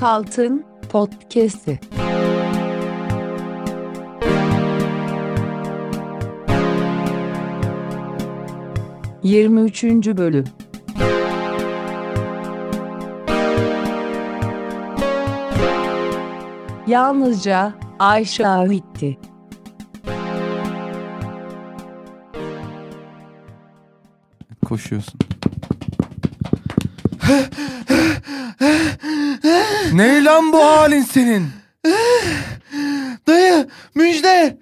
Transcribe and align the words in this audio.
Kaltın 0.00 0.64
Podcast'i. 0.88 1.80
Yirmi 9.22 9.60
üçüncü 9.60 10.16
bölüm. 10.16 10.44
Yalnızca 16.86 17.72
Ayşe 17.98 18.46
Ahit'ti. 18.48 19.18
Koşuyorsun. 24.64 25.20
ne 29.92 30.24
lan 30.24 30.52
bu 30.52 30.64
halin 30.64 31.02
senin? 31.02 31.48
Dayı 33.26 33.68
müjde. 33.94 34.58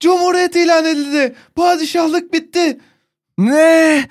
Cumhuriyet 0.00 0.56
ilan 0.56 0.84
edildi. 0.84 1.34
Padişahlık 1.54 2.32
bitti. 2.32 2.78
Ne? 3.38 4.04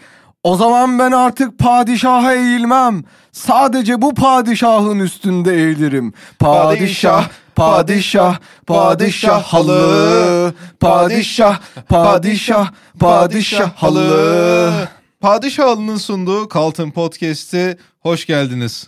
O 0.43 0.55
zaman 0.55 0.99
ben 0.99 1.11
artık 1.11 1.59
padişaha 1.59 2.33
eğilmem. 2.33 3.03
Sadece 3.31 4.01
bu 4.01 4.13
padişahın 4.13 4.99
üstünde 4.99 5.55
eğilirim. 5.55 6.13
Padişah, 6.39 7.29
padişah, 7.55 8.39
padişah 8.67 9.43
halı. 9.43 10.53
Padişah, 10.79 11.59
padişah, 11.89 12.71
padişah 12.99 13.73
halı. 13.75 14.73
Padişah 15.21 15.65
halının 15.65 15.97
sunduğu 15.97 16.47
Kaltın 16.47 16.91
Podcast'i 16.91 17.77
hoş 17.99 18.25
geldiniz. 18.25 18.87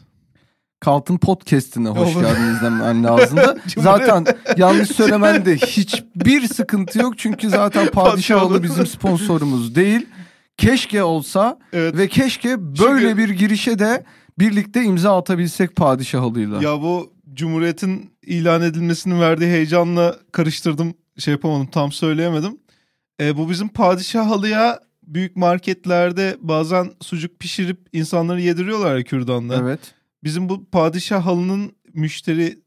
Kaltın 0.79 1.17
podcast'ine 1.17 1.89
hoş 1.89 2.15
Olur. 2.15 2.21
geldiniz 2.25 2.61
demen 2.61 3.03
lazımdı. 3.03 3.61
zaten 3.77 4.25
yanlış 4.57 4.89
söylemende 4.89 5.55
hiçbir 5.57 6.47
sıkıntı 6.47 6.99
yok. 6.99 7.17
Çünkü 7.17 7.49
zaten 7.49 7.87
padişah 7.91 8.41
halı 8.41 8.63
bizim 8.63 8.85
sponsorumuz 8.87 9.75
değil. 9.75 10.05
Keşke 10.57 11.03
olsa 11.03 11.59
Evet. 11.73 11.97
ve 11.97 12.07
keşke 12.07 12.61
böyle 12.61 12.75
Çünkü- 13.01 13.17
bir 13.17 13.29
girişe 13.29 13.79
de 13.79 14.03
birlikte 14.39 14.83
imza 14.83 15.17
atabilsek 15.17 15.75
padişah 15.75 16.21
halıyla. 16.21 16.61
Ya 16.63 16.81
bu 16.81 17.13
Cumhuriyet'in 17.33 18.11
ilan 18.25 18.61
edilmesinin 18.61 19.21
verdiği 19.21 19.47
heyecanla 19.51 20.15
karıştırdım. 20.31 20.93
Şey 21.17 21.31
yapamadım 21.31 21.67
tam 21.67 21.91
söyleyemedim. 21.91 22.57
E, 23.21 23.37
bu 23.37 23.49
bizim 23.49 23.67
padişah 23.67 24.29
halıya 24.29 24.79
büyük 25.03 25.35
marketlerde 25.35 26.37
bazen 26.41 26.91
sucuk 27.01 27.39
pişirip 27.39 27.79
insanları 27.93 28.41
yediriyorlar 28.41 28.97
ya 28.97 29.03
kürdanla. 29.03 29.55
Evet. 29.55 29.79
Bizim 30.23 30.49
bu 30.49 30.69
padişah 30.69 31.25
halının 31.25 31.71
müşteri 31.93 32.59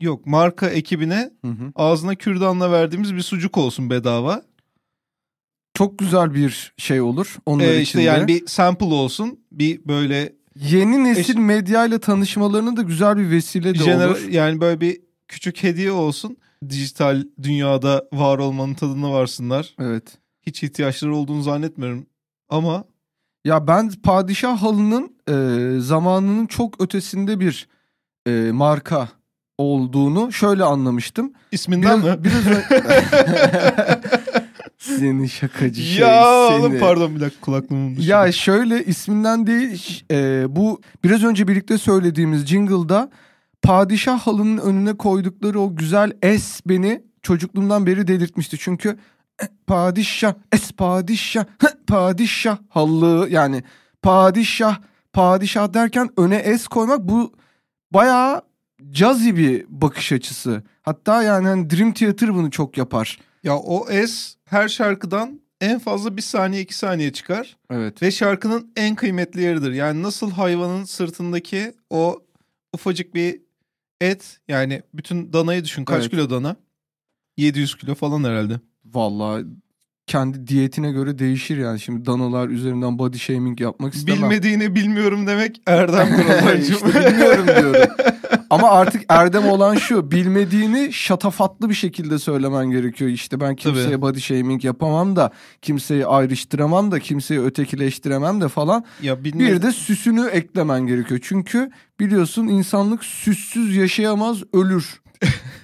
yok 0.00 0.26
marka 0.26 0.68
ekibine 0.70 1.30
Hı 1.44 1.50
hı. 1.50 1.72
ağzına 1.74 2.14
kürdanla 2.14 2.72
verdiğimiz 2.72 3.14
bir 3.14 3.20
sucuk 3.22 3.58
olsun 3.58 3.90
bedava. 3.90 4.42
Çok 5.74 5.98
güzel 5.98 6.34
bir 6.34 6.74
şey 6.76 7.00
olur 7.00 7.36
onlar 7.46 7.64
Ee, 7.64 7.80
işte 7.80 7.98
de. 7.98 8.02
yani 8.02 8.28
bir 8.28 8.46
sample 8.46 8.86
olsun. 8.86 9.40
Bir 9.52 9.84
böyle 9.88 10.32
Yeni 10.60 11.04
nesil 11.04 11.30
Eş- 11.38 11.40
medyayla 11.42 11.98
tanışmalarına 11.98 12.76
da 12.76 12.82
güzel 12.82 13.16
bir 13.16 13.30
vesile 13.30 13.74
de 13.74 13.78
jener- 13.78 14.06
olur. 14.08 14.28
yani 14.28 14.60
böyle 14.60 14.80
bir 14.80 15.00
küçük 15.28 15.62
hediye 15.62 15.92
olsun. 15.92 16.36
Dijital 16.68 17.24
dünyada 17.42 18.08
var 18.12 18.38
olmanın 18.38 18.74
tadına 18.74 19.12
varsınlar. 19.12 19.74
Evet. 19.78 20.18
Hiç 20.42 20.62
ihtiyaçları 20.62 21.16
olduğunu 21.16 21.42
zannetmiyorum. 21.42 22.06
Ama 22.48 22.84
Ya 23.44 23.66
ben 23.66 23.90
padişah 24.02 24.62
halının 24.62 25.12
e, 25.28 25.80
zamanının 25.80 26.46
çok 26.46 26.80
ötesinde 26.82 27.40
bir 27.40 27.68
e, 28.26 28.50
marka 28.52 29.08
olduğunu 29.58 30.32
şöyle 30.32 30.64
anlamıştım. 30.64 31.32
isminden 31.52 32.02
Biraz, 32.02 32.18
mi? 32.18 32.24
biraz 32.24 32.46
ö- 32.46 32.62
Seni 34.78 35.28
şakacı 35.28 35.82
şey 35.82 36.06
ya 36.06 36.48
oğlum 36.58 36.78
pardon 36.78 37.14
bir 37.16 37.20
dakika 37.20 37.40
kulaklığımın 37.40 37.96
düştü. 37.96 38.10
Ya 38.10 38.32
şöyle 38.32 38.84
isminden 38.84 39.46
değil 39.46 40.04
e, 40.10 40.44
bu 40.56 40.80
biraz 41.04 41.24
önce 41.24 41.48
birlikte 41.48 41.78
söylediğimiz 41.78 42.46
jingle'da 42.46 43.10
padişah 43.62 44.18
halının 44.18 44.58
önüne 44.58 44.96
koydukları 44.96 45.60
o 45.60 45.76
güzel 45.76 46.12
es 46.22 46.60
beni 46.66 47.02
çocukluğumdan 47.22 47.86
beri 47.86 48.08
delirtmişti. 48.08 48.56
Çünkü 48.60 48.96
padişah 49.66 50.34
es 50.52 50.72
padişah 50.72 51.44
padişah 51.86 52.58
halı 52.68 53.28
yani 53.30 53.62
padişah 54.02 54.80
padişah 55.12 55.74
derken 55.74 56.10
öne 56.16 56.36
es 56.36 56.68
koymak 56.68 57.00
bu 57.00 57.32
bayağı 57.90 58.42
cazi 58.90 59.36
bir 59.36 59.64
bakış 59.68 60.12
açısı. 60.12 60.62
Hatta 60.82 61.22
yani 61.22 61.48
hani 61.48 61.70
Dream 61.70 61.92
Theater 61.92 62.34
bunu 62.34 62.50
çok 62.50 62.78
yapar. 62.78 63.18
Ya 63.42 63.56
o 63.56 63.90
es 63.90 64.36
her 64.44 64.68
şarkıdan 64.68 65.40
en 65.60 65.78
fazla 65.78 66.16
bir 66.16 66.22
saniye 66.22 66.62
iki 66.62 66.74
saniye 66.76 67.12
çıkar. 67.12 67.56
Evet. 67.70 68.02
Ve 68.02 68.10
şarkının 68.10 68.72
en 68.76 68.94
kıymetli 68.94 69.42
yeridir. 69.42 69.72
Yani 69.72 70.02
nasıl 70.02 70.30
hayvanın 70.30 70.84
sırtındaki 70.84 71.72
o 71.90 72.22
ufacık 72.72 73.14
bir 73.14 73.40
et 74.00 74.40
yani 74.48 74.82
bütün 74.94 75.32
danayı 75.32 75.64
düşün. 75.64 75.84
Kaç 75.84 76.00
Evet. 76.00 76.10
kilo 76.10 76.30
dana? 76.30 76.56
700 77.36 77.76
kilo 77.76 77.94
falan 77.94 78.24
herhalde. 78.24 78.60
Vallahi 78.94 79.44
kendi 80.06 80.46
diyetine 80.46 80.92
göre 80.92 81.18
değişir 81.18 81.56
yani. 81.56 81.80
Şimdi 81.80 82.06
danalar 82.06 82.48
üzerinden 82.48 82.98
body 82.98 83.18
shaming 83.18 83.60
yapmak 83.60 83.94
istemem. 83.94 84.22
Bilmediğini 84.22 84.74
bilmiyorum 84.74 85.26
demek 85.26 85.60
erdemdir 85.66 86.24
Ozan'cığım. 86.24 86.58
işte 86.88 87.10
bilmiyorum 87.10 87.46
diyorum. 87.60 87.90
Ama 88.50 88.70
artık 88.70 89.02
erdem 89.08 89.48
olan 89.48 89.74
şu. 89.74 90.10
Bilmediğini 90.10 90.92
şatafatlı 90.92 91.68
bir 91.70 91.74
şekilde 91.74 92.18
söylemen 92.18 92.70
gerekiyor. 92.70 93.10
İşte 93.10 93.40
ben 93.40 93.56
kimseye 93.56 93.84
Tabii. 93.90 94.02
body 94.02 94.18
shaming 94.20 94.64
yapamam 94.64 95.16
da, 95.16 95.30
kimseyi 95.62 96.06
ayrıştıramam 96.06 96.92
da, 96.92 97.00
kimseyi 97.00 97.40
ötekileştiremem 97.40 98.40
de 98.40 98.48
falan. 98.48 98.84
ya 99.02 99.24
bilme- 99.24 99.38
Bir 99.38 99.62
de 99.62 99.72
süsünü 99.72 100.26
eklemen 100.28 100.86
gerekiyor. 100.86 101.20
Çünkü 101.22 101.70
biliyorsun 102.00 102.46
insanlık 102.46 103.04
süssüz 103.04 103.76
yaşayamaz, 103.76 104.38
ölür. 104.52 105.00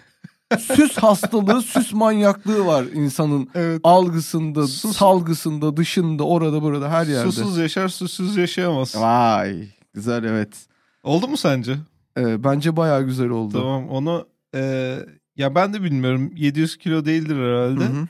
süs 0.58 0.98
hastalığı, 0.98 1.62
süs 1.62 1.92
manyaklığı 1.92 2.66
var 2.66 2.84
insanın 2.84 3.50
evet. 3.54 3.80
algısında, 3.84 4.60
Sus- 4.60 4.96
salgısında, 4.96 5.76
dışında, 5.76 6.24
orada 6.24 6.62
burada 6.62 6.90
her 6.90 7.06
yerde. 7.06 7.32
Susuz 7.32 7.58
yaşar, 7.58 7.88
susuz 7.88 8.36
yaşayamaz. 8.36 8.96
Vay, 8.96 9.68
güzel 9.94 10.24
evet. 10.24 10.66
Oldu 11.02 11.28
mu 11.28 11.36
sence? 11.36 11.76
Ee, 12.18 12.44
bence 12.44 12.76
bayağı 12.76 13.02
güzel 13.02 13.28
oldu. 13.28 13.58
Tamam 13.58 13.88
onu 13.88 14.26
e, 14.54 14.96
ya 15.36 15.54
ben 15.54 15.74
de 15.74 15.82
bilmiyorum 15.82 16.32
700 16.36 16.76
kilo 16.76 17.04
değildir 17.04 17.36
herhalde. 17.36 17.84
Hı 17.84 17.88
hı. 17.88 18.08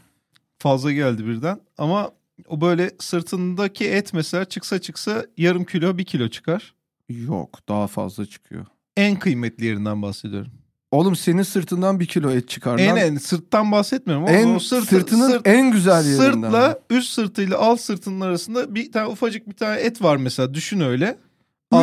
Fazla 0.59 0.93
geldi 0.93 1.27
birden 1.27 1.61
ama 1.79 2.11
o 2.49 2.61
böyle 2.61 2.91
sırtındaki 2.99 3.89
et 3.89 4.13
mesela 4.13 4.45
çıksa 4.45 4.79
çıksa 4.79 5.27
yarım 5.37 5.65
kilo 5.65 5.99
bir 5.99 6.05
kilo 6.05 6.29
çıkar. 6.29 6.75
Yok, 7.09 7.59
daha 7.69 7.87
fazla 7.87 8.27
çıkıyor. 8.27 8.67
En 8.97 9.19
kıymetli 9.19 9.65
yerinden 9.67 10.03
bahsediyorum. 10.03 10.53
Oğlum 10.91 11.17
senin 11.17 11.43
sırtından 11.43 12.01
bir 12.01 12.07
kilo 12.07 12.31
et 12.31 12.49
çıkar 12.49 12.79
En 12.79 12.91
lan. 12.91 12.97
en 12.97 13.17
sırttan 13.17 13.73
bahsetmiyorum. 13.73 14.25
ama 14.27 14.37
En 14.37 14.55
o 14.55 14.59
sırtı- 14.61 14.87
sırtının 14.87 15.31
sırt- 15.31 15.47
en 15.49 15.71
güzel 15.73 16.05
yerinden. 16.07 16.33
Sırtla 16.51 16.79
üst 16.91 17.13
sırtıyla 17.13 17.59
alt 17.59 17.81
sırtının 17.81 18.21
arasında 18.21 18.75
bir 18.75 18.93
tane 18.93 19.07
ufacık 19.09 19.49
bir 19.49 19.55
tane 19.57 19.81
et 19.81 20.03
var 20.03 20.17
mesela 20.17 20.55
düşün 20.55 20.81
öyle. 20.81 21.19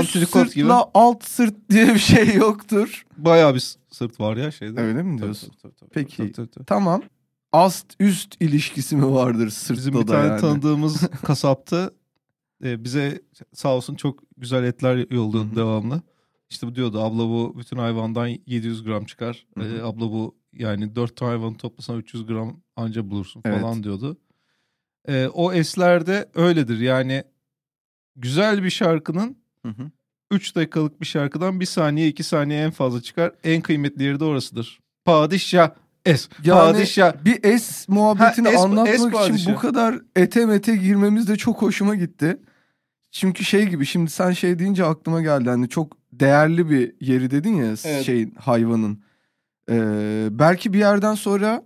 Üst 0.02 0.12
sırtla 0.12 0.44
gibi. 0.44 0.74
alt 0.94 1.24
sırt 1.24 1.56
diye 1.70 1.88
bir 1.94 2.00
şey 2.00 2.34
yoktur. 2.36 3.06
Bayağı 3.18 3.56
bir 3.56 3.76
sırt 3.92 4.20
var 4.20 4.38
ya 4.38 4.52
şeyde. 4.52 4.82
Öyle 4.82 5.04
mi 5.04 5.18
diyorsun? 5.22 5.48
tabii, 5.50 5.62
tabii, 5.62 5.76
tabii, 5.80 5.90
Peki. 5.94 6.18
tabii, 6.18 6.32
tabii, 6.32 6.48
tabii. 6.50 6.66
Tamam. 6.66 7.02
Ast 7.52 7.86
üst 8.00 8.36
ilişkisi 8.40 8.96
mi 8.96 9.12
vardır 9.14 9.50
sırtta 9.50 9.74
Bizim 9.74 9.94
bir 9.94 10.00
da 10.08 10.12
tane 10.12 10.28
yani? 10.28 10.42
tanıdığımız 10.42 11.02
kasaptı. 11.26 11.94
E, 12.64 12.84
bize 12.84 13.22
sağ 13.54 13.70
olsun 13.76 13.96
çok 13.96 14.20
güzel 14.38 14.64
etler 14.64 15.06
yolluyordu 15.12 15.56
devamlı. 15.56 16.02
İşte 16.50 16.68
bu 16.68 16.76
diyordu 16.76 17.02
abla 17.02 17.24
bu 17.30 17.56
bütün 17.58 17.78
hayvandan 17.78 18.28
700 18.28 18.84
gram 18.84 19.06
çıkar. 19.06 19.46
Hı 19.58 19.64
hı. 19.64 19.78
E, 19.78 19.82
abla 19.84 20.02
bu 20.02 20.36
yani 20.54 20.96
4 20.96 21.16
tane 21.16 21.30
hayvanı 21.30 21.58
toplasan 21.58 21.98
300 21.98 22.26
gram 22.26 22.60
anca 22.76 23.10
bulursun 23.10 23.42
Evet. 23.46 23.62
falan 23.62 23.84
diyordu. 23.84 24.18
E, 25.08 25.28
o 25.28 25.54
eslerde 25.54 26.30
öyledir 26.36 26.80
yani 26.80 27.24
güzel 28.16 28.64
bir 28.64 28.70
şarkının 28.70 29.38
Hı 29.66 29.70
hı. 29.70 29.92
3 30.32 30.56
dakikalık 30.56 31.02
bir 31.02 31.06
şarkıdan 31.06 31.60
1 31.60 31.66
saniye 31.66 32.08
2 32.08 32.24
saniye 32.24 32.60
en 32.64 32.72
fazla 32.72 33.02
çıkar. 33.02 33.32
En 33.44 33.62
kıymetli 33.62 34.04
yeri 34.04 34.20
de 34.20 34.24
orasıdır. 34.26 34.80
Padişah 35.06 35.70
es. 36.06 36.30
Yani 36.44 36.60
Padişah. 36.74 37.26
bir 37.26 37.44
es 37.44 37.90
muhabbetini 37.90 38.48
Ha, 38.48 38.54
es- 38.54 38.58
anlatmak 38.58 39.30
es 39.30 39.40
için 39.42 39.54
bu 39.54 39.60
kadar 39.60 40.00
ete 40.16 40.46
mete 40.46 40.76
girmemiz 40.76 41.28
de 41.28 41.36
çok 41.36 41.62
hoşuma 41.62 41.96
gitti. 41.96 42.38
Çünkü 43.12 43.44
şey 43.46 43.66
gibi 43.66 43.86
şimdi 43.86 44.12
sen 44.12 44.32
şey 44.32 44.60
deyince 44.60 44.86
aklıma 44.86 45.22
geldi. 45.22 45.50
Hani 45.50 45.70
çok 45.70 45.98
değerli 46.20 46.70
bir 46.70 46.94
yeri 47.02 47.32
dedin 47.32 47.56
ya 47.56 47.66
Evet. 47.66 48.04
şeyin 48.06 48.34
hayvanın. 48.40 49.02
Ee, 49.72 50.28
belki 50.32 50.74
bir 50.74 50.80
yerden 50.80 51.14
sonra 51.14 51.64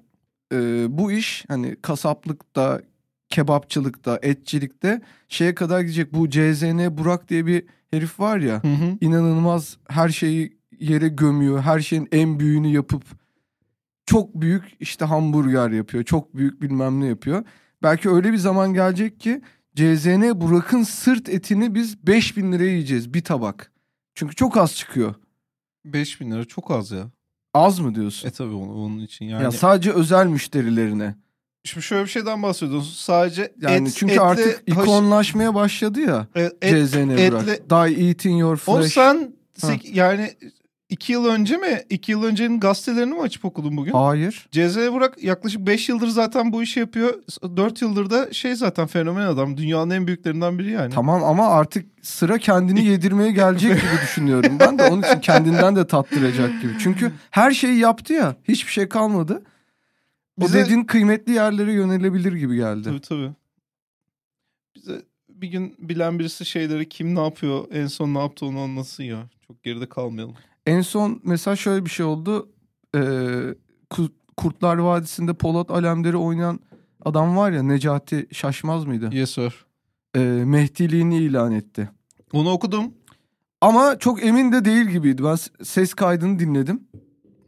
e, 0.53 0.85
bu 0.97 1.11
iş 1.11 1.45
hani 1.47 1.75
kasaplıkta, 1.81 2.81
kebapçılıkta, 3.29 4.19
etçilikte 4.21 5.01
şeye 5.29 5.55
kadar 5.55 5.81
gidecek. 5.81 6.13
Bu 6.13 6.29
CZN 6.29 6.97
Burak 6.97 7.29
diye 7.29 7.45
bir 7.45 7.63
herif 7.91 8.19
var 8.19 8.37
ya. 8.37 8.63
Hı 8.63 8.67
hı. 8.67 8.97
inanılmaz 9.01 9.77
her 9.87 10.09
şeyi 10.09 10.57
yere 10.79 11.07
gömüyor. 11.07 11.61
Her 11.61 11.79
şeyin 11.79 12.07
en 12.11 12.39
büyüğünü 12.39 12.67
yapıp 12.67 13.03
çok 14.05 14.41
büyük 14.41 14.63
işte 14.79 15.05
hamburger 15.05 15.69
yapıyor. 15.69 16.03
Çok 16.03 16.35
büyük 16.35 16.61
bilmem 16.61 16.99
ne 16.99 17.05
yapıyor. 17.05 17.43
Belki 17.83 18.09
öyle 18.09 18.31
bir 18.31 18.37
zaman 18.37 18.73
gelecek 18.73 19.19
ki 19.19 19.41
CZN 19.75 20.41
Burak'ın 20.41 20.83
sırt 20.83 21.29
etini 21.29 21.75
biz 21.75 22.07
5000 22.07 22.51
liraya 22.51 22.71
yiyeceğiz 22.71 23.13
bir 23.13 23.23
tabak. 23.23 23.70
Çünkü 24.15 24.35
çok 24.35 24.57
az 24.57 24.75
çıkıyor. 24.75 25.15
5000 25.85 26.31
lira 26.31 26.45
çok 26.45 26.71
az 26.71 26.91
ya. 26.91 27.09
Az 27.53 27.79
mı 27.79 27.95
diyorsun? 27.95 28.27
E 28.27 28.31
tabii 28.31 28.53
onun, 28.53 28.75
onun 28.75 28.99
için 28.99 29.25
yani. 29.25 29.43
Ya 29.43 29.51
sadece 29.51 29.91
özel 29.91 30.25
müşterilerine. 30.27 31.15
Şimdi 31.63 31.85
şöyle 31.85 32.03
bir 32.03 32.09
şeyden 32.09 32.43
bahsediyorsun. 32.43 32.93
Sadece 32.93 33.53
Yani 33.61 33.87
et, 33.87 33.95
çünkü 33.97 34.13
etle 34.13 34.21
artık 34.23 34.63
ikonlaşmaya 34.65 35.55
başladı 35.55 35.99
ya 36.01 36.27
e, 36.35 36.41
et, 36.61 36.87
CZN 36.87 36.97
etle- 37.09 37.31
Burak. 37.31 37.69
Die 37.69 38.07
eating 38.07 38.39
your 38.41 38.57
flesh. 38.57 38.93
sen 38.93 39.33
sek- 39.57 39.95
yani 39.95 40.33
iki 40.91 41.13
yıl 41.13 41.25
önce 41.25 41.57
mi? 41.57 41.81
iki 41.89 42.11
yıl 42.11 42.23
öncenin 42.23 42.59
gazetelerini 42.59 43.13
mi 43.13 43.21
açıp 43.21 43.45
okudun 43.45 43.77
bugün? 43.77 43.91
Hayır. 43.91 44.47
CZ 44.51 44.77
Burak 44.77 45.23
yaklaşık 45.23 45.67
5 45.67 45.89
yıldır 45.89 46.07
zaten 46.07 46.53
bu 46.53 46.63
işi 46.63 46.79
yapıyor. 46.79 47.13
4 47.43 47.81
yıldır 47.81 48.09
da 48.09 48.33
şey 48.33 48.55
zaten 48.55 48.87
fenomen 48.87 49.25
adam. 49.25 49.57
Dünyanın 49.57 49.89
en 49.89 50.07
büyüklerinden 50.07 50.59
biri 50.59 50.71
yani. 50.71 50.93
Tamam 50.93 51.23
ama 51.23 51.47
artık 51.47 51.85
sıra 52.01 52.37
kendini 52.37 52.85
yedirmeye 52.85 53.31
gelecek 53.31 53.81
gibi 53.81 54.01
düşünüyorum. 54.01 54.57
Ben 54.59 54.79
de 54.79 54.83
onun 54.83 55.01
için 55.01 55.19
kendinden 55.19 55.75
de 55.75 55.87
tattıracak 55.87 56.61
gibi. 56.61 56.73
Çünkü 56.79 57.11
her 57.31 57.51
şeyi 57.51 57.77
yaptı 57.77 58.13
ya. 58.13 58.35
Hiçbir 58.47 58.71
şey 58.71 58.89
kalmadı. 58.89 59.43
O 60.41 60.45
Bize- 60.45 60.59
dediğin 60.59 60.83
kıymetli 60.83 61.33
yerlere 61.33 61.73
yönelebilir 61.73 62.33
gibi 62.33 62.55
geldi. 62.55 62.83
Tabii 62.83 63.01
tabii. 63.01 63.31
Bize 64.75 65.01
bir 65.29 65.47
gün 65.47 65.75
bilen 65.79 66.19
birisi 66.19 66.45
şeyleri 66.45 66.89
kim 66.89 67.15
ne 67.15 67.23
yapıyor, 67.23 67.65
en 67.71 67.87
son 67.87 68.13
ne 68.13 68.19
yaptı 68.19 68.45
onu 68.45 68.59
anlatsın 68.59 69.03
ya. 69.03 69.29
Çok 69.47 69.63
geride 69.63 69.89
kalmayalım. 69.89 70.35
En 70.65 70.81
son 70.81 71.21
mesela 71.23 71.55
şöyle 71.55 71.85
bir 71.85 71.89
şey 71.89 72.05
oldu. 72.05 72.49
Ee, 72.95 72.99
Ku- 73.89 74.11
Kurtlar 74.37 74.77
Vadisi'nde 74.77 75.33
Polat 75.33 75.71
Alemdar'ı 75.71 76.19
oynayan 76.19 76.59
adam 77.05 77.37
var 77.37 77.51
ya 77.51 77.63
Necati 77.63 78.27
Şaşmaz 78.31 78.85
mıydı? 78.85 79.09
Yes 79.11 79.31
sir. 79.31 79.65
Ee, 80.15 80.19
Mehdiliğini 80.45 81.17
ilan 81.17 81.51
etti. 81.51 81.89
Onu 82.33 82.49
okudum. 82.51 82.93
Ama 83.61 83.99
çok 83.99 84.23
emin 84.25 84.51
de 84.51 84.65
değil 84.65 84.85
gibiydi. 84.85 85.23
Ben 85.23 85.35
ses 85.63 85.93
kaydını 85.93 86.39
dinledim. 86.39 86.81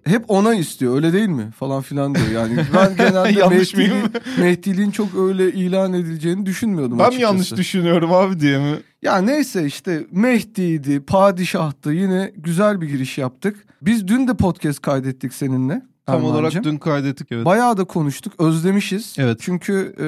Hep 0.04 0.26
ona 0.28 0.56
istiyor 0.56 0.96
öyle 0.96 1.14
değil 1.14 1.30
mi 1.30 1.52
falan 1.52 1.82
filan 1.82 2.16
diyor. 2.16 2.28
Yani 2.32 2.58
ben 2.76 2.96
genelde 2.98 3.40
Yanlış 3.40 3.74
mıyım? 3.74 3.98
Mehdiliğin, 4.40 4.92
çok 4.92 5.16
öyle 5.16 5.52
ilan 5.54 5.94
edileceğini 5.94 6.46
düşünmüyordum 6.46 6.92
Ben 7.00 7.04
mi 7.06 7.08
açıkçası. 7.08 7.34
yanlış 7.34 7.52
düşünüyorum 7.56 8.14
abi 8.14 8.40
diye 8.40 8.58
mi? 8.58 8.76
Ya 9.04 9.18
neyse 9.18 9.66
işte 9.66 10.06
Mehdi'ydi, 10.12 11.06
padişahtı 11.06 11.92
yine 11.92 12.32
güzel 12.38 12.82
bir 12.82 12.88
giriş 12.88 13.18
yaptık. 13.18 13.66
Biz 13.82 14.08
dün 14.08 14.28
de 14.28 14.34
podcast 14.34 14.82
kaydettik 14.82 15.34
seninle. 15.34 15.82
Tam 16.06 16.16
Erman'cığım. 16.16 16.36
olarak 16.36 16.64
dün 16.64 16.78
kaydettik 16.78 17.32
evet. 17.32 17.46
Bayağı 17.46 17.78
da 17.78 17.84
konuştuk, 17.84 18.34
özlemişiz. 18.40 19.16
Evet. 19.18 19.38
Çünkü 19.42 19.96
e, 20.00 20.06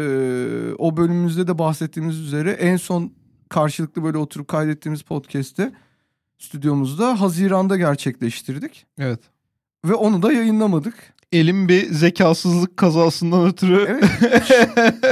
o 0.77 0.97
bölümümüzde 0.97 1.47
de 1.47 1.57
bahsettiğimiz 1.57 2.19
üzere 2.19 2.51
en 2.51 2.77
son 2.77 3.11
karşılıklı 3.49 4.03
böyle 4.03 4.17
oturup 4.17 4.47
kaydettiğimiz 4.47 5.01
podcast'i 5.01 5.71
stüdyomuzda 6.37 7.21
Haziran'da 7.21 7.77
gerçekleştirdik. 7.77 8.85
evet. 8.99 9.19
Ve 9.85 9.93
onu 9.93 10.21
da 10.21 10.33
yayınlamadık. 10.33 10.93
Elim 11.31 11.69
bir 11.69 11.93
zekasızlık 11.93 12.77
kazasından 12.77 13.45
ötürü 13.45 13.85
Evet. 13.89 14.03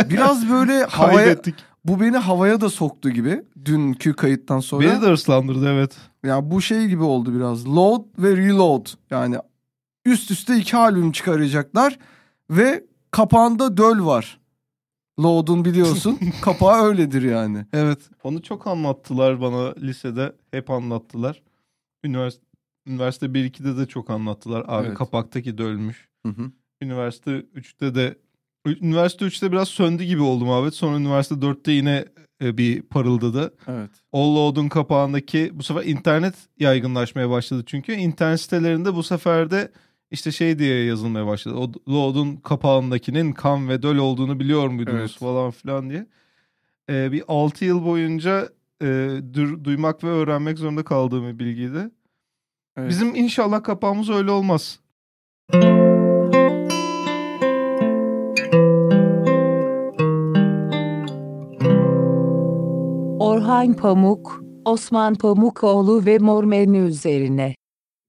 Biraz 0.09 0.49
böyle 0.49 0.83
havaya, 0.83 1.17
kaydettik. 1.17 1.55
Bu 1.85 1.99
beni 1.99 2.17
havaya 2.17 2.61
da 2.61 2.69
soktu 2.69 3.09
gibi 3.09 3.43
dünkü 3.65 4.13
kayıttan 4.13 4.59
sonra. 4.59 4.87
Beni 4.87 5.01
de 5.01 5.05
hırslandırdı 5.05 5.69
evet. 5.69 5.97
Ya 6.23 6.51
bu 6.51 6.61
şey 6.61 6.87
gibi 6.87 7.03
oldu 7.03 7.35
biraz. 7.35 7.67
Load 7.67 8.05
ve 8.17 8.37
reload. 8.37 8.85
Yani 9.09 9.35
üst 10.05 10.31
üste 10.31 10.57
iki 10.57 10.77
albüm 10.77 11.11
çıkaracaklar 11.11 11.99
ve 12.49 12.85
kapağında 13.11 13.77
döl 13.77 14.05
var. 14.05 14.39
Load'un 15.19 15.65
biliyorsun. 15.65 16.19
Kapağı 16.41 16.83
öyledir 16.83 17.21
yani. 17.21 17.65
Evet. 17.73 17.99
Onu 18.23 18.41
çok 18.41 18.67
anlattılar 18.67 19.41
bana 19.41 19.73
lisede. 19.73 20.35
Hep 20.51 20.69
anlattılar. 20.69 21.43
Üniversite 22.03 22.43
Üniversite 22.87 23.25
1-2'de 23.25 23.77
de 23.77 23.85
çok 23.85 24.09
anlattılar. 24.09 24.65
Abi 24.67 24.87
Evet. 24.87 24.97
kapaktaki 24.97 25.57
de 25.57 25.63
ölmüş. 25.63 26.09
Hı 26.25 26.29
hı. 26.29 26.51
Üniversite 26.81 27.31
3'te 27.31 27.95
de 27.95 28.17
Üniversite 28.67 29.25
3'te 29.25 29.51
biraz 29.51 29.67
söndü 29.67 30.03
gibi 30.03 30.21
oldum 30.21 30.49
abi. 30.49 30.71
Sonra 30.71 30.97
üniversite 30.97 31.35
4'te 31.35 31.71
yine 31.71 32.05
e, 32.41 32.57
bir 32.57 32.81
parıldadı. 32.81 33.53
Evet. 33.67 33.89
All 34.13 34.35
Load'un 34.35 34.69
kapağındaki 34.69 35.51
bu 35.53 35.63
sefer 35.63 35.83
internet 35.83 36.35
yaygınlaşmaya 36.59 37.29
başladı 37.29 37.63
çünkü. 37.65 37.91
internet 37.93 38.41
sitelerinde 38.41 38.95
bu 38.95 39.03
sefer 39.03 39.51
de 39.51 39.71
işte 40.11 40.31
şey 40.31 40.59
diye 40.59 40.83
yazılmaya 40.85 41.27
başladı. 41.27 41.55
O 41.55 41.71
Load'un 41.93 42.35
kapağındakinin 42.35 43.31
kan 43.33 43.69
ve 43.69 43.81
döl 43.83 43.97
olduğunu 43.97 44.39
biliyor 44.39 44.67
muydunuz 44.67 44.99
Evet. 44.99 45.11
falan 45.19 45.51
filan 45.51 45.89
diye. 45.89 46.07
Ee, 46.89 47.11
bir 47.11 47.23
6 47.27 47.65
yıl 47.65 47.85
boyunca 47.85 48.49
e, 48.81 48.85
dur- 49.33 49.63
duymak 49.63 50.03
ve 50.03 50.07
öğrenmek 50.07 50.57
zorunda 50.59 50.83
kaldığım 50.83 51.27
bir 51.27 51.39
bilgiydi. 51.39 51.89
evet. 52.77 52.89
Bizim 52.89 53.15
inşallah 53.15 53.63
kapağımız 53.63 54.09
öyle 54.09 54.31
olmaz. 54.31 54.79
Orhan 63.33 63.73
Pamuk, 63.73 64.43
Osman 64.65 65.15
Pamukoğlu 65.15 66.05
ve 66.05 66.17
Mor 66.17 66.43
Menü 66.43 66.77
üzerine. 66.77 67.55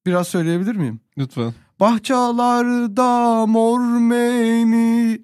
biraz 0.07 0.29
söyleyebilir 0.29 0.77
miyim? 0.77 1.01
Lütfen. 1.19 1.55
Bahçalarda 1.81 3.47
mor 3.47 3.81
meni 4.01 5.23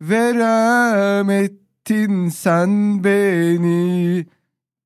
veremettin 0.00 1.48
sen 2.28 3.04
beni 3.04 4.26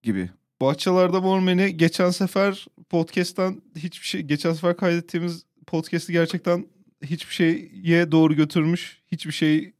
gibi. 0.02 0.30
Bahçelerde 0.60 1.18
Mormen'i 1.18 1.76
geçen 1.76 2.10
sefer 2.10 2.66
podcast'tan 2.90 3.62
hiçbir 3.76 4.06
şey 4.06 4.20
geçen 4.22 4.52
sefer 4.52 4.76
kaydettiğimiz 4.76 5.44
podcast'i 5.66 6.12
gerçekten 6.12 6.66
hiçbir 7.02 7.34
şeye 7.34 8.12
doğru 8.12 8.34
götürmüş, 8.34 9.02
hiçbir 9.12 9.32
şeye 9.32 9.72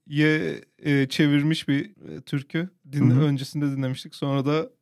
e, 0.78 1.08
çevirmiş 1.08 1.68
bir 1.68 1.84
e, 1.84 2.20
türkü. 2.20 2.68
Dinle, 2.92 3.14
öncesinde 3.14 3.66
dinlemiştik. 3.66 4.14
Sonra 4.14 4.46
da 4.46 4.75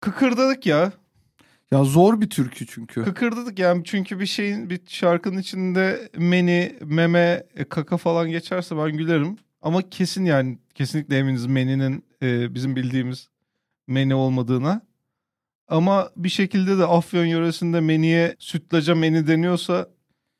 kıkırdadık 0.00 0.66
ya. 0.66 0.92
Ya 1.70 1.84
zor 1.84 2.20
bir 2.20 2.30
türkü 2.30 2.66
çünkü. 2.66 3.04
Kıkırdadık 3.04 3.58
yani 3.58 3.84
çünkü 3.84 4.20
bir 4.20 4.26
şeyin 4.26 4.70
bir 4.70 4.80
şarkının 4.86 5.38
içinde 5.38 6.08
meni, 6.16 6.76
meme, 6.84 7.46
e, 7.56 7.64
kaka 7.64 7.96
falan 7.96 8.30
geçerse 8.30 8.76
ben 8.76 8.96
gülerim. 8.96 9.36
Ama 9.62 9.90
kesin 9.90 10.24
yani 10.24 10.58
kesinlikle 10.74 11.18
eminiz 11.18 11.46
meninin 11.46 12.04
e, 12.22 12.54
bizim 12.54 12.76
bildiğimiz 12.76 13.28
meni 13.86 14.14
olmadığına. 14.14 14.80
Ama 15.68 16.10
bir 16.16 16.28
şekilde 16.28 16.78
de 16.78 16.84
Afyon 16.84 17.24
yöresinde 17.24 17.80
meniye 17.80 18.36
sütlaca 18.38 18.94
meni 18.94 19.26
deniyorsa 19.26 19.88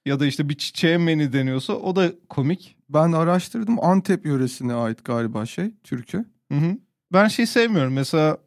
ya 0.06 0.20
da 0.20 0.26
işte 0.26 0.48
bir 0.48 0.54
çiçeğe 0.54 0.98
meni 0.98 1.32
deniyorsa 1.32 1.72
o 1.72 1.96
da 1.96 2.12
komik. 2.28 2.76
Ben 2.88 3.12
araştırdım 3.12 3.84
Antep 3.84 4.26
yöresine 4.26 4.74
ait 4.74 5.04
galiba 5.04 5.46
şey 5.46 5.70
türkü. 5.84 6.24
Hı 6.52 6.58
hı. 6.58 6.78
Ben 7.12 7.28
şey 7.28 7.46
sevmiyorum 7.46 7.92
mesela 7.92 8.38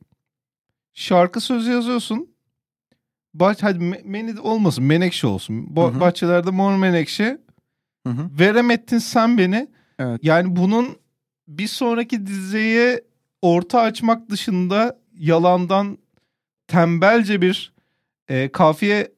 şarkı 1.00 1.41
sözü 1.41 1.72
yazıyorsun. 1.72 2.29
Bah 3.34 3.56
hadi 3.62 3.79
me- 3.79 4.01
meni 4.03 4.39
olmasın 4.39 4.84
menekşe 4.84 5.27
olsun. 5.27 5.68
Bo- 5.75 5.91
Hı 5.94 5.96
hı. 5.96 6.00
Bahçelerde 6.00 6.51
mor 6.51 6.75
menekşe. 6.77 7.41
Hı 8.08 8.13
hı. 8.13 8.29
Veremettin 8.39 8.98
sen 8.98 9.38
beni. 9.38 9.68
Evet. 10.00 10.20
Yani 10.24 10.56
bunun 10.56 10.98
bir 11.48 11.68
sonraki 11.68 12.25
diziye 12.27 13.01
orta 13.41 13.82
açmak 13.82 14.29
dışında 14.29 15.00
yalandan 15.13 15.98
tembelce 16.68 17.41
bir 17.41 17.74
e, 18.27 18.51
kafiye 18.51 19.12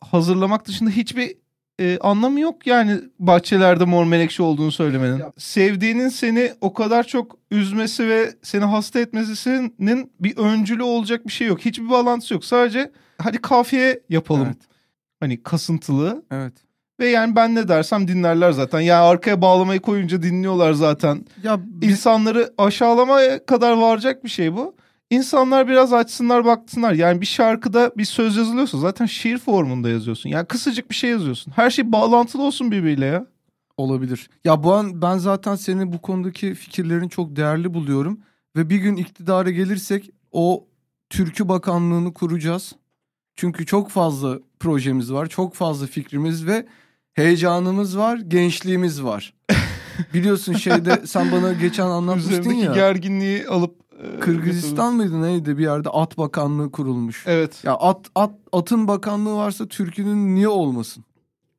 hazırlamak 0.00 0.66
dışında 0.66 0.90
hiçbir 0.90 1.36
e, 1.80 1.98
anlamı 2.00 2.40
yok 2.40 2.66
yani 2.66 3.00
bahçelerde 3.18 3.84
mor 3.84 4.04
menekşe 4.04 4.42
olduğunu 4.42 4.72
söylemenin. 4.72 5.18
Ya- 5.18 5.32
Sevdiğinin 5.38 6.08
seni 6.08 6.52
o 6.60 6.72
kadar 6.72 7.04
çok 7.04 7.38
üzmesi 7.50 8.08
ve 8.08 8.34
seni 8.42 8.64
hasta 8.64 9.00
etmesinin 9.00 10.12
bir 10.20 10.36
öncülü 10.36 10.82
olacak 10.82 11.26
bir 11.26 11.32
şey 11.32 11.46
yok. 11.46 11.60
Hiçbir 11.60 11.90
bağlantısı 11.90 12.34
yok. 12.34 12.44
Sadece 12.44 12.90
hadi 13.22 13.38
kafiye 13.38 14.00
yapalım. 14.08 14.46
Evet. 14.46 14.56
Hani 15.20 15.42
kasıntılı 15.42 16.24
Evet. 16.30 16.52
ve 17.00 17.08
yani 17.08 17.36
ben 17.36 17.54
ne 17.54 17.68
dersem 17.68 18.08
dinlerler 18.08 18.52
zaten. 18.52 18.80
Yani 18.80 19.04
arkaya 19.04 19.42
bağlamayı 19.42 19.80
koyunca 19.80 20.22
dinliyorlar 20.22 20.72
zaten. 20.72 21.24
Ya 21.42 21.60
İnsanları 21.82 22.52
aşağılamaya 22.58 23.46
kadar 23.46 23.72
varacak 23.72 24.24
bir 24.24 24.28
şey 24.28 24.52
bu. 24.56 24.76
İnsanlar 25.10 25.68
biraz 25.68 25.92
açsınlar 25.92 26.44
baksınlar. 26.44 26.92
Yani 26.92 27.20
bir 27.20 27.26
şarkıda 27.26 27.92
bir 27.96 28.04
söz 28.04 28.36
yazılıyorsa 28.36 28.78
zaten 28.78 29.06
şiir 29.06 29.38
formunda 29.38 29.88
yazıyorsun. 29.88 30.30
Yani 30.30 30.46
kısacık 30.46 30.90
bir 30.90 30.94
şey 30.94 31.10
yazıyorsun. 31.10 31.52
Her 31.56 31.70
şey 31.70 31.92
bağlantılı 31.92 32.42
olsun 32.42 32.70
birbiriyle 32.70 33.06
ya. 33.06 33.26
olabilir. 33.76 34.30
Ya 34.44 34.62
bu 34.62 34.74
an 34.74 35.02
ben 35.02 35.18
zaten 35.18 35.54
senin 35.56 35.92
bu 35.92 36.02
konudaki 36.02 36.54
fikirlerini 36.54 37.10
çok 37.10 37.36
değerli 37.36 37.74
buluyorum 37.74 38.20
ve 38.56 38.70
bir 38.70 38.76
gün 38.76 38.96
iktidara 38.96 39.50
gelirsek 39.50 40.10
o 40.32 40.66
Türkü 41.10 41.48
Bakanlığı'nı 41.48 42.14
kuracağız. 42.14 42.72
Çünkü 43.36 43.66
çok 43.66 43.90
fazla 43.90 44.38
projemiz 44.60 45.12
var, 45.12 45.26
çok 45.26 45.54
fazla 45.54 45.86
fikrimiz 45.86 46.46
ve 46.46 46.66
heyecanımız 47.14 47.98
var, 47.98 48.16
gençliğimiz 48.18 49.02
var. 49.04 49.34
Biliyorsun 50.14 50.52
şeyde 50.52 51.06
sen 51.06 51.32
bana 51.32 51.52
geçen 51.52 51.86
anlatmıştın 51.86 52.32
Üzerindeki 52.32 52.64
ya. 52.64 52.72
gerginliği 52.74 53.48
alıp 53.48 53.85
e, 54.02 54.20
Kırgızistan 54.20 54.94
mıydı 54.94 55.22
neydi 55.22 55.58
bir 55.58 55.62
yerde 55.62 55.88
at 55.90 56.18
bakanlığı 56.18 56.72
kurulmuş. 56.72 57.24
Evet. 57.26 57.64
Ya 57.64 57.74
at 57.74 58.06
at 58.14 58.30
atın 58.52 58.88
bakanlığı 58.88 59.34
varsa 59.36 59.68
türkünün 59.68 60.34
niye 60.34 60.48
olmasın? 60.48 61.04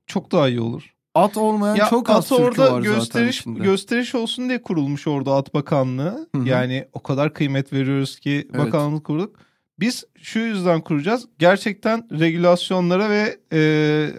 Çok 0.07 0.31
daha 0.31 0.49
iyi 0.49 0.61
olur. 0.61 0.93
At 1.15 1.37
olmayan 1.37 1.75
Ya 1.75 1.87
çok 1.89 2.09
az 2.09 2.15
at 2.17 2.27
türkü 2.29 2.43
orada 2.43 2.73
var 2.73 2.81
gösteriş 2.81 3.37
zaten 3.37 3.51
içinde. 3.51 3.59
gösteriş 3.63 4.15
olsun 4.15 4.49
diye 4.49 4.61
kurulmuş 4.61 5.07
orada 5.07 5.35
At 5.35 5.53
Bakanlığı. 5.53 6.27
Hı 6.35 6.41
hı. 6.41 6.47
Yani 6.47 6.87
o 6.93 7.03
kadar 7.03 7.33
kıymet 7.33 7.73
veriyoruz 7.73 8.19
ki 8.19 8.47
Evet. 8.53 8.65
bakanlık 8.65 9.03
kurduk. 9.05 9.35
Biz 9.79 10.03
şu 10.21 10.39
yüzden 10.39 10.81
kuracağız. 10.81 11.25
Gerçekten 11.39 12.19
regülasyonlara 12.19 13.09
ve 13.09 13.37
e, 13.53 13.59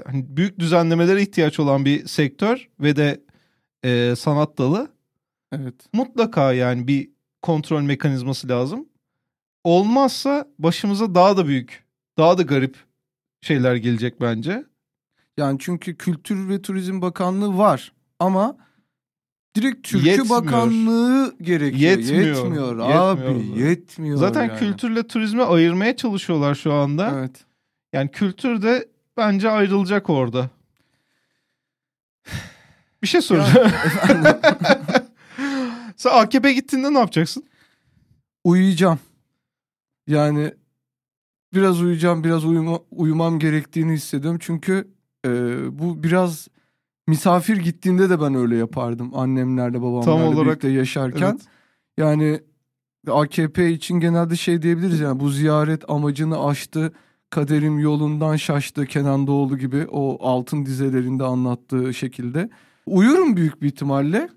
hani 0.07 0.25
büyük 0.29 0.59
düzenlemelere 0.59 1.23
ihtiyaç 1.23 1.61
olan 1.61 1.85
bir 1.85 2.07
sektör 2.07 2.69
ve 2.81 2.97
de 2.97 3.21
e, 3.85 4.15
sanat 4.17 4.59
dalı. 4.59 4.89
evet. 5.53 5.75
Mutlaka 5.93 6.53
yani 6.53 6.89
bir 6.89 7.11
kontrol 7.43 7.83
mekanizması 7.83 8.49
lazım. 8.49 8.89
Olmazsa 9.65 10.49
başımıza 10.59 11.15
daha 11.15 11.37
da 11.37 11.47
büyük, 11.47 11.85
daha 12.19 12.39
da 12.39 12.43
garip 12.43 12.77
şeyler 13.41 13.77
gelecek 13.77 14.21
bence. 14.21 14.65
Yani 15.37 15.59
çünkü 15.61 15.97
Kültür 15.97 16.49
ve 16.49 16.63
Turizm 16.63 17.03
Bakanlığı 17.03 17.59
var 17.59 17.93
ama 18.19 18.57
direkt 19.57 19.89
Türkü 19.89 20.09
Yetmiyor. 20.09 20.31
Bakanlığı 20.31 21.37
gerekiyor. 21.43 21.91
Yetmiyor. 21.91 22.37
Yetmiyor, 22.37 22.79
abi 22.79 23.21
Yetmiyor. 23.21 23.69
yetmiyor. 23.69 24.17
Zaten 24.17 24.45
yani. 24.45 24.59
kültürle 24.59 25.07
turizmi 25.07 25.43
ayırmaya 25.43 25.97
çalışıyorlar 25.97 26.55
şu 26.55 26.73
anda. 26.73 27.13
Evet. 27.19 27.45
Yani 27.93 28.11
kültür 28.11 28.63
de 28.63 28.89
bence 29.17 29.51
ayrılacak 29.51 30.11
orada. 30.11 30.51
Bir 33.03 33.07
şey 33.07 33.21
soracağım. 33.21 33.73
Sen 35.99 36.11
AKP 36.11 36.53
gittiğinde 36.53 36.95
ne 36.95 36.99
yapacaksın? 36.99 37.45
Uyuyacağım. 38.45 38.99
Yani 40.07 40.55
biraz 41.55 41.81
uyuyacağım, 41.83 42.25
biraz 42.25 42.45
uyuma, 42.45 42.79
uyumam 42.91 43.39
gerektiğini 43.39 43.93
hissediyorum. 43.93 44.39
Çünkü 44.43 44.89
e, 45.27 45.31
bu 45.79 46.03
biraz 46.03 46.49
misafir 47.07 47.57
gittiğinde 47.57 48.11
de 48.11 48.21
ben 48.21 48.35
öyle 48.35 48.57
yapardım. 48.57 49.11
Annemlerle, 49.15 49.83
babamlarla 49.83 50.05
Tam 50.05 50.23
olarak, 50.23 50.47
birlikte 50.47 50.69
yaşarken. 50.69 51.31
Evet. 51.31 51.41
Yani 51.99 52.41
AKP 53.11 53.71
için 53.71 54.01
genelde 54.01 54.37
şey 54.37 54.63
diyebiliriz 54.63 55.01
yani 55.01 55.21
bu 55.21 55.31
ziyaret 55.31 55.91
amacını 55.91 56.47
aştı. 56.47 56.93
Kaderim 57.31 57.79
yolundan 57.79 58.37
şaştı 58.37 58.87
Kenan 58.87 59.27
Doğulu 59.27 59.59
gibi 59.59 59.87
o 59.91 60.29
altın 60.29 60.67
dizelerinde 60.67 61.25
anlattığı 61.25 61.95
şekilde. 61.95 62.51
Uyurum 62.87 63.37
büyük 63.37 63.63
bir 63.63 63.67
ihtimalle. 63.67 64.29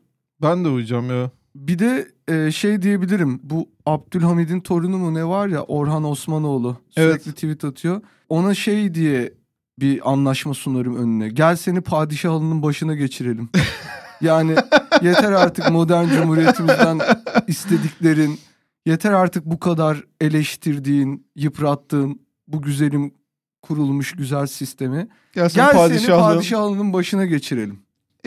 Ben 0.41 0.65
de 0.65 0.69
uyuyacağım 0.69 1.09
ya. 1.09 1.31
Bir 1.55 1.79
de 1.79 2.07
e, 2.27 2.51
şey 2.51 2.81
diyebilirim. 2.81 3.39
Bu 3.43 3.69
Abdülhamid'in 3.85 4.59
torunu 4.59 4.97
mu 4.97 5.13
ne 5.13 5.25
var 5.25 5.47
ya 5.47 5.63
Orhan 5.63 6.03
Osmanoğlu. 6.03 6.77
Sürekli 6.89 7.09
Evet. 7.11 7.35
tweet 7.35 7.63
atıyor. 7.65 8.01
Ona 8.29 8.53
şey 8.53 8.93
diye 8.93 9.33
bir 9.79 10.11
anlaşma 10.11 10.53
sunarım 10.53 10.95
önüne. 10.95 11.29
Gel 11.29 11.55
seni 11.55 11.81
padişah 11.81 12.29
halının 12.29 12.61
başına 12.63 12.95
geçirelim. 12.95 13.49
yani 14.21 14.55
yeter 15.01 15.31
artık 15.31 15.71
modern 15.71 16.07
cumhuriyetimizden 16.09 16.99
istediklerin. 17.47 18.39
Yeter 18.85 19.11
artık 19.11 19.45
bu 19.45 19.59
kadar 19.59 20.03
eleştirdiğin, 20.21 21.27
yıprattığın 21.35 22.21
bu 22.47 22.61
güzelim 22.61 23.13
kurulmuş 23.61 24.11
güzel 24.11 24.47
sistemi. 24.47 25.07
Gel 25.33 25.49
seni 25.49 25.71
padişahlığın. 25.71 26.21
padişah 26.21 26.59
halının 26.59 26.93
başına 26.93 27.25
geçirelim. 27.25 27.79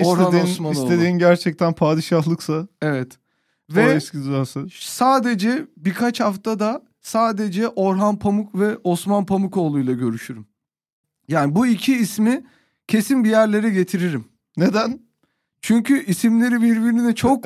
Orhan 0.03 0.25
istediğin, 0.25 0.45
Osmanoğlu. 0.45 0.75
istediğin 0.75 1.19
gerçekten 1.19 1.73
padişahlıksa 1.73 2.69
Evet. 2.83 3.19
Ve 3.71 4.01
sadece 4.81 5.67
birkaç 5.77 6.21
haftada 6.21 6.83
sadece 7.01 7.69
Orhan 7.69 8.19
Pamuk 8.19 8.55
ve 8.55 8.77
Osman 8.85 9.27
Pamukoğlu 9.27 9.81
ile 9.81 9.93
görüşürüm. 9.93 10.47
Yani 11.29 11.55
bu 11.55 11.67
iki 11.67 11.97
ismi 11.97 12.45
kesin 12.89 13.25
bir 13.25 13.31
yerlere 13.31 13.71
getiririm. 13.71 14.25
Neden? 14.57 15.01
Çünkü 15.63 16.05
isimleri 16.05 16.63
birbirine 16.63 17.15
çok 17.15 17.45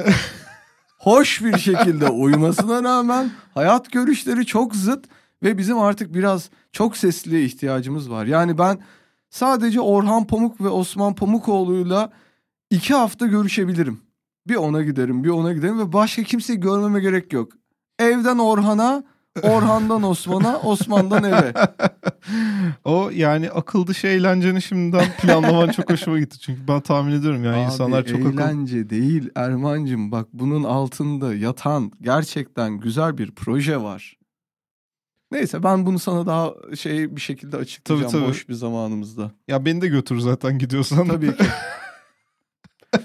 hoş 0.98 1.42
bir 1.44 1.58
şekilde 1.58 2.08
uymasına 2.08 2.82
rağmen 2.82 3.30
hayat 3.54 3.92
görüşleri 3.92 4.46
çok 4.46 4.74
zıt 4.74 5.04
ve 5.42 5.58
bizim 5.58 5.78
artık 5.78 6.14
biraz 6.14 6.50
çok 6.72 6.96
sesliye 6.96 7.44
ihtiyacımız 7.44 8.10
var. 8.10 8.26
Yani 8.26 8.58
ben 8.58 8.78
sadece 9.30 9.80
Orhan 9.80 10.26
Pamuk 10.26 10.60
ve 10.60 10.68
Osman 10.68 11.14
Pamukoğlu'yla 11.14 12.12
iki 12.70 12.94
hafta 12.94 13.26
görüşebilirim. 13.26 14.00
Bir 14.48 14.54
ona 14.56 14.82
giderim, 14.82 15.25
bir 15.25 15.28
ona 15.28 15.52
giderim 15.52 15.78
ve 15.78 15.92
başka 15.92 16.22
kimseyi 16.22 16.60
görmeme 16.60 17.00
gerek 17.00 17.32
yok. 17.32 17.52
Evden 17.98 18.38
Orhan'a, 18.38 19.04
Orhan'dan 19.42 20.02
Osman'a, 20.02 20.58
Osman'dan 20.64 21.25
eve. 21.25 21.52
o 22.84 23.10
yani 23.14 23.50
akıl 23.50 23.87
dışı 23.87 24.06
eğlenceni 24.06 24.62
şimdiden 24.62 25.04
planlaman 25.22 25.68
çok 25.68 25.90
hoşuma 25.90 26.18
gitti. 26.18 26.38
Çünkü 26.38 26.68
ben 26.68 26.80
tahmin 26.80 27.12
ediyorum 27.12 27.44
yani 27.44 27.56
Abi, 27.56 27.64
insanlar 27.64 28.04
çok 28.06 28.20
akıllı. 28.20 28.42
eğlence 28.42 28.90
değil 28.90 29.30
Ermancığım 29.34 30.12
bak 30.12 30.28
bunun 30.32 30.64
altında 30.64 31.34
yatan 31.34 31.92
gerçekten 32.00 32.72
güzel 32.80 33.18
bir 33.18 33.30
proje 33.30 33.82
var. 33.82 34.18
Neyse 35.32 35.62
ben 35.62 35.87
bunu 35.87 35.98
sana 35.98 36.26
daha 36.26 36.54
şey 36.76 37.16
bir 37.16 37.20
şekilde 37.20 37.56
açıklayacağım 37.56 38.12
Tabii, 38.12 38.20
tabii. 38.22 38.30
boş 38.30 38.48
bir 38.48 38.54
zamanımızda. 38.54 39.30
Ya 39.48 39.64
beni 39.64 39.80
de 39.80 39.88
götür 39.88 40.18
zaten 40.18 40.58
gidiyorsan. 40.58 41.08
Tabii 41.08 41.37
ki. 41.37 41.44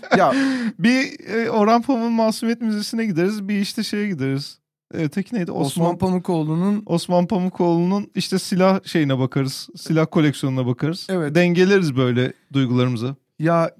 ya 0.17 0.33
bir 0.79 1.19
e, 1.29 1.50
Orhan 1.50 1.81
Pamuk'un 1.81 2.12
Masumiyet 2.12 2.62
Müzesi'ne 2.62 3.05
gideriz. 3.05 3.47
Bir 3.47 3.59
işte 3.59 3.83
şeye 3.83 4.07
gideriz. 4.07 4.59
E, 4.93 4.97
Öteki 5.03 5.35
neydi? 5.35 5.51
Osman, 5.51 5.85
Osman, 5.85 5.97
Pamukoğlu'nun 5.97 6.83
Osman 6.85 7.27
Pamukoğlu'nun 7.27 8.12
işte 8.15 8.39
silah 8.39 8.79
şeyine 8.83 9.19
bakarız. 9.19 9.69
Silah 9.77 10.05
koleksiyonuna 10.12 10.65
bakarız. 10.65 11.07
Evet. 11.09 11.35
Dengeleriz 11.35 11.95
böyle 11.95 12.33
duygularımızı. 12.53 13.15
ya 13.39 13.71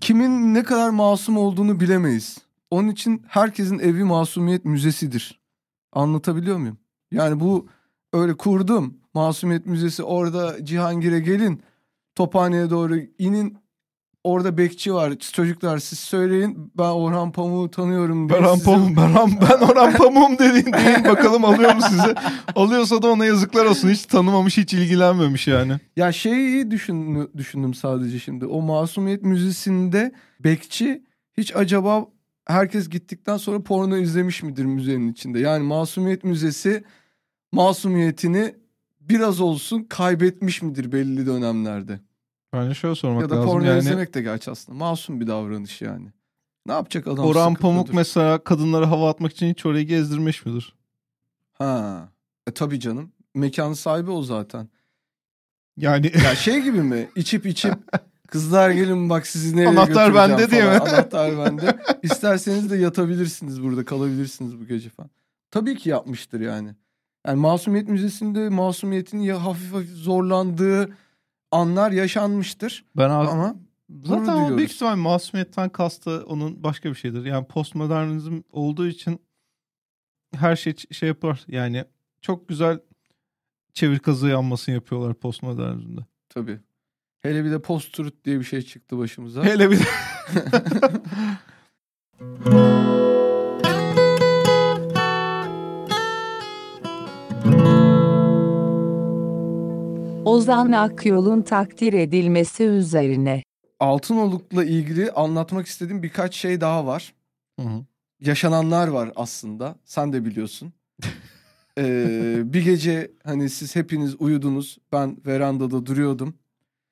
kimin 0.00 0.54
ne 0.54 0.62
kadar 0.62 0.90
masum 0.90 1.36
olduğunu 1.38 1.80
bilemeyiz. 1.80 2.38
Onun 2.70 2.88
için 2.88 3.22
herkesin 3.28 3.78
evi 3.78 4.04
masumiyet 4.04 4.64
müzesidir. 4.64 5.40
Anlatabiliyor 5.92 6.56
muyum? 6.56 6.78
Yani 7.12 7.40
bu 7.40 7.68
öyle 8.12 8.36
kurdum. 8.36 8.94
Masumiyet 9.14 9.66
Müzesi 9.66 10.02
orada 10.02 10.64
Cihangir'e 10.64 11.20
gelin. 11.20 11.62
Tophane'ye 12.14 12.70
doğru 12.70 12.96
inin. 13.18 13.58
Orada 14.24 14.58
bekçi 14.58 14.94
var. 14.94 15.14
Çocuklar 15.32 15.78
siz 15.78 15.98
söyleyin. 15.98 16.72
Ben 16.78 16.88
Orhan 16.90 17.32
Pamuk'u 17.32 17.70
tanıyorum 17.70 18.28
diye. 18.28 18.38
Orhan 18.38 18.54
size- 18.54 18.64
Pamuk, 18.64 18.96
ben, 18.96 19.14
ben 19.40 19.66
Orhan 19.66 19.92
Pamuk'um 19.92 20.38
dediğin 20.38 20.72
deyin 20.72 21.04
bakalım 21.04 21.44
alıyor 21.44 21.74
mu 21.74 21.80
sizi? 21.88 22.14
Alıyorsa 22.56 23.02
da 23.02 23.08
ona 23.08 23.26
yazıklar 23.26 23.64
olsun. 23.64 23.88
Hiç 23.88 24.06
tanımamış, 24.06 24.56
hiç 24.56 24.74
ilgilenmemiş 24.74 25.46
yani. 25.46 25.72
Ya 25.96 26.12
şeyi 26.12 26.70
düşün, 26.70 27.28
düşündüm 27.36 27.74
sadece 27.74 28.18
şimdi. 28.18 28.46
O 28.46 28.62
Masumiyet 28.62 29.22
Müzesi'nde 29.22 30.12
bekçi 30.40 31.02
hiç 31.38 31.56
acaba 31.56 32.06
herkes 32.46 32.88
gittikten 32.88 33.36
sonra 33.36 33.62
porno 33.62 33.96
izlemiş 33.96 34.42
midir 34.42 34.64
müzenin 34.64 35.12
içinde? 35.12 35.38
Yani 35.40 35.64
Masumiyet 35.64 36.24
Müzesi 36.24 36.84
masumiyetini 37.52 38.54
biraz 39.00 39.40
olsun 39.40 39.82
kaybetmiş 39.88 40.62
midir 40.62 40.92
belli 40.92 41.26
dönemlerde? 41.26 42.00
Bence 42.52 42.74
şöyle 42.74 42.94
sormak 42.94 43.22
ya 43.22 43.30
da 43.30 43.36
lazım 43.36 43.50
porno 43.50 43.64
yani. 43.66 43.78
izlemek 43.78 44.14
de 44.14 44.22
gerçi 44.22 44.50
aslında 44.50 44.78
masum 44.78 45.20
bir 45.20 45.26
davranış 45.26 45.82
yani. 45.82 46.12
Ne 46.66 46.72
yapacak 46.72 47.06
adam? 47.06 47.24
Orhan. 47.24 47.54
Pamuk 47.54 47.94
mesela 47.94 48.44
kadınlara 48.44 48.90
hava 48.90 49.10
atmak 49.10 49.32
için 49.32 49.50
hiç 49.50 49.66
orayı 49.66 49.86
gezdirmiş 49.86 50.46
midir? 50.46 50.74
Ha. 51.52 52.08
E 52.46 52.50
tabii 52.50 52.80
canım. 52.80 53.12
Mekanın 53.34 53.72
sahibi 53.72 54.10
o 54.10 54.22
zaten. 54.22 54.68
Yani 55.76 56.12
Ya 56.24 56.34
şey 56.34 56.60
gibi 56.62 56.82
mi? 56.82 57.08
İçip 57.16 57.46
içip 57.46 57.74
kızlar 58.28 58.70
gelin 58.70 59.10
bak 59.10 59.26
sizi 59.26 59.56
nereye 59.56 59.68
Anahtar 59.68 60.14
bende 60.14 60.50
diye 60.50 60.62
mi? 60.62 60.68
Anahtar 60.68 61.38
bende. 61.38 61.78
İsterseniz 62.02 62.70
de 62.70 62.76
yatabilirsiniz 62.76 63.62
burada 63.62 63.84
kalabilirsiniz 63.84 64.60
bu 64.60 64.66
gece 64.66 64.88
falan. 64.88 65.10
Tabii 65.50 65.76
ki 65.76 65.88
yapmıştır 65.88 66.40
yani. 66.40 66.74
Yani 67.26 67.40
Masumiyet 67.40 67.88
Müzesi'nde 67.88 68.48
masumiyetin 68.48 69.18
ya 69.18 69.44
hafif 69.44 69.72
hafif 69.72 69.90
zorlandığı 69.90 70.96
anlar 71.50 71.90
yaşanmıştır. 71.90 72.84
ben 72.96 73.10
abi, 73.10 73.28
Ama 73.28 73.56
zaten 74.04 74.36
o 74.36 74.56
büyük 74.56 74.72
ihtimal 74.72 74.96
masumiyetten 74.96 75.68
kastı 75.68 76.24
onun 76.26 76.62
başka 76.62 76.90
bir 76.90 76.94
şeydir. 76.94 77.24
Yani 77.24 77.46
postmodernizm 77.46 78.40
olduğu 78.50 78.86
için 78.86 79.20
her 80.34 80.56
şey 80.56 80.74
şey 80.90 81.08
yapar. 81.08 81.44
Yani 81.48 81.84
çok 82.20 82.48
güzel 82.48 82.80
çevir 83.74 83.98
kazığı 83.98 84.28
yanmasını 84.28 84.74
yapıyorlar 84.74 85.14
postmodernizmde. 85.14 86.00
tabii. 86.28 86.60
Hele 87.20 87.44
bir 87.44 87.50
de 87.50 87.62
post-truth 87.62 88.24
diye 88.24 88.38
bir 88.38 88.44
şey 88.44 88.62
çıktı 88.62 88.98
başımıza. 88.98 89.44
Hele 89.44 89.70
bir 89.70 89.78
de 89.78 89.84
Ozan 100.30 100.72
Akyol'un 100.72 101.42
takdir 101.42 101.92
edilmesi 101.92 102.64
üzerine. 102.64 103.42
Altınoluk'la 103.80 104.64
ilgili 104.64 105.10
anlatmak 105.10 105.66
istediğim 105.66 106.02
birkaç 106.02 106.34
şey 106.34 106.60
daha 106.60 106.86
var. 106.86 107.14
Hı 107.60 107.66
hı. 107.66 107.84
Yaşananlar 108.20 108.88
var 108.88 109.12
aslında. 109.16 109.76
Sen 109.84 110.12
de 110.12 110.24
biliyorsun. 110.24 110.72
Ee, 111.78 112.40
bir 112.44 112.64
gece 112.64 113.10
hani 113.24 113.50
siz 113.50 113.76
hepiniz 113.76 114.16
uyudunuz. 114.18 114.78
Ben 114.92 115.16
verandada 115.26 115.86
duruyordum. 115.86 116.34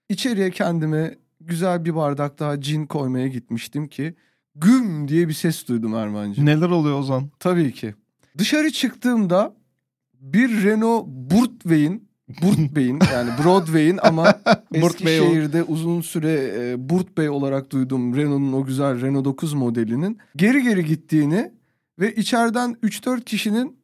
İçeriye 0.08 0.50
kendime 0.50 1.14
güzel 1.40 1.84
bir 1.84 1.94
bardak 1.94 2.38
daha 2.38 2.60
cin 2.60 2.86
koymaya 2.86 3.28
gitmiştim 3.28 3.88
ki 3.88 4.14
güm 4.54 5.08
diye 5.08 5.28
bir 5.28 5.32
ses 5.32 5.68
duydum 5.68 5.94
Ermancığım. 5.94 6.46
Neler 6.46 6.68
oluyor 6.68 6.98
Ozan? 6.98 7.30
Tabii 7.38 7.72
ki. 7.72 7.94
Dışarı 8.38 8.70
çıktığımda 8.70 9.54
bir 10.20 10.62
Renault 10.64 11.06
Burtway'in 12.28 12.68
Burtway'in 12.68 13.00
yani 13.12 13.30
Broadway'in 13.44 13.98
ama 14.02 14.34
o. 14.52 14.54
Eskişehir'de 14.74 15.62
uzun 15.62 16.00
süre 16.00 16.52
e, 16.58 16.88
Burtway 16.90 17.28
olarak 17.28 17.70
duyduğum 17.70 18.16
Renault'un 18.16 18.52
o 18.52 18.64
güzel 18.64 19.00
Renault 19.00 19.24
9 19.24 19.52
modelinin 19.52 20.18
geri 20.36 20.62
geri 20.62 20.84
gittiğini 20.84 21.52
ve 21.98 22.14
içeriden 22.14 22.76
3-4 22.82 23.24
kişinin 23.24 23.78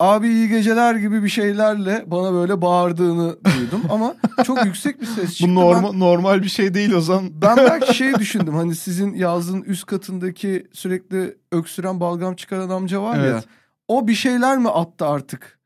abi 0.00 0.28
iyi 0.28 0.48
geceler 0.48 0.94
gibi 0.94 1.22
bir 1.22 1.28
şeylerle 1.28 2.04
bana 2.06 2.32
böyle 2.32 2.62
bağırdığını 2.62 3.36
duydum 3.44 3.82
ama 3.90 4.14
çok 4.44 4.64
yüksek 4.64 5.00
bir 5.00 5.06
ses 5.06 5.34
çıktı. 5.36 5.44
Bu 5.44 5.60
Ben- 5.60 5.66
normal 5.66 5.92
normal 5.92 6.42
bir 6.42 6.48
şey 6.48 6.74
değil 6.74 6.92
Ozan. 6.92 7.30
ben 7.42 7.56
belki 7.56 7.96
şey 7.96 8.14
düşündüm 8.14 8.54
hani 8.54 8.74
sizin 8.74 9.14
yazın 9.14 9.62
üst 9.62 9.86
katındaki 9.86 10.66
sürekli 10.72 11.36
öksüren 11.52 12.00
balgam 12.00 12.34
çıkaran 12.34 12.70
amca 12.70 13.02
var 13.02 13.16
ya. 13.16 13.24
Evet. 13.24 13.44
O 13.88 14.08
bir 14.08 14.14
şeyler 14.14 14.58
mi 14.58 14.68
attı 14.68 15.06
artık 15.06 15.57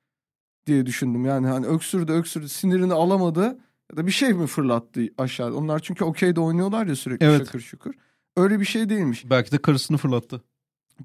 diye 0.67 0.87
düşündüm. 0.87 1.25
Yani 1.25 1.47
hani 1.47 1.67
öksürdü 1.67 2.13
öksürdü 2.13 2.49
sinirini 2.49 2.93
alamadı 2.93 3.59
ya 3.91 3.97
da 3.97 4.07
bir 4.07 4.13
şey 4.13 4.33
mi 4.33 4.47
fırlattı 4.47 5.01
aşağı. 5.19 5.55
Onlar 5.55 5.79
çünkü 5.79 6.05
okeyde 6.05 6.41
oynuyorlar 6.41 6.87
ya 6.87 6.97
sürekli 6.97 7.27
Evet. 7.27 7.47
şakır 7.47 7.61
şukur. 7.61 7.95
Öyle 8.37 8.61
bir 8.61 8.65
şey 8.65 8.89
değilmiş. 8.89 9.31
Belki 9.31 9.53
de 9.53 9.59
karısını 9.59 9.97
fırlattı. 9.97 10.43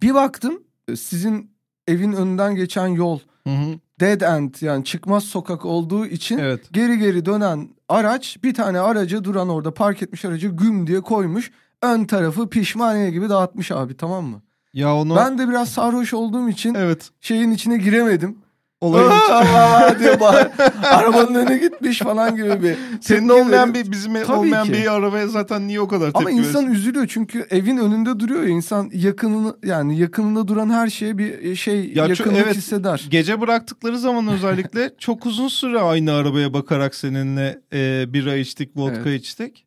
Bir 0.01 0.13
baktım 0.13 0.63
e, 0.87 0.95
sizin 0.95 1.51
evin 1.87 2.13
önünden 2.13 2.55
geçen 2.55 2.87
yol 2.87 3.19
Hı 3.47 3.49
hı. 3.53 3.79
dead 3.99 4.21
end 4.21 4.55
yani 4.61 4.85
çıkmaz 4.85 5.23
sokak 5.23 5.65
olduğu 5.65 6.05
için 6.05 6.37
Evet. 6.37 6.61
geri 6.71 6.97
geri 6.99 7.25
dönen 7.25 7.69
araç 7.89 8.37
bir 8.43 8.53
tane 8.53 8.79
aracı 8.79 9.23
duran 9.23 9.49
orada 9.49 9.73
park 9.73 10.01
etmiş 10.03 10.25
aracı 10.25 10.47
güm 10.47 10.87
diye 10.87 11.01
koymuş. 11.01 11.51
Ön 11.81 12.05
tarafı 12.05 12.49
pişmaniye 12.49 13.11
gibi 13.11 13.29
dağıtmış 13.29 13.71
abi 13.71 13.97
tamam 13.97 14.25
mı? 14.25 14.41
Ya 14.73 14.95
onu 14.95 15.15
Ben 15.15 15.37
de 15.37 15.49
biraz 15.49 15.69
sarhoş 15.69 16.13
olduğum 16.13 16.49
için 16.49 16.73
evet. 16.73 17.09
şeyin 17.21 17.51
içine 17.51 17.77
giremedim. 17.77 18.37
Olayın 18.81 19.09
Allah 19.29 19.95
diye 19.99 20.19
bağır. 20.19 20.47
Arabanın 20.83 21.35
önüne 21.35 21.57
gitmiş 21.57 21.99
falan 21.99 22.35
gibi 22.35 22.63
bir. 22.63 22.75
Senin 23.01 23.29
olmayan 23.29 23.73
bir 23.73 23.91
bizim 23.91 24.13
Tabii 24.13 24.31
olmayan 24.37 24.65
ki. 24.67 24.73
bir 24.73 24.93
arabaya 24.93 25.27
zaten 25.27 25.67
niye 25.67 25.81
o 25.81 25.87
kadar 25.87 26.05
tepki 26.05 26.17
Ama 26.19 26.31
insan 26.31 26.65
verirsin? 26.65 26.73
üzülüyor 26.79 27.07
çünkü 27.07 27.45
evin 27.49 27.77
önünde 27.77 28.19
duruyor 28.19 28.43
ya 28.43 28.49
insan 28.49 28.89
yakınını 28.93 29.55
yani 29.65 29.99
yakınında 29.99 30.47
duran 30.47 30.69
her 30.69 30.89
şeye 30.89 31.17
bir 31.17 31.55
şey 31.55 31.91
Ya 31.95 32.05
yakınlık 32.05 32.37
evet. 32.45 32.55
hisseder. 32.55 33.05
Gece 33.09 33.41
bıraktıkları 33.41 33.99
zaman 33.99 34.27
özellikle 34.27 34.91
çok 34.99 35.25
uzun 35.25 35.47
süre 35.47 35.79
aynı 35.79 36.13
arabaya 36.13 36.53
bakarak 36.53 36.95
seninle 36.95 37.59
e, 37.73 38.13
bira 38.13 38.35
içtik, 38.35 38.69
vodka 38.77 39.09
Evet. 39.09 39.21
içtik. 39.21 39.66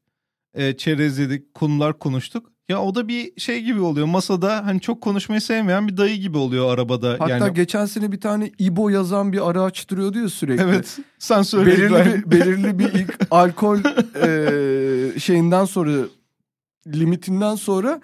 E, 0.55 0.77
çerez 0.77 1.19
yedik, 1.19 1.55
konular 1.55 1.99
konuştuk. 1.99 2.53
Ya 2.69 2.83
o 2.83 2.95
da 2.95 3.09
bir 3.09 3.41
şey 3.41 3.63
gibi 3.63 3.81
oluyor. 3.81 4.07
Masada 4.07 4.67
hani 4.67 4.81
çok 4.81 5.01
konuşmayı 5.01 5.41
sevmeyen 5.41 5.89
bir 5.89 5.97
dayı 5.97 6.17
gibi 6.17 6.39
oluyor 6.39 6.75
arabada. 6.75 7.17
Hatta 7.19 7.29
yani 7.37 7.55
geçen 7.55 7.87
sene 7.87 8.13
bir 8.13 8.21
tane 8.21 8.51
İbo 8.59 8.89
yazan 8.89 9.33
bir 9.33 9.51
araç 9.51 9.89
duruyordu 9.89 10.19
ya 10.19 10.29
sürekli. 10.29 10.63
evet. 10.63 10.99
Sen 11.19 11.43
söyle 11.43 11.67
belirli 11.71 11.87
İbrahim. 11.87 12.23
bir, 12.27 12.31
belirli 12.31 12.79
bir 12.79 12.93
ilk 12.95 13.19
alkol 13.31 13.79
e, 14.27 15.19
şeyinden 15.19 15.65
sonra 15.65 15.93
limitinden 16.87 17.55
sonra 17.55 18.01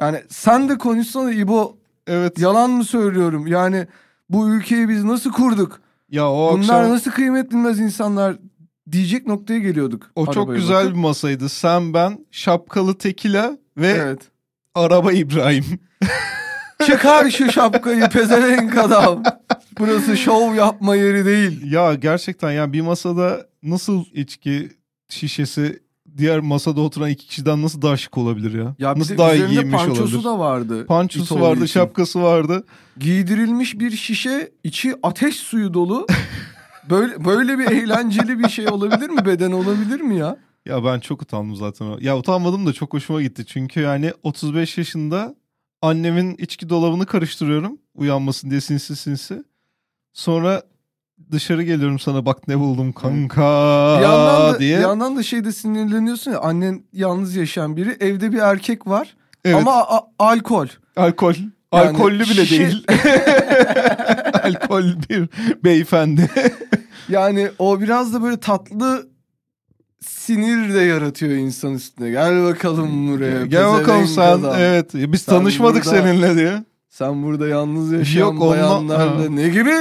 yani 0.00 0.22
sen 0.28 0.68
de 0.68 0.78
konuşsana 0.78 1.32
İbo 1.32 1.78
Evet. 2.10 2.38
yalan 2.38 2.70
mı 2.70 2.84
söylüyorum 2.84 3.46
yani 3.46 3.86
bu 4.30 4.48
ülkeyi 4.50 4.88
biz 4.88 5.04
nasıl 5.04 5.32
kurduk 5.32 5.80
Ya 6.10 6.30
o 6.30 6.52
bunlar 6.52 6.60
akşam 6.80 6.90
nasıl 6.90 7.10
kıymet 7.10 7.50
bilmez 7.50 7.80
insanlar 7.80 8.36
diyecek 8.92 9.26
noktaya 9.26 9.58
geliyorduk. 9.58 10.10
o 10.16 10.32
çok 10.32 10.54
güzel 10.54 10.84
bakıp. 10.84 10.94
bir 10.94 11.00
masaydı. 11.00 11.48
Sen 11.48 11.94
ben 11.94 12.26
şapkalı 12.30 12.98
tekila 12.98 13.58
ve 13.76 13.88
Evet. 13.88 14.20
araba 14.74 15.12
İbrahim. 15.12 15.64
Çıkar 16.86 17.30
şu 17.30 17.52
şapkayı 17.52 18.08
pezevenk 18.08 18.78
adam. 18.78 19.22
Burası 19.78 20.16
şov 20.16 20.54
yapma 20.54 20.96
yeri 20.96 21.24
değil. 21.24 21.72
Ya 21.72 21.94
gerçekten 21.94 22.50
ya 22.52 22.72
bir 22.72 22.80
masada 22.80 23.46
nasıl 23.62 24.04
içki 24.12 24.68
şişesi 25.08 25.82
diğer 26.16 26.40
masada 26.40 26.80
oturan 26.80 27.10
iki 27.10 27.26
kişiden 27.26 27.62
nasıl 27.62 27.82
daha 27.82 27.96
şık 27.96 28.18
olabilir 28.18 28.58
ya? 28.58 28.74
Ya 28.78 28.98
nasıl 28.98 29.18
daha 29.18 29.34
iyi 29.34 29.46
giyinmiş 29.46 29.76
pançosu 29.76 30.02
olabilir? 30.02 30.24
da 30.24 30.38
vardı. 30.38 30.86
Pançosu 30.86 31.40
vardı, 31.40 31.64
için. 31.64 31.80
şapkası 31.80 32.22
vardı. 32.22 32.64
Giydirilmiş 32.98 33.78
bir 33.78 33.90
şişe 33.90 34.50
içi 34.64 34.94
ateş 35.02 35.36
suyu 35.36 35.74
dolu. 35.74 36.06
Böyle 36.90 37.24
böyle 37.24 37.58
bir 37.58 37.66
eğlenceli 37.70 38.38
bir 38.38 38.48
şey 38.48 38.68
olabilir 38.68 39.10
mi? 39.10 39.24
Beden 39.26 39.52
olabilir 39.52 40.00
mi 40.00 40.16
ya? 40.18 40.36
Ya 40.66 40.84
ben 40.84 41.00
çok 41.00 41.22
utandım 41.22 41.56
zaten. 41.56 41.96
Ya 42.00 42.18
utanmadım 42.18 42.66
da 42.66 42.72
çok 42.72 42.92
hoşuma 42.92 43.22
gitti. 43.22 43.46
Çünkü 43.46 43.80
yani 43.80 44.12
35 44.22 44.78
yaşında 44.78 45.34
annemin 45.82 46.34
içki 46.38 46.68
dolabını 46.68 47.06
karıştırıyorum. 47.06 47.78
Uyanmasın 47.94 48.50
diye 48.50 48.60
sinsi 48.60 48.96
sinsi. 48.96 49.44
Sonra 50.12 50.62
dışarı 51.32 51.62
geliyorum 51.62 51.98
sana 51.98 52.26
bak 52.26 52.48
ne 52.48 52.58
buldum 52.58 52.92
kanka 52.92 53.96
Bir 53.98 54.02
yandan 54.02 54.54
da, 54.54 54.58
diye. 54.58 54.76
bir 54.78 54.82
yandan 54.82 55.16
da 55.16 55.22
şeyde 55.22 55.52
sinirleniyorsun 55.52 56.30
ya 56.30 56.40
annen 56.40 56.82
yalnız 56.92 57.36
yaşayan 57.36 57.76
biri 57.76 57.96
evde 58.00 58.32
bir 58.32 58.38
erkek 58.38 58.86
var 58.86 59.16
evet, 59.44 59.56
ama 59.56 59.72
a- 59.72 60.06
alkol. 60.18 60.66
Alkol. 61.72 61.88
Alkollü 61.94 62.20
bile 62.20 62.50
değil. 62.50 62.86
Alkol 64.42 64.84
bir 65.10 65.28
beyefendi. 65.64 66.30
Yani 67.08 67.48
o 67.58 67.80
biraz 67.80 68.14
da 68.14 68.22
böyle 68.22 68.36
tatlı 68.40 69.08
sinir 70.00 70.74
de 70.74 70.80
yaratıyor 70.80 71.32
insan 71.32 71.74
üstüne. 71.74 72.10
Gel 72.10 72.44
bakalım 72.44 73.08
buraya. 73.12 73.46
Gel 73.46 73.64
bakalım 73.72 74.06
sen. 74.06 74.22
adam. 74.22 74.54
Evet. 74.58 74.90
Biz 74.94 75.22
Sen 75.22 75.32
tanışmadık 75.34 75.84
burada- 75.84 76.02
seninle 76.02 76.36
diye. 76.36 76.64
Sen 76.88 77.22
burada 77.22 77.48
yalnız 77.48 77.92
yaşayan 77.92 78.20
Yok, 78.20 78.32
onunla- 78.32 78.50
bayanlarla 78.50 79.24
Ha. 79.24 79.28
ne 79.30 79.48
gibi 79.48 79.74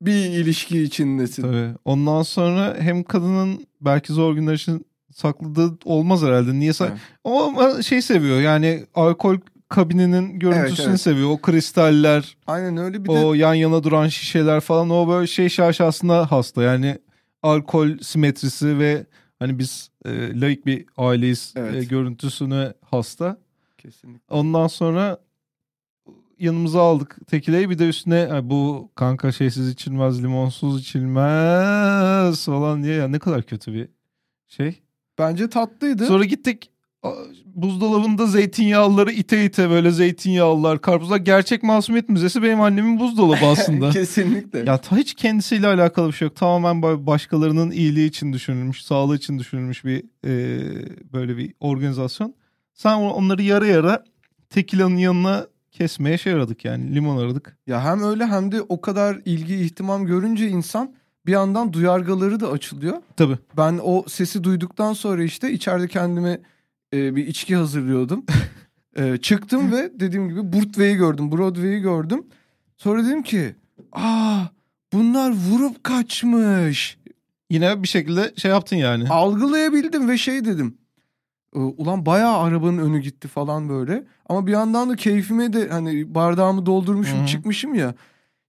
bir 0.00 0.12
ilişki 0.14 0.82
içindesin? 0.82 1.42
Tabii. 1.42 1.68
Ondan 1.84 2.22
sonra 2.22 2.76
hem 2.80 3.02
kadının 3.04 3.66
belki 3.80 4.12
zor 4.12 4.34
günler 4.34 4.54
için 4.54 4.86
sakladığı 5.14 5.78
olmaz 5.84 6.22
herhalde. 6.22 6.54
Niye 6.54 6.70
sa- 6.72 6.88
Evet. 6.90 6.98
Ama 7.24 7.82
şey 7.82 8.02
seviyor 8.02 8.40
yani 8.40 8.84
alkol 8.94 9.36
kabininin 9.68 10.38
görüntüsünü 10.38 10.76
Evet, 10.78 10.88
evet. 10.88 11.00
seviyor. 11.00 11.30
O 11.30 11.38
kristaller, 11.40 12.36
Aynen 12.46 12.76
öyle 12.76 13.04
bir 13.04 13.08
de 13.08 13.12
o 13.12 13.34
yan 13.34 13.54
yana 13.54 13.84
duran 13.84 14.08
şişeler 14.08 14.60
falan 14.60 14.90
o 14.90 15.08
böyle 15.08 15.26
şey 15.26 15.48
şaşasında 15.48 16.30
hasta. 16.32 16.62
Yani 16.62 16.98
alkol 17.42 17.98
simetrisi 17.98 18.78
ve 18.78 19.06
hani 19.38 19.58
biz 19.58 19.90
e, 20.04 20.40
laik 20.40 20.66
bir 20.66 20.84
aileyiz 20.96 21.54
Evet. 21.56 21.74
e, 21.74 21.84
görüntüsüne 21.84 22.72
hasta. 22.90 23.38
kesinlikle. 23.78 24.34
Ondan 24.34 24.66
sonra 24.66 25.18
yanımıza 26.38 26.82
aldık 26.82 27.16
tekileyi 27.26 27.70
bir 27.70 27.78
de 27.78 27.88
üstüne 27.88 28.26
"Ha, 28.30 28.50
bu 28.50 28.90
kanka 28.94 29.32
şeysiz 29.32 29.68
içilmez 29.68 30.22
limonsuz 30.22 30.80
içilmez 30.80 32.44
falan 32.44 32.82
diye 32.82 32.94
ya 32.94 33.08
ne 33.08 33.18
kadar 33.18 33.42
kötü 33.42 33.72
bir 33.72 33.88
şey. 34.46 34.80
Bence 35.18 35.48
tatlıydı. 35.50 36.06
Sonra 36.06 36.24
gittik 36.24 36.70
buzdolabında 37.54 38.26
zeytinyağlıları 38.26 39.12
ite 39.12 39.44
ite 39.44 39.70
böyle 39.70 39.90
zeytinyağlılar 39.90 40.80
karpuzlar 40.80 41.16
gerçek 41.16 41.62
masumiyet 41.62 42.08
müzesi 42.08 42.42
benim 42.42 42.60
annemin 42.60 43.00
buzdolabı 43.00 43.46
aslında. 43.52 43.90
kesinlikle. 43.90 44.58
ya 44.58 44.80
hiç 44.96 45.14
kendisiyle 45.14 45.66
alakalı 45.66 46.08
bir 46.08 46.12
şey 46.12 46.26
yok. 46.28 46.36
Tamamen 46.36 46.82
başkalarının 47.06 47.70
iyiliği 47.70 48.08
için 48.08 48.32
düşünülmüş, 48.32 48.84
sağlığı 48.84 49.16
için 49.16 49.38
düşünülmüş 49.38 49.84
bir 49.84 50.04
e, 50.24 50.32
böyle 51.12 51.36
bir 51.36 51.52
organizasyon. 51.60 52.34
Sen 52.74 52.94
on- 52.94 53.10
onları 53.10 53.42
yara 53.42 53.66
yara 53.66 54.04
tekilanın 54.50 54.96
yanına 54.96 55.46
kesmeye 55.72 56.18
şey 56.18 56.32
aradık 56.32 56.64
yani 56.64 56.94
limon 56.94 57.16
aradık. 57.16 57.56
Ya 57.66 57.84
hem 57.84 58.02
öyle 58.02 58.26
hem 58.26 58.52
de 58.52 58.62
o 58.62 58.80
kadar 58.80 59.18
ilgi 59.24 59.56
ihtimam 59.56 60.06
görünce 60.06 60.48
insan 60.48 60.94
bir 61.26 61.32
yandan 61.32 61.72
duyargaları 61.72 62.40
da 62.40 62.50
açılıyor. 62.50 62.96
Tabii. 63.16 63.38
Ben 63.56 63.80
o 63.82 64.04
sesi 64.08 64.44
duyduktan 64.44 64.92
sonra 64.92 65.22
işte 65.24 65.52
içeride 65.52 65.88
kendime 65.88 66.40
e, 66.96 67.16
bir 67.16 67.26
içki 67.26 67.56
hazırlıyordum. 67.56 68.24
E, 68.96 69.16
çıktım 69.16 69.72
ve 69.72 69.92
dediğim 70.00 70.28
gibi 70.28 70.52
Broadway'i 70.52 70.96
gördüm, 70.96 71.32
Broadway'i 71.32 71.80
gördüm. 71.80 72.26
Sonra 72.76 73.04
dedim 73.04 73.22
ki, 73.22 73.54
aa 73.92 74.40
bunlar 74.92 75.30
vurup 75.30 75.84
kaçmış. 75.84 76.98
Yine 77.50 77.82
bir 77.82 77.88
şekilde 77.88 78.32
şey 78.36 78.50
yaptın 78.50 78.76
yani. 78.76 79.08
Algılayabildim 79.08 80.08
ve 80.08 80.18
şey 80.18 80.44
dedim. 80.44 80.78
"E, 81.54 81.58
Ulan 81.58 82.06
bayağı 82.06 82.38
arabanın 82.38 82.78
önü 82.78 83.00
gitti 83.00 83.28
falan 83.28 83.68
böyle. 83.68 84.04
Ama 84.28 84.46
bir 84.46 84.52
yandan 84.52 84.90
da 84.90 84.96
keyfime 84.96 85.52
de 85.52 85.68
hani 85.68 86.14
bardağımı 86.14 86.66
doldurmuşum 86.66 87.18
Hı 87.18 87.22
hı. 87.22 87.26
çıkmışım 87.26 87.74
ya. 87.74 87.94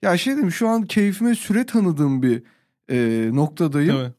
Ya 0.02 0.18
şey 0.18 0.34
dedim 0.38 0.52
şu 0.52 0.68
an 0.68 0.82
keyfime 0.82 1.36
süre 1.36 1.66
tanıdığım 1.66 2.22
bir 2.24 2.44
e, 2.92 3.30
noktadayım. 3.36 3.96
Tabii. 3.96 4.12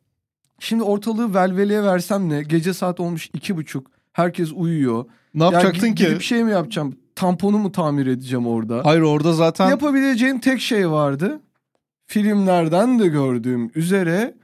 Şimdi 0.61 0.83
ortalığı 0.83 1.35
velveleye 1.35 1.83
versem 1.83 2.29
ne? 2.29 2.43
Gece 2.43 2.75
saat 2.75 3.01
olmuş 3.01 3.31
iki 3.35 3.57
buçuk. 3.57 3.91
Herkes 4.19 4.53
uyuyor. 4.55 5.05
Ne 5.35 5.45
Ya 5.45 5.51
yapacaktın 5.51 5.89
gidip- 5.89 5.97
ki? 5.99 6.05
Gidip 6.05 6.23
şey 6.23 6.45
mi 6.45 6.51
yapacağım? 6.53 6.97
Tamponu 7.15 7.59
mu 7.59 7.73
tamir 7.73 8.07
edeceğim 8.07 8.47
orada? 8.47 8.81
Hayır 8.85 9.01
orada 9.01 9.33
zaten 9.33 9.69
Yapabileceğim 9.71 10.41
tek 10.41 10.61
şey 10.61 10.91
vardı. 10.91 11.41
Filmlerden 12.07 12.99
de 12.99 13.07
gördüğüm 13.07 13.71
üzere 13.75 14.35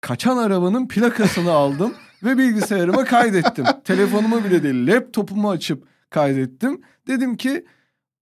kaçan 0.00 0.36
arabanın 0.36 0.88
plakasını 0.88 1.50
aldım 1.50 1.94
ve 2.24 2.38
bilgisayarıma 2.38 3.04
kaydettim. 3.04 3.64
Telefonumu 3.84 4.44
bile 4.44 4.62
değil 4.62 4.86
laptopumu 4.86 5.50
açıp 5.50 5.84
kaydettim. 6.10 6.80
Dedim 7.06 7.36
ki 7.36 7.64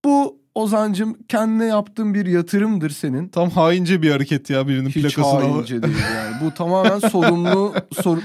bu 0.05 0.39
Ozancım 0.55 1.19
kendine 1.29 1.65
yaptığın 1.67 2.15
bir 2.15 2.27
yatırımdır 2.27 2.91
senin. 2.91 3.29
tam 3.29 3.51
haince 3.51 4.03
bir 4.03 4.11
hareket 4.11 4.51
ya 4.51 4.69
birinin 4.69 4.89
Hiç 4.89 4.95
plakasını 4.95 5.25
alıp. 5.27 5.55
haince 5.55 5.83
değil 5.83 5.97
yani. 6.15 6.37
Bu 6.45 6.55
tamamen 6.55 6.99
sorumlu 6.99 7.75
sor, 8.03 8.19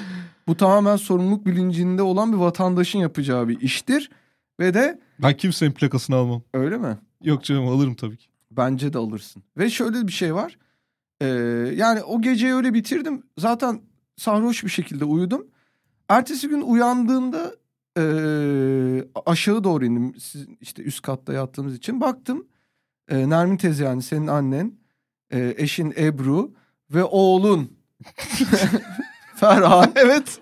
bu 0.48 0.58
tamamen 0.58 0.96
sorumluluk 0.96 1.46
bilincinde 1.46 2.02
olan 2.02 2.34
bir 2.34 2.38
vatandaşın 2.38 3.00
yapacağı 3.00 3.48
bir 3.48 3.62
iştir. 3.62 4.10
Ve 4.60 4.74
de 4.74 5.00
Ben 5.22 5.38
kimsenin 5.38 5.72
plakasını 5.72 6.16
almam. 6.16 6.42
öyle 6.54 6.78
mi? 6.78 6.98
Yok 7.24 7.44
canım 7.44 7.68
alırım 7.68 7.96
tabii 7.96 8.18
ki. 8.18 8.28
Bence 8.52 8.94
de 8.94 8.98
alırsın. 8.98 9.44
Ve 9.58 9.70
şöyle 9.70 10.08
bir 10.08 10.12
şey 10.12 10.36
var. 10.36 10.58
Ee, 11.22 11.26
yani 11.76 12.02
o 12.04 12.22
geceyi 12.22 12.54
öyle 12.54 12.74
bitirdim. 12.74 13.24
Zaten 13.38 13.82
sarhoş 14.18 14.64
bir 14.64 14.70
şekilde 14.70 15.06
uyudum. 15.06 15.48
Ertesi 16.10 16.48
gün 16.48 16.62
uyandığımda 16.62 17.52
ee, 17.98 19.06
aşağı 19.26 19.64
doğru 19.64 19.86
indim. 19.86 20.16
Siz 20.20 20.48
işte 20.62 20.84
üst 20.84 21.02
katta 21.02 21.34
yattığımız 21.34 21.76
için. 21.76 22.02
Baktım 22.02 22.48
ee, 23.10 23.30
Nermin 23.30 23.58
teyze 23.58 23.84
yani 23.84 24.02
senin 24.02 24.28
annen, 24.28 24.74
ee, 25.32 25.54
eşin 25.58 25.94
Ebru 25.98 26.52
ve 26.92 27.04
oğlun 27.04 27.72
Ferhan. 29.36 29.92
evet. 29.96 30.40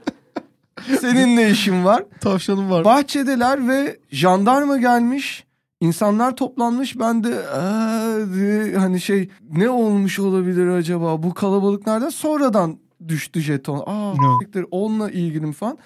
Senin 0.99 1.35
ne 1.35 1.49
işin 1.49 1.85
var? 1.85 2.03
Tavşanım 2.21 2.69
var. 2.69 2.85
Bahçedeler 2.85 3.67
ve 3.67 3.99
jandarma 4.11 4.77
gelmiş. 4.77 5.45
İnsanlar 5.81 6.35
toplanmış. 6.35 6.99
Ben 6.99 7.23
de 7.23 7.29
diye 8.33 8.77
hani 8.77 9.01
şey 9.01 9.29
ne 9.51 9.69
olmuş 9.69 10.19
olabilir 10.19 10.67
acaba 10.67 11.23
bu 11.23 11.33
kalabalık 11.33 11.87
nereden? 11.87 12.09
Sonradan 12.09 12.77
düştü 13.07 13.41
jeton. 13.41 13.83
Aa 13.85 14.13
siktir, 14.41 14.65
onunla 14.71 15.11
ilgilim 15.11 15.51
falan. 15.51 15.77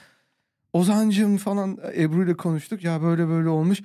Ozancım 0.74 1.38
falan 1.38 1.78
Ebru 1.98 2.24
ile 2.24 2.34
konuştuk. 2.34 2.84
Ya 2.84 3.02
böyle 3.02 3.28
böyle 3.28 3.50
olmuş. 3.50 3.82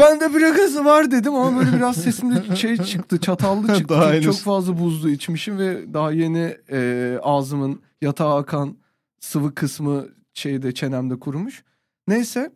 Ben 0.00 0.20
de 0.20 0.28
plakası 0.28 0.84
var 0.84 1.10
dedim 1.10 1.34
ama 1.34 1.60
böyle 1.60 1.76
biraz 1.76 1.96
sesimde 2.02 2.56
şey 2.56 2.76
çıktı 2.76 3.20
çatallı 3.20 3.74
çıktı. 3.74 3.94
Daha 3.94 4.12
henüz. 4.12 4.24
çok 4.24 4.36
fazla 4.36 4.78
buzlu 4.78 5.10
içmişim 5.10 5.58
ve 5.58 5.94
daha 5.94 6.12
yeni 6.12 6.56
e, 6.70 7.18
ağzımın 7.22 7.82
yatağa 8.00 8.36
akan 8.36 8.76
sıvı 9.20 9.54
kısmı 9.54 10.06
şeyde 10.34 10.74
çenemde 10.74 11.18
kurumuş. 11.18 11.64
Neyse 12.08 12.52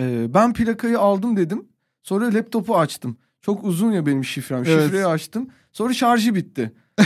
e, 0.00 0.34
ben 0.34 0.52
plakayı 0.52 0.98
aldım 0.98 1.36
dedim. 1.36 1.68
Sonra 2.02 2.34
laptopu 2.34 2.78
açtım. 2.78 3.16
Çok 3.42 3.64
uzun 3.64 3.92
ya 3.92 4.06
benim 4.06 4.24
şifrem. 4.24 4.64
Evet. 4.66 4.84
Şifreyi 4.84 5.06
açtım. 5.06 5.48
Sonra 5.72 5.94
şarjı 5.94 6.34
bitti. 6.34 6.72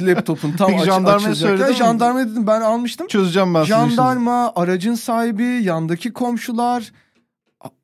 Laptopun 0.00 0.52
tam 0.52 0.74
aç, 0.74 0.84
jandarmaya 0.84 1.68
mi? 1.68 1.74
Jandarmaya 1.74 2.28
dedim 2.28 2.46
ben 2.46 2.60
almıştım. 2.60 3.06
Çözeceğim 3.06 3.54
ben. 3.54 3.64
Jandarma, 3.64 4.52
aracın 4.56 4.94
sahibi, 4.94 5.44
yandaki 5.44 6.12
komşular, 6.12 6.92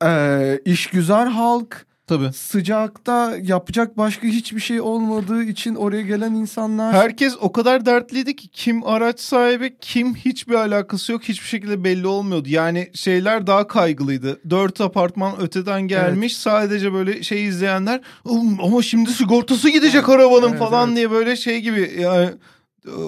e, 0.05 0.59
işgüzar 0.65 1.29
halk, 1.29 1.85
Tabii. 2.07 2.33
sıcakta 2.33 3.33
yapacak 3.41 3.97
başka 3.97 4.27
hiçbir 4.27 4.59
şey 4.61 4.81
olmadığı 4.81 5.43
için 5.43 5.75
oraya 5.75 6.01
gelen 6.01 6.33
insanlar. 6.33 6.93
Herkes 6.95 7.35
o 7.41 7.51
kadar 7.51 7.85
dertliydi 7.85 8.35
ki 8.35 8.47
kim 8.47 8.85
araç 8.87 9.19
sahibi 9.19 9.77
kim 9.81 10.15
hiçbir 10.15 10.53
alakası 10.53 11.11
yok 11.11 11.23
hiçbir 11.23 11.47
şekilde 11.47 11.83
belli 11.83 12.07
olmuyordu. 12.07 12.47
Yani 12.49 12.89
şeyler 12.93 13.47
daha 13.47 13.67
kaygılıydı. 13.67 14.39
Dört 14.49 14.81
apartman 14.81 15.41
öteden 15.41 15.81
gelmiş 15.81 16.37
sadece 16.37 16.93
böyle 16.93 17.23
şey 17.23 17.45
izleyenler 17.45 18.01
"Oğlum 18.25 18.57
ama 18.63 18.81
şimdi 18.81 19.11
sigortası 19.13 19.69
gidecek 19.69 20.09
arabanın 20.09 20.49
Evet, 20.49 20.59
falan 20.59 20.87
evet. 20.87 20.97
diye 20.97 21.11
böyle 21.11 21.35
şey 21.35 21.61
gibi 21.61 21.95
yani 21.99 22.29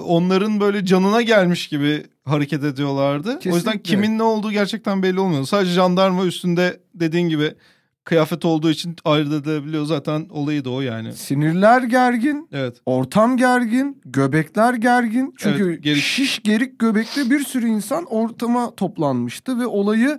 onların 0.06 0.60
böyle 0.60 0.84
canına 0.84 1.22
gelmiş 1.22 1.68
gibi 1.68 2.04
hareket 2.24 2.64
ediyorlardı. 2.64 3.28
O 3.28 3.32
yüzden 3.32 3.50
Kesinlikle. 3.52 3.82
kimin 3.82 4.18
ne 4.18 4.22
olduğu 4.22 4.52
gerçekten 4.52 5.02
belli 5.02 5.20
olmuyor. 5.20 5.44
Sadece 5.44 5.72
jandarma 5.72 6.24
üstünde 6.24 6.80
dediğin 6.94 7.28
gibi 7.28 7.54
kıyafet 8.04 8.44
olduğu 8.44 8.70
için 8.70 8.96
ayırt 9.04 9.32
edebiliyor 9.32 9.84
zaten 9.84 10.26
olayı 10.30 10.64
da 10.64 10.70
o 10.70 10.80
yani. 10.80 11.12
Sinirler 11.12 11.82
gergin, 11.82 12.48
Evet. 12.52 12.76
ortam 12.86 13.36
gergin, 13.36 14.00
göbekler 14.04 14.74
gergin. 14.74 15.34
Çünkü 15.38 15.64
Evet, 15.64 15.82
gerik. 15.82 16.02
şiş 16.02 16.42
gerik 16.42 16.78
göbekli 16.78 17.30
bir 17.30 17.40
sürü 17.40 17.66
insan 17.68 18.04
ortama 18.04 18.74
toplanmıştı 18.74 19.58
ve 19.60 19.66
olayı 19.66 20.18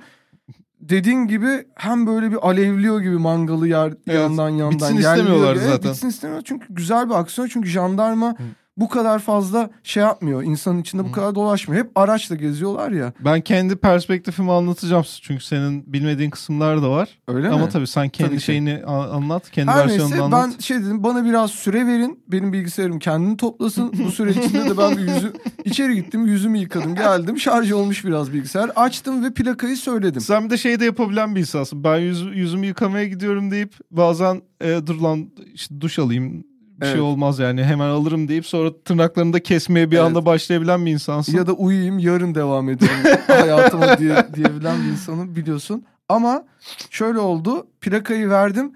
dediğin 0.79 1.27
gibi 1.27 1.63
hem 1.75 2.07
böyle 2.07 2.31
bir 2.31 2.47
alevliyor 2.47 3.01
gibi 3.01 3.17
mangalı 3.17 3.67
yer 3.67 3.93
yandan 4.13 4.49
yandan 4.49 4.71
Bitsin 4.97 4.97
gibi. 4.97 5.59
zaten. 5.59 5.91
Bitsin 5.91 6.07
istemiyor 6.07 6.41
çünkü 6.45 6.65
güzel 6.69 7.09
bir 7.09 7.13
aksiyon 7.15 7.47
çünkü 7.47 7.69
jandarma 7.69 8.35
bu 8.77 8.89
kadar 8.89 9.19
fazla 9.19 9.69
şey 9.83 10.03
yapmıyor. 10.03 10.43
insanın 10.43 10.81
içinde 10.81 11.03
bu 11.05 11.11
kadar 11.11 11.35
dolaşmıyor. 11.35 11.83
Hep 11.85 11.91
araçla 11.95 12.35
geziyorlar 12.35 12.91
ya. 12.91 13.13
Ben 13.19 13.41
kendi 13.41 13.75
perspektifimi 13.75 14.51
anlatacağım 14.51 15.03
çünkü 15.21 15.43
senin 15.43 15.93
bilmediğin 15.93 16.29
kısımlar 16.29 16.81
da 16.83 16.89
var. 16.89 17.09
Öyle 17.27 17.49
Ama 17.49 17.65
mi? 17.65 17.71
tabii 17.71 17.87
sen 17.87 18.09
kendi 18.09 18.29
Tabii 18.29 18.39
ki. 18.39 18.45
şeyini 18.45 18.81
a- 18.85 19.09
anlat, 19.09 19.51
kendi 19.51 19.71
Her 19.71 19.83
versiyonunu 19.83 20.09
neyse 20.11 20.23
anlat. 20.23 20.49
ben 20.53 20.59
şey 20.59 20.77
dedim 20.79 21.03
bana 21.03 21.25
biraz 21.25 21.51
süre 21.51 21.87
verin. 21.87 22.19
Benim 22.27 22.53
bilgisayarım 22.53 22.99
kendini 22.99 23.37
toplasın. 23.37 23.93
Bu 24.05 24.11
süre 24.11 24.31
içinde 24.31 24.69
de 24.69 24.77
ben 24.77 24.97
bir 24.97 25.01
yüzü 25.13 25.33
içeri 25.65 25.95
gittim 25.95 26.25
yüzümü 26.27 26.57
yıkadım 26.57 26.95
geldim. 26.95 27.39
Şarj 27.39 27.71
olmuş 27.71 28.05
biraz 28.05 28.33
bilgisayar. 28.33 28.71
Açtım 28.75 29.23
ve 29.23 29.33
plakayı 29.33 29.77
söyledim. 29.77 30.21
Sen 30.21 30.45
bir 30.45 30.49
de 30.49 30.57
şey 30.57 30.79
de 30.79 30.85
yapabilen 30.85 31.35
bir 31.35 31.39
insansın. 31.39 31.83
Ben 31.83 31.97
yüz, 31.97 32.21
yüzümü 32.35 32.65
yıkamaya 32.65 33.07
gidiyorum 33.07 33.51
deyip 33.51 33.73
bazen 33.91 34.41
e, 34.61 34.87
dur 34.87 34.95
lan 35.01 35.29
işte 35.53 35.81
duş 35.81 35.99
alayım 35.99 36.43
şey 36.83 36.91
Evet. 36.91 37.01
olmaz 37.01 37.39
yani 37.39 37.63
hemen 37.63 37.87
alırım 37.89 38.27
deyip 38.27 38.45
sonra 38.45 38.81
tırnaklarını 38.85 39.33
da 39.33 39.43
kesmeye 39.43 39.91
bir 39.91 39.95
Evet. 39.97 40.05
anda 40.05 40.25
başlayabilen 40.25 40.85
bir 40.85 40.91
insansın. 40.91 41.37
Ya 41.37 41.47
da 41.47 41.53
uyuyayım 41.53 41.99
yarın 41.99 42.35
devam 42.35 42.69
ederim 42.69 43.17
hayatıma 43.27 43.97
diye, 43.97 44.27
diyebilen 44.33 44.83
bir 44.83 44.87
insanım 44.91 45.35
biliyorsun. 45.35 45.85
Ama 46.09 46.45
şöyle 46.89 47.19
oldu 47.19 47.67
plakayı 47.81 48.29
verdim. 48.29 48.71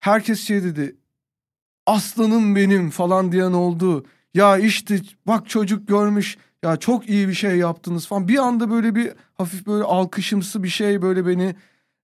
Herkes 0.00 0.40
şey 0.40 0.62
dedi 0.64 0.96
aslanım 1.86 2.56
benim 2.56 2.90
falan 2.90 3.32
diyen 3.32 3.52
oldu. 3.52 4.04
Ya 4.34 4.58
işte 4.58 5.00
bak 5.26 5.48
çocuk 5.48 5.88
görmüş 5.88 6.36
ya 6.64 6.76
çok 6.76 7.08
iyi 7.08 7.28
bir 7.28 7.34
şey 7.34 7.56
yaptınız 7.56 8.06
falan. 8.06 8.28
Bir 8.28 8.38
anda 8.38 8.70
böyle 8.70 8.94
bir 8.94 9.12
hafif 9.34 9.66
böyle 9.66 9.84
alkışımsı 9.84 10.62
bir 10.62 10.68
şey 10.68 11.02
böyle 11.02 11.26
beni 11.26 11.54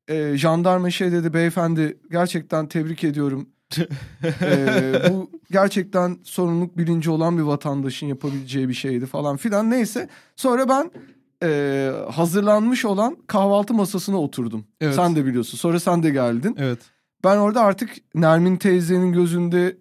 e, 0.08 0.36
jandarma 0.36 0.90
şey 0.90 1.12
dedi 1.12 1.34
beyefendi 1.34 1.96
gerçekten 2.10 2.66
tebrik 2.68 3.04
ediyorum. 3.04 3.48
E, 4.42 5.02
bu 5.10 5.30
gerçekten 5.50 6.16
sorumluluk 6.24 6.78
bilinci 6.78 7.10
olan 7.10 7.38
bir 7.38 7.42
vatandaşın 7.42 8.06
yapabileceği 8.06 8.68
bir 8.68 8.74
şeydi 8.74 9.06
falan 9.06 9.36
filan 9.36 9.70
neyse. 9.70 10.08
Sonra 10.36 10.68
ben 10.68 10.90
e, 11.42 11.90
hazırlanmış 12.10 12.84
olan 12.84 13.16
kahvaltı 13.26 13.74
masasına 13.74 14.16
oturdum. 14.20 14.64
Evet. 14.80 14.94
Sen 14.94 15.16
de 15.16 15.26
biliyorsun. 15.26 15.58
Sonra 15.58 15.80
sen 15.80 16.02
de 16.02 16.10
geldin. 16.10 16.56
Evet. 16.58 16.78
Ben 17.24 17.36
orada 17.36 17.60
artık 17.60 17.90
Nermin 18.14 18.56
teyzenin 18.56 19.12
gözünde 19.12 19.76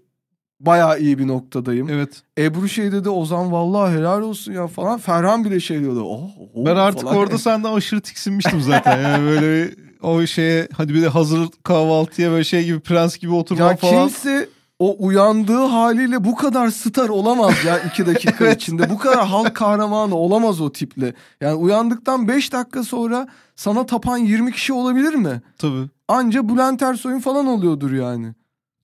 bayağı 0.59 0.99
iyi 0.99 1.17
bir 1.19 1.27
noktadayım. 1.27 1.89
Evet. 1.89 2.21
Ebru 2.37 2.69
şey 2.69 2.91
dedi 2.91 3.09
Ozan 3.09 3.51
vallahi 3.51 3.97
helal 3.97 4.21
olsun 4.21 4.53
ya 4.53 4.67
falan. 4.67 4.99
Ferhan 4.99 5.45
bile 5.45 5.59
şey 5.59 5.79
diyordu. 5.79 6.01
Oh, 6.03 6.29
oh 6.55 6.65
Ben 6.65 6.75
artık 6.75 7.01
falan. 7.03 7.17
orada 7.17 7.37
senden 7.37 7.73
aşırı 7.73 8.01
tiksinmiştim 8.01 8.61
zaten. 8.61 9.01
Yani 9.01 9.23
böyle 9.25 9.65
bir- 9.71 9.86
o 10.01 10.25
şeye 10.25 10.67
hadi 10.77 10.93
bir 10.93 11.01
de 11.01 11.07
hazır 11.07 11.49
kahvaltıya 11.63 12.31
böyle 12.31 12.43
şey 12.43 12.65
gibi 12.65 12.79
prens 12.79 13.17
gibi 13.17 13.33
oturma 13.33 13.65
ya 13.65 13.75
falan. 13.77 13.93
kimse 14.07 14.49
o 14.79 14.95
uyandığı 15.05 15.65
haliyle 15.65 16.23
bu 16.23 16.35
kadar 16.35 16.69
star 16.69 17.09
olamaz 17.09 17.53
ya 17.65 17.79
iki 17.79 18.05
dakika 18.05 18.45
Evet. 18.45 18.61
içinde. 18.61 18.89
Bu 18.89 18.97
kadar 18.97 19.27
halk 19.27 19.55
kahramanı 19.55 20.15
olamaz 20.15 20.61
o 20.61 20.71
tiple. 20.71 21.13
Yani 21.41 21.53
uyandıktan 21.55 22.27
5 22.27 22.53
dakika 22.53 22.83
sonra 22.83 23.27
sana 23.55 23.85
tapan 23.85 24.17
20 24.17 24.51
kişi 24.51 24.73
olabilir 24.73 25.13
mi? 25.13 25.41
Tabii. 25.57 25.89
Anca 26.07 26.49
Bülent 26.49 26.81
Ersoy'un 26.81 27.19
falan 27.19 27.47
oluyordur 27.47 27.91
yani. 27.91 28.33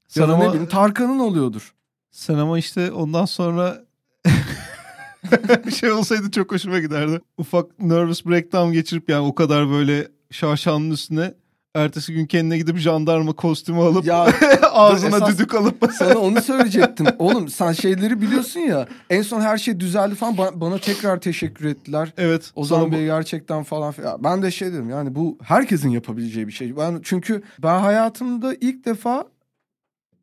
Sen 0.08 0.22
ya 0.28 0.34
ama- 0.34 0.44
ne 0.44 0.50
bileyim 0.50 0.70
Tarkan'ın 0.70 1.20
oluyordur. 1.20 1.74
Sen 2.12 2.36
ama 2.36 2.58
işte 2.60 2.92
ondan 2.92 3.26
sonra 3.26 3.78
şey 5.80 5.92
olsaydı 5.92 6.32
çok 6.32 6.52
hoşuma 6.52 6.80
giderdi. 6.80 7.22
Ufak 7.38 7.80
nervous 7.80 8.26
breakdown 8.26 8.72
geçirip 8.72 9.10
yani 9.10 9.26
o 9.28 9.36
kadar 9.36 9.70
böyle 9.70 10.08
şaşanın 10.34 10.92
üstüne 10.92 11.34
ertesi 11.76 12.14
gün 12.14 12.26
kendine 12.26 12.58
gidip 12.58 12.78
jandarma 12.78 13.34
kostümü 13.34 13.80
alıp 13.80 14.06
Ya 14.06 14.28
ağzına 14.72 15.18
esas- 15.18 15.34
düdük 15.34 15.56
alıp 15.56 15.92
Sana 15.98 16.18
onu 16.20 16.42
söyleyecektim. 16.42 17.06
Oğlum 17.20 17.50
sen 17.50 17.72
şeyleri 17.72 18.22
biliyorsun 18.22 18.60
ya. 18.60 18.88
En 19.10 19.22
son 19.22 19.42
her 19.42 19.58
şey 19.58 19.80
düzeldi 19.80 20.16
falan. 20.16 20.36
Ba- 20.36 20.62
bana 20.62 20.78
tekrar 20.78 21.20
teşekkür 21.22 21.66
ettiler. 21.66 22.14
evet 22.18 22.52
Ozan 22.56 22.76
sana 22.80 22.88
bu- 22.88 22.92
Bey 22.92 23.06
gerçekten 23.06 23.64
falan 23.64 23.92
filan. 23.92 24.24
Ben 24.24 24.42
de 24.42 24.52
şey 24.52 24.74
dedim 24.74 24.90
yani 24.90 25.16
bu 25.16 25.38
herkesin 25.44 25.90
yapabileceği 25.90 26.48
bir 26.48 26.52
şey. 26.54 26.78
Ben 26.78 27.00
çünkü 27.04 27.44
ben 27.64 27.80
hayatımda 27.80 28.54
ilk 28.62 28.86
defa 28.86 29.26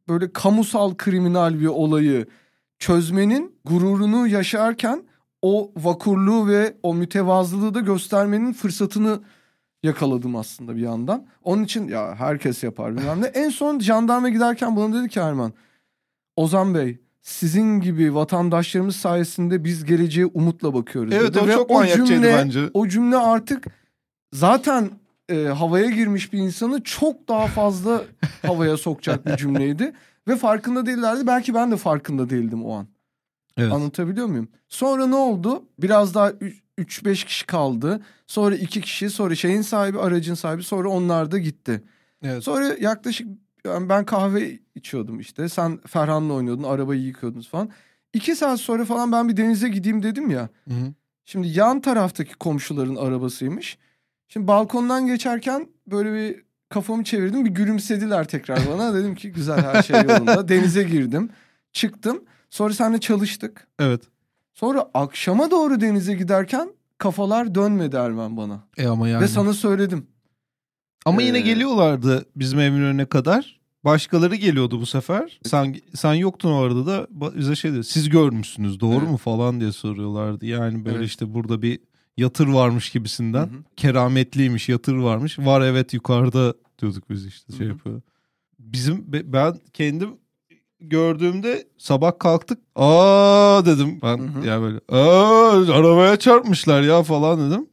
böyle 0.09 0.33
kamusal 0.33 0.95
kriminal 0.95 1.61
bir 1.61 1.67
olayı 1.67 2.27
çözmenin 2.79 3.55
gururunu 3.65 4.27
yaşarken 4.27 5.03
o 5.43 5.73
vakurluğu 5.77 6.49
ve 6.49 6.75
o 6.83 6.95
mütevazılığı 6.95 7.75
da 7.75 7.81
göstermenin 7.81 8.53
fırsatını 8.53 9.21
yakaladım 9.83 10.37
aslında 10.37 10.77
bir 10.77 10.81
yandan. 10.81 11.27
Onun 11.45 11.65
için 11.65 11.89
ya 11.89 12.15
herkes 12.15 12.63
yapar 12.63 12.97
bilmem 12.97 13.23
ne. 13.23 13.27
En 13.27 13.49
son 13.49 13.79
jandarma 13.79 14.29
giderken 14.29 14.77
bana 14.77 14.95
dedi 14.95 15.09
ki 15.09 15.21
Erman. 15.21 15.53
Ozan 16.37 16.75
Bey 16.75 16.99
sizin 17.23 17.81
gibi 17.81 18.15
vatandaşlarımız 18.15 18.97
sayesinde 18.97 19.65
biz 19.65 19.85
geleceğe 19.85 20.27
umutla 20.27 20.75
bakıyoruz. 20.75 21.13
Evet 21.13 21.31
dedi. 21.31 21.41
o 21.41 21.47
Ve 21.47 21.55
çok 21.55 21.71
manyakçaydı 21.71 22.07
cümle, 22.07 22.35
bence. 22.37 22.71
O 22.75 22.89
cümle 22.89 23.17
artık 23.17 23.65
zaten 24.33 24.91
e, 25.29 25.45
havaya 25.45 25.91
girmiş 25.91 26.33
bir 26.33 26.39
insanı 26.39 26.83
çok 26.83 27.29
daha 27.29 27.47
fazla 27.47 28.03
havaya 28.47 28.77
sokacak 28.77 29.27
bir 29.27 29.37
cümleydi. 29.37 29.93
Ve 30.29 30.37
farkında 30.37 30.87
değillerdi. 30.87 31.27
Belki 31.27 31.55
ben 31.55 31.71
de 31.71 31.77
farkında 31.77 32.31
değildim 32.31 32.65
o 32.65 32.73
an. 32.75 32.87
Evet. 33.57 33.73
Anlatabiliyor 33.73 34.27
muyum? 34.27 34.49
Sonra 34.69 35.07
ne 35.07 35.17
oldu? 35.17 35.65
Biraz 35.79 36.15
daha 36.15 36.33
3-5 36.81 37.27
kişi 37.27 37.47
kaldı. 37.47 38.01
Sonra 38.27 38.55
2 38.55 38.81
kişi, 38.81 39.11
sonra 39.11 39.35
şeyin 39.35 39.63
sahibi, 39.63 39.99
aracın 39.99 40.35
sahibi. 40.35 40.63
Sonra 40.63 40.89
onlar 40.89 41.31
da 41.31 41.39
gitti. 41.39 41.83
Evet. 42.23 42.45
Sonra 42.45 42.77
yaklaşık 42.81 43.29
yani 43.67 43.89
ben 43.89 44.05
kahve 44.05 44.59
içiyordum 44.75 45.21
işte. 45.21 45.49
Sen 45.49 45.79
Ferhan'la 45.87 46.33
oynuyordun, 46.33 46.63
arabayı 46.63 47.03
yıkıyordunuz 47.03 47.49
falan. 47.49 47.71
İki 48.13 48.37
saat 48.37 48.61
sonra 48.61 48.85
falan 48.85 49.13
ben 49.13 49.29
bir 49.29 49.37
denize 49.37 49.69
gideyim 49.69 50.03
dedim 50.03 50.31
ya. 50.31 50.49
Hı 50.69 50.75
hı. 50.75 50.95
Şimdi 51.25 51.49
yan 51.49 51.81
taraftaki 51.81 52.35
komşuların 52.35 52.97
arabasıymış. 52.97 53.79
Şimdi 54.29 54.47
balkondan 54.47 55.07
geçerken 55.07 55.69
böyle 55.87 56.13
bir 56.13 56.45
kafamı 56.69 57.05
çevirdim. 57.05 57.45
Bir 57.45 57.51
gülümsediler 57.51 58.29
tekrar 58.29 58.61
bana. 58.73 58.95
dedim 58.95 59.15
ki 59.15 59.33
güzel 59.33 59.63
her 59.63 59.83
şey 59.83 60.03
yolunda. 60.03 60.49
Denize 60.49 60.83
girdim. 60.83 61.31
Çıktım. 61.73 62.25
Sonra 62.51 62.75
seninle 62.75 63.01
çalıştık. 63.01 63.69
Evet. 63.79 64.03
Sonra 64.55 64.91
akşama 64.95 65.51
doğru 65.51 65.81
denize 65.81 66.15
giderken 66.15 66.71
kafalar 66.99 67.55
dönmedi 67.55 67.97
Erman 67.97 68.37
bana. 68.37 68.61
E 68.77 68.87
ama 68.87 69.09
yani. 69.09 69.23
Ve 69.23 69.29
sana 69.29 69.53
söyledim. 69.53 70.07
Ama 71.07 71.23
yine 71.23 71.39
Ee, 71.39 71.41
geliyorlardı 71.41 72.25
bizim 72.37 72.61
evin 72.61 72.83
önüne 72.83 73.05
kadar. 73.07 73.61
Başkaları 73.85 74.35
geliyordu 74.37 74.81
bu 74.81 74.87
sefer. 74.87 75.41
Sen 75.45 75.77
sen 75.95 76.15
yoktun 76.15 76.53
orada 76.53 76.87
da 76.87 77.07
bize 77.11 77.57
şey 77.57 77.73
dedi. 77.73 77.85
Siz 77.85 78.09
görmüşsünüz 78.09 78.81
doğru 78.81 78.99
Evet. 78.99 79.11
mu 79.11 79.17
falan 79.17 79.61
diye 79.61 79.73
soruyorlardı. 79.73 80.47
Yani 80.47 80.85
böyle 80.85 80.97
Evet. 80.97 81.07
işte 81.09 81.35
burada 81.35 81.63
bir 81.63 81.79
yatır 82.17 82.49
varmış 82.49 82.91
gibisinden. 82.91 83.47
Hı 83.47 83.51
hı. 83.51 83.63
Kerametliymiş 83.77 84.69
yatır 84.69 84.95
varmış. 84.97 85.39
Var 85.39 85.61
evet 85.61 85.95
yukarıda 85.95 86.55
diyorduk 86.83 87.11
biz 87.11 87.27
işte 87.27 87.53
şey 87.53 87.61
Hı 87.61 87.65
hı. 87.65 87.69
yapıyor. 87.73 88.01
Bizim 88.59 89.13
be- 89.13 89.33
ben 89.33 89.55
kendim 89.73 90.11
gördüğümde 90.81 91.65
sabah 91.79 92.19
kalktık. 92.19 92.59
Aa 92.77 93.63
dedim 93.67 93.99
ben 94.03 94.19
Hı 94.19 94.41
hı. 94.41 94.47
ya 94.47 94.61
böyle. 94.61 94.81
Aa 94.89 95.73
arabaya 95.73 96.17
çarpmışlar 96.17 96.83
ya 96.83 97.03
falan 97.03 97.51
dedim. 97.51 97.67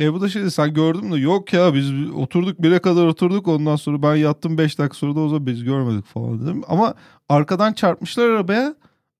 E 0.00 0.12
bu 0.12 0.20
da 0.20 0.28
şey 0.28 0.50
sen 0.50 0.74
gördün 0.74 1.04
mü? 1.04 1.20
Yok 1.20 1.52
ya 1.52 1.74
biz 1.74 2.10
oturduk 2.16 2.62
bire 2.62 2.78
kadar 2.78 3.06
oturduk 3.06 3.48
ondan 3.48 3.76
sonra 3.76 4.02
ben 4.02 4.14
yattım 4.14 4.58
5 4.58 4.78
dakika 4.78 4.94
sonra 4.94 5.16
da 5.16 5.20
o 5.20 5.28
zaman 5.28 5.46
biz 5.46 5.64
görmedik 5.64 6.06
falan 6.06 6.42
dedim. 6.42 6.62
Ama 6.68 6.94
arkadan 7.28 7.72
çarpmışlar 7.72 8.28
arabaya. 8.28 8.74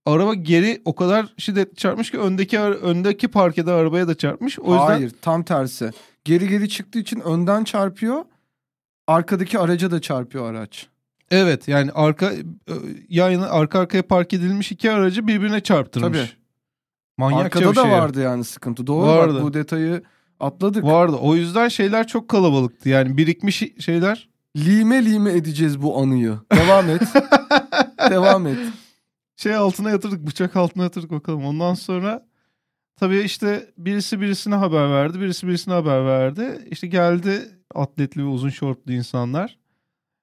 Araba 0.07 0.35
geri 0.35 0.83
o 0.85 0.95
kadar 0.95 1.35
şiddetli 1.39 1.77
çarpmış 1.77 2.11
ki 2.11 2.19
öndeki 2.19 2.61
öndeki 2.61 3.29
parkede 3.29 3.73
arabaya 3.73 4.09
da 4.09 4.15
çarpmış. 4.15 4.59
O 4.59 4.73
yüzden 4.73 4.87
Hayır 4.87 5.13
tam 5.23 5.43
tersi. 5.43 5.91
Geri 6.25 6.49
geri 6.49 6.69
çıktığı 6.69 6.99
için 6.99 7.21
önden 7.21 7.65
çarpıyor. 7.65 8.25
Arkadaki 9.07 9.59
araca 9.59 9.91
da 9.91 10.01
çarpıyor 10.01 10.51
araç. 10.51 10.87
Evet 11.31 11.69
yani 11.69 11.93
arka 11.93 12.33
e, 12.33 12.43
yayını 13.09 13.51
arka 13.51 13.79
arkaya 13.79 14.03
park 14.03 14.33
edilmiş 14.33 14.73
iki 14.73 14.91
aracı 14.91 15.27
birbirine 15.27 15.61
çarptırmış. 15.61 16.19
Tabii. 16.19 16.43
Manyakça 17.19 17.59
Arkada 17.59 17.71
bir 17.71 17.77
da 17.77 17.83
şey. 17.83 17.91
vardı 17.91 18.21
yani 18.21 18.45
sıkıntı. 18.45 18.87
Doğru 18.87 19.07
Vardı. 19.07 19.35
bak 19.35 19.43
bu 19.43 19.55
detayı 19.55 20.03
atladık. 20.41 20.85
Vardı. 20.85 21.17
O 21.21 21.35
yüzden 21.35 21.69
şeyler 21.69 22.07
çok 22.07 22.29
kalabalıktı. 22.29 22.89
Yani 22.89 23.17
birikmiş 23.17 23.63
şeyler. 23.79 24.29
Lime 24.57 25.05
lime 25.05 25.33
edeceğiz 25.33 25.83
bu 25.83 25.99
anıyı. 25.99 26.39
Devam 26.53 26.91
et. 26.91 27.03
Devam 28.11 28.47
et. 28.47 28.59
Şey 29.37 29.55
altına 29.55 29.91
yatırdık. 29.91 30.27
Bıçak 30.27 30.57
altına 30.57 30.83
yatırdık 30.83 31.11
bakalım. 31.11 31.45
Ondan 31.45 31.75
sonra 31.75 32.27
tabii 32.97 33.19
işte 33.19 33.71
birisi 33.79 34.21
birisine 34.21 34.55
haber 34.55 34.91
verdi. 34.91 35.21
Birisi 35.21 35.49
birisine 35.49 35.75
haber 35.75 36.07
verdi. 36.07 36.69
İşte 36.71 36.87
geldi 36.87 37.49
atletli 37.75 38.23
ve 38.23 38.29
uzun 38.29 38.49
şortlu 38.49 38.93
insanlar. 38.93 39.59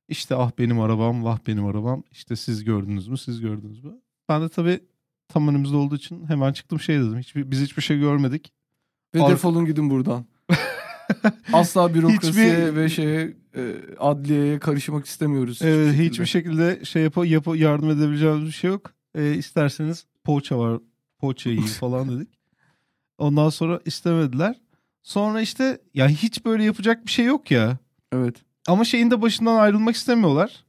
İşte 0.09 0.35
ah 0.35 0.51
benim 0.57 0.79
arabam, 0.79 1.23
vah 1.23 1.39
benim 1.47 1.65
arabam. 1.65 2.03
İşte 2.11 2.35
siz 2.35 2.63
gördünüz 2.63 3.07
mü, 3.07 3.17
siz 3.17 3.41
gördünüz 3.41 3.83
mü? 3.83 3.91
Ben 4.29 4.41
de 4.41 4.49
tabii 4.49 4.79
tam 5.27 5.47
önümüzde 5.47 5.75
olduğu 5.77 5.95
için 5.95 6.25
hemen 6.27 6.53
çıktım 6.53 6.79
şey 6.79 6.99
dedim. 6.99 7.17
Hiçbir, 7.19 7.51
biz 7.51 7.61
hiçbir 7.61 7.81
şey 7.81 7.99
görmedik. 7.99 8.51
Ve 9.15 9.23
Ar- 9.23 9.31
defolun 9.31 9.65
gidin 9.65 9.89
buradan. 9.89 10.25
Asla 11.53 11.93
bürokrasiye 11.93 12.51
Hiçbir- 12.67 12.75
ve 12.75 12.89
şeye 12.89 13.37
e, 13.55 13.75
adliyeye 13.99 14.59
karışmak 14.59 15.05
istemiyoruz. 15.05 15.61
Evet, 15.61 15.87
şekilde. 15.91 16.05
hiçbir 16.09 16.25
şekilde 16.25 16.85
şey 16.85 17.03
yap 17.03 17.17
yapı 17.25 17.57
yardım 17.57 17.89
edebileceğimiz 17.89 18.45
bir 18.45 18.51
şey 18.51 18.69
yok. 18.69 18.93
Ee, 19.15 19.33
isterseniz 19.35 20.05
poğaça 20.23 20.59
var, 20.59 20.79
poğaça 21.19 21.49
yiyin 21.49 21.61
falan 21.79 22.09
dedik. 22.09 22.29
Ondan 23.17 23.49
sonra 23.49 23.79
istemediler. 23.85 24.55
Sonra 25.03 25.41
işte 25.41 25.81
ya 25.93 26.07
hiç 26.09 26.45
böyle 26.45 26.63
yapacak 26.63 27.05
bir 27.05 27.11
şey 27.11 27.25
yok 27.25 27.51
ya. 27.51 27.77
Evet. 28.11 28.35
Ama 28.69 28.85
şeyin 28.85 29.11
de 29.11 29.21
başından 29.21 29.55
ayrılmak 29.55 29.95
istemiyorlar. 29.95 30.65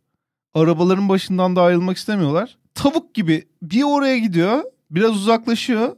Arabaların 0.55 1.09
başından 1.09 1.57
da 1.57 1.63
ayrılmak 1.63 1.97
istemiyorlar. 1.97 2.59
Tavuk 2.75 3.15
gibi 3.15 3.49
bir 3.63 3.83
oraya 3.83 4.19
gidiyor, 4.19 4.63
biraz 4.91 5.17
uzaklaşıyor. 5.17 5.97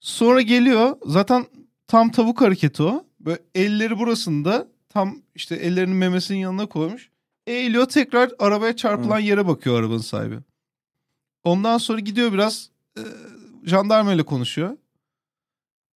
Sonra 0.00 0.40
geliyor. 0.40 0.96
Zaten 1.06 1.46
tam 1.86 2.10
tavuk 2.10 2.40
hareketi 2.40 2.82
o. 2.82 3.06
Böyle 3.20 3.38
elleri 3.54 3.98
burasında 3.98 4.68
tam 4.88 5.16
işte 5.34 5.54
ellerinin 5.54 5.96
memesinin 5.96 6.38
yanına 6.38 6.66
koymuş. 6.66 7.10
Eğiliyor 7.46 7.86
tekrar 7.86 8.30
arabaya 8.38 8.76
çarpılan 8.76 9.18
yere 9.18 9.46
bakıyor 9.46 9.80
arabanın 9.80 9.98
sahibi. 9.98 10.38
Ondan 11.44 11.78
sonra 11.78 12.00
gidiyor 12.00 12.32
biraz 12.32 12.70
e, 12.98 13.02
jandarma 13.64 14.12
ile 14.12 14.22
konuşuyor. 14.22 14.76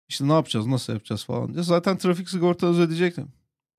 İşte 0.08 0.28
ne 0.28 0.32
yapacağız 0.32 0.66
nasıl 0.66 0.92
yapacağız 0.92 1.24
falan 1.24 1.54
diye. 1.54 1.62
Zaten 1.62 1.98
trafik 1.98 2.28
sigortanızı 2.28 2.82
ödeyecektim. 2.82 3.28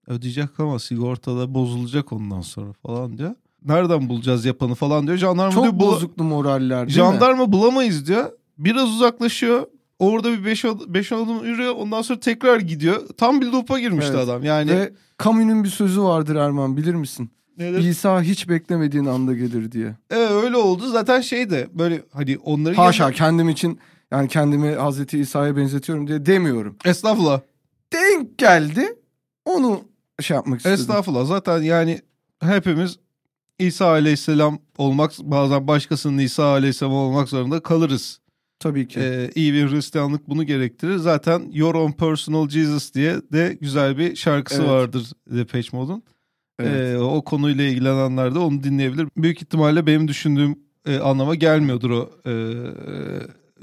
Ödeyecek 0.08 0.60
ama 0.60 0.80
sigortada 0.80 1.54
bozulacak 1.54 2.14
ondan 2.14 2.42
sonra 2.42 2.74
falan 2.74 3.18
diyor. 3.18 3.32
Nereden 3.66 4.10
bulacağız 4.10 4.46
yapanı 4.46 4.76
falan 4.76 5.08
diyor. 5.08 5.18
Jandarma 5.18 5.52
Çok 5.52 5.64
diyor 5.64 5.74
"Bula- 5.74 5.80
bozuklu 5.80 6.24
moraller 6.24 6.70
değil 6.78 6.86
mi? 6.86 6.92
jandarma 6.92 7.52
bulamayız 7.52 8.08
diyor. 8.08 8.32
Biraz 8.58 8.90
uzaklaşıyor. 8.90 9.66
Orada 10.00 10.32
bir 10.32 10.46
5 10.46 10.64
beş 10.88 11.12
adım 11.12 11.46
yürüyor. 11.46 11.76
Ondan 11.76 12.02
sonra 12.02 12.20
tekrar 12.20 12.60
gidiyor. 12.60 13.02
Tam 13.18 13.42
bir 13.42 13.46
loop'a 13.46 13.80
girmişti 13.80 14.12
Evet. 14.16 14.24
adam. 14.30 14.44
Yani 14.44 14.72
Ve 14.72 14.94
Camus'un 15.24 15.64
bir 15.64 15.70
sözü 15.70 16.02
vardır 16.02 16.36
Erman 16.36 16.78
bilir 16.78 16.94
misin? 16.94 17.30
nedir? 17.58 17.80
İsa 17.84 18.22
hiç 18.22 18.50
beklemediğin 18.50 19.06
anda 19.06 19.34
gelir 19.34 19.72
diye. 19.72 19.96
Evet, 20.12 20.32
öyle 20.32 20.58
oldu. 20.58 20.88
Zaten 20.90 21.22
şey 21.22 21.50
de 21.50 21.68
böyle 21.74 22.04
hani 22.14 22.38
onları 22.38 22.76
Haşa 22.76 23.04
yanına- 23.04 23.16
kendim 23.18 23.50
için 23.50 23.80
yani 24.12 24.28
kendimi 24.28 24.76
Hazreti 24.76 25.20
İsa'ya 25.20 25.58
benzetiyorum 25.58 26.08
diye 26.08 26.26
demiyorum. 26.26 26.76
Estağfurullah. 26.86 27.40
Denk 27.94 28.38
geldi. 28.38 28.88
Onu 29.46 29.82
şey 30.22 30.36
yapmak 30.36 30.60
istedim. 30.60 30.74
Estağfurullah. 30.80 31.26
Zaten 31.26 31.62
yani 31.62 32.02
hepimiz 32.42 33.00
İsa 33.60 33.86
Aleyhisselam 33.88 34.60
olmak 34.78 35.12
bazen 35.24 35.68
başkasının 35.68 36.18
İsa 36.18 36.46
Aleyhisselam 36.46 36.94
olmak 36.94 37.30
zorunda 37.30 37.60
kalırız. 37.60 38.20
Tabii 38.60 38.88
ki. 38.88 39.00
Ee, 39.00 39.32
iyi 39.36 39.54
bir 39.54 39.72
Hristiyanlık 39.72 40.30
bunu 40.30 40.44
gerektirir. 40.44 40.96
Zaten 40.98 41.50
Your 41.52 41.76
Own 41.76 41.92
Personal 41.92 42.50
Jesus 42.50 42.94
diye 42.94 43.16
de 43.34 43.58
güzel 43.62 43.98
bir 43.98 44.16
şarkısı 44.16 44.62
Evet. 44.62 44.70
vardır 44.72 45.12
Depeche 45.32 45.78
Mode'un. 45.78 46.04
evet. 46.60 46.96
Ee, 46.96 46.98
o 46.98 47.24
konuyla 47.24 47.64
ilgilenenler 47.64 48.36
de 48.36 48.40
onu 48.40 48.64
dinleyebilir. 48.64 49.08
Büyük 49.18 49.42
ihtimalle 49.42 49.86
benim 49.86 50.08
düşündüğüm 50.08 50.60
e, 50.86 51.00
anlama 51.00 51.36
gelmiyordur 51.36 51.90
o 51.90 52.10
e, 52.26 52.34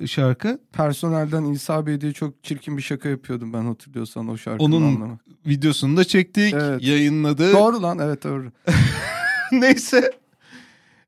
şarkı. 0.06 0.58
Personelden 0.72 1.44
İsa 1.44 1.86
Bey 1.86 2.00
diye 2.00 2.12
çok 2.12 2.44
çirkin 2.44 2.76
bir 2.76 2.82
şaka 2.82 3.08
yapıyordum 3.08 3.52
ben 3.52 3.62
hatırlıyorsan 3.64 4.28
o 4.28 4.36
şarkının 4.36 4.72
Onun 4.72 4.86
anlamı. 4.86 5.18
Videosunu 5.46 5.96
da 5.96 6.04
çektik, 6.04 6.54
Evet. 6.54 6.82
yayınladık. 6.82 7.52
Doğru 7.52 7.82
lan 7.82 7.98
evet 7.98 8.24
doğru. 8.24 8.52
Neyse. 9.52 10.12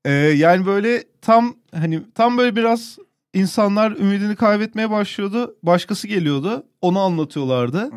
Ee, 0.04 0.10
yani 0.12 0.66
böyle 0.66 1.04
tam 1.22 1.54
hani 1.74 2.02
tam 2.14 2.38
böyle 2.38 2.56
biraz 2.56 2.98
insanlar 3.34 3.90
ümidini 3.90 4.36
kaybetmeye 4.36 4.90
başlıyordu. 4.90 5.56
Başkası 5.62 6.08
geliyordu. 6.08 6.66
Onu 6.82 7.00
anlatıyorlardı. 7.00 7.78
Hı. 7.78 7.90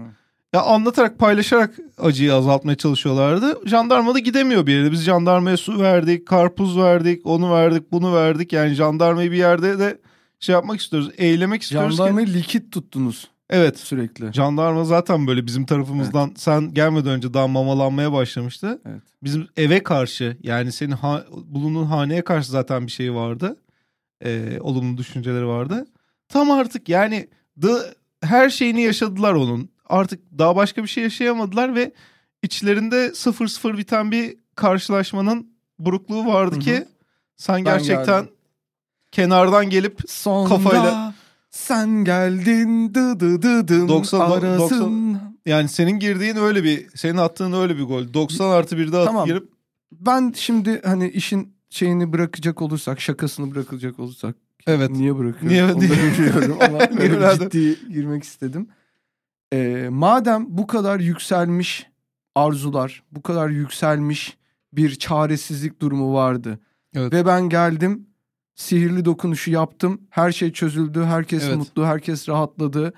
Ya 0.53 0.61
anlatarak 0.61 1.19
paylaşarak 1.19 1.75
acıyı 1.97 2.33
azaltmaya 2.33 2.75
çalışıyorlardı. 2.75 3.67
Jandarma 3.67 4.13
da 4.15 4.19
gidemiyor 4.19 4.67
bir 4.67 4.73
yere. 4.73 4.91
Biz 4.91 5.01
jandarmaya 5.03 5.57
su 5.57 5.79
verdik, 5.79 6.27
karpuz 6.27 6.77
verdik, 6.77 7.25
onu 7.25 7.53
verdik, 7.53 7.91
bunu 7.91 8.15
verdik. 8.15 8.53
Yani 8.53 8.73
jandarmayı 8.73 9.31
bir 9.31 9.37
yerde 9.37 9.79
de 9.79 9.97
şey 10.39 10.53
yapmak 10.53 10.79
istiyoruz. 10.79 11.09
Eğlemek 11.17 11.61
istiyoruz 11.61 11.89
ki. 11.89 11.97
Jandarmayı 11.97 12.27
likit 12.27 12.71
tuttunuz 12.71 13.27
Evet. 13.49 13.79
sürekli. 13.79 14.33
Jandarma 14.33 14.83
zaten 14.85 15.27
böyle 15.27 15.45
bizim 15.45 15.65
tarafımızdan 15.65 16.33
sen 16.37 16.73
gelmeden 16.73 17.11
önce 17.11 17.33
daha 17.33 17.47
mamalanmaya 17.47 18.11
başlamıştı. 18.13 18.81
Evet. 18.85 19.01
Bizim 19.23 19.47
eve 19.57 19.83
karşı 19.83 20.37
yani 20.43 20.71
senin 20.71 20.91
ha, 20.91 21.23
bulunduğun 21.45 21.85
haneye 21.85 22.21
karşı 22.23 22.51
zaten 22.51 22.87
bir 22.87 22.91
şey 22.91 23.13
vardı. 23.13 23.55
e, 24.25 24.57
olumlu 24.61 24.97
düşünceleri 24.97 25.47
vardı. 25.47 25.85
Tam 26.29 26.51
artık 26.51 26.89
yani 26.89 27.27
the, 27.61 27.67
her 28.21 28.49
şeyini 28.49 28.81
yaşadılar 28.81 29.33
onun. 29.33 29.69
Artık 29.89 30.19
daha 30.39 30.55
başka 30.55 30.83
bir 30.83 30.87
şey 30.87 31.03
yaşayamadılar 31.03 31.75
ve 31.75 31.91
içlerinde 32.43 33.07
0-0 33.07 33.77
biten 33.77 34.11
bir 34.11 34.35
karşılaşmanın 34.55 35.51
burukluğu 35.79 36.25
vardı 36.25 36.55
Hı 36.55 36.59
hı. 36.59 36.63
ki 36.63 36.85
sen 37.35 37.55
Ben 37.57 37.63
gerçekten 37.63 38.21
geldim. 38.21 38.36
Kenardan 39.11 39.69
gelip 39.69 39.99
Sonunda 40.07 40.49
Kafayla- 40.55 41.13
sen 41.49 41.89
geldin 42.03 42.93
dı 42.93 43.19
dı 43.19 43.41
dı 43.41 43.67
dım 43.67 43.89
90 43.89 44.19
arasın. 44.31 45.17
yani 45.45 45.69
senin 45.69 45.99
girdiğin 45.99 46.35
öyle 46.35 46.63
bir 46.63 46.87
senin 46.95 47.17
attığın 47.17 47.53
öyle 47.53 47.77
bir 47.77 47.83
gol. 47.83 48.13
90 48.13 48.49
artı 48.49 48.77
1'de 48.77 48.97
atıp 48.97 49.07
Tamam. 49.07 49.25
girip 49.25 49.49
Ben 49.91 50.33
şimdi 50.35 50.81
hani 50.85 51.09
işin 51.09 51.53
şeyini 51.69 52.13
bırakacak 52.13 52.61
olursak, 52.61 53.01
şakasını 53.01 53.51
bırakacak 53.55 53.99
olursak. 53.99 54.35
Evet. 54.67 54.89
Niye 54.89 55.17
bırakıyorum? 55.17 55.49
Niye- 55.49 55.63
Onu 55.63 55.75
da 55.75 55.81
bilmiyorum 55.81 56.57
ama 56.61 56.79
bıraktın? 57.19 57.49
ciddi 57.49 57.93
girmek 57.93 58.23
istedim. 58.23 58.67
Ee, 59.53 59.87
madem 59.91 60.45
bu 60.49 60.67
kadar 60.67 60.99
yükselmiş 60.99 61.87
arzular, 62.35 63.03
bu 63.11 63.21
kadar 63.21 63.49
yükselmiş 63.49 64.37
bir 64.73 64.95
çaresizlik 64.95 65.81
durumu 65.81 66.13
vardı. 66.13 66.59
Evet. 66.95 67.13
Ve 67.13 67.25
ben 67.25 67.49
geldim, 67.49 68.07
sihirli 68.57 69.05
dokunuşu 69.05 69.51
yaptım. 69.51 70.01
Her 70.09 70.31
şey 70.31 70.51
çözüldü, 70.51 71.03
herkes 71.03 71.43
Evet. 71.43 71.57
mutlu, 71.57 71.85
herkes 71.85 72.29
rahatladı. 72.29 72.93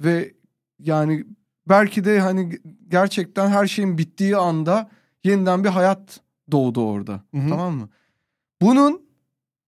Ve 0.00 0.34
yani 0.78 1.24
belki 1.68 2.04
de 2.04 2.20
hani 2.20 2.58
gerçekten 2.88 3.48
her 3.48 3.66
şeyin 3.66 3.98
bittiği 3.98 4.36
anda 4.36 4.90
yeniden 5.24 5.64
bir 5.64 5.68
hayat 5.68 6.20
doğdu 6.50 6.86
orada. 6.86 7.12
Hı 7.34 7.40
hı. 7.40 7.48
Tamam 7.48 7.74
mı? 7.74 7.88
Bunun 8.62 9.02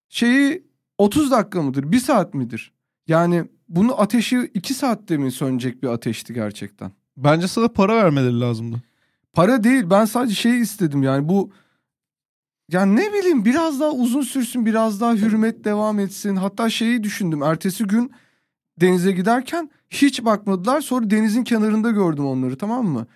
şeyi 0.08 0.66
30 0.98 1.30
dakika 1.30 1.62
mıdır? 1.62 1.92
1 1.92 1.98
saat 1.98 2.34
midir? 2.34 2.72
Yani 3.06 3.44
bunu 3.68 4.00
ateşi 4.00 4.50
2 4.54 4.74
saatte 4.74 5.16
mi 5.16 5.32
sönecek 5.32 5.82
bir 5.82 5.88
ateşti 5.88 6.34
gerçekten? 6.34 6.92
bence 7.16 7.48
sana 7.48 7.68
para 7.68 7.96
vermeleri 7.96 8.40
lazımdı. 8.40 8.82
Para 9.32 9.64
değil 9.64 9.84
ben 9.90 10.04
sadece 10.04 10.34
şey 10.34 10.60
istedim 10.60 11.02
yani 11.02 11.28
bu 11.28 11.52
yani 12.72 12.96
ne 12.96 13.12
bileyim 13.12 13.44
biraz 13.44 13.80
daha 13.80 13.90
uzun 13.90 14.22
sürsün 14.22 14.66
biraz 14.66 15.00
daha 15.00 15.14
hürmet 15.14 15.64
devam 15.64 15.98
etsin. 15.98 16.36
Hatta 16.36 16.70
şeyi 16.70 17.02
düşündüm 17.02 17.42
ertesi 17.42 17.84
gün 17.84 18.12
denize 18.80 19.12
giderken 19.12 19.70
hiç 19.90 20.24
bakmadılar 20.24 20.80
sonra 20.80 21.10
denizin 21.10 21.44
kenarında 21.44 21.90
gördüm 21.90 22.26
onları 22.26 22.56
tamam 22.58 22.86
mı? 22.86 23.06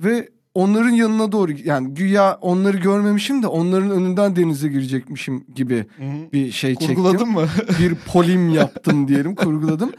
Ve 0.00 0.28
onların 0.54 0.90
yanına 0.90 1.32
doğru 1.32 1.52
yani 1.64 1.94
güya 1.94 2.38
onları 2.40 2.76
görmemişim 2.76 3.42
de 3.42 3.46
onların 3.46 3.90
önünden 3.90 4.36
denize 4.36 4.68
girecekmişim 4.68 5.44
gibi 5.54 5.86
bir 6.32 6.50
şey 6.50 6.74
çektim. 6.74 6.94
Kurguladın 6.94 7.28
mı? 7.28 7.46
bir 7.80 7.94
polim 7.94 8.48
yaptım 8.48 9.08
diyelim 9.08 9.34
kurguladım. 9.34 9.92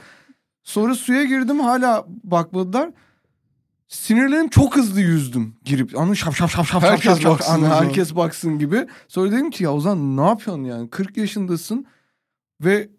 Sonra 0.63 0.95
suya 0.95 1.23
girdim 1.23 1.59
hala 1.59 2.05
bakmadılar. 2.23 2.89
Sinirlerim 3.93 4.47
çok 4.49 4.75
hızlı 4.75 5.01
yüzdüm 5.01 5.55
girip. 5.65 5.99
Anı 5.99 6.15
şap 6.15 6.35
şap 6.35 6.49
şap 6.49 6.65
şap 6.65 6.83
Herkes 6.83 7.03
şap 7.03 7.21
şap. 7.21 7.31
baksın 7.31 7.53
Anı 7.53 7.69
herkes 7.75 8.15
baksın 8.15 8.59
gibi. 8.59 8.87
Sonra 9.07 9.31
dedim 9.31 9.49
ki 9.49 9.63
ya 9.63 9.73
Ozan 9.73 10.17
ne 10.17 10.21
yapıyorsun 10.21 10.63
yani 10.63 10.89
40 10.89 11.17
yaşındasın 11.17 11.85
ve 12.61 12.89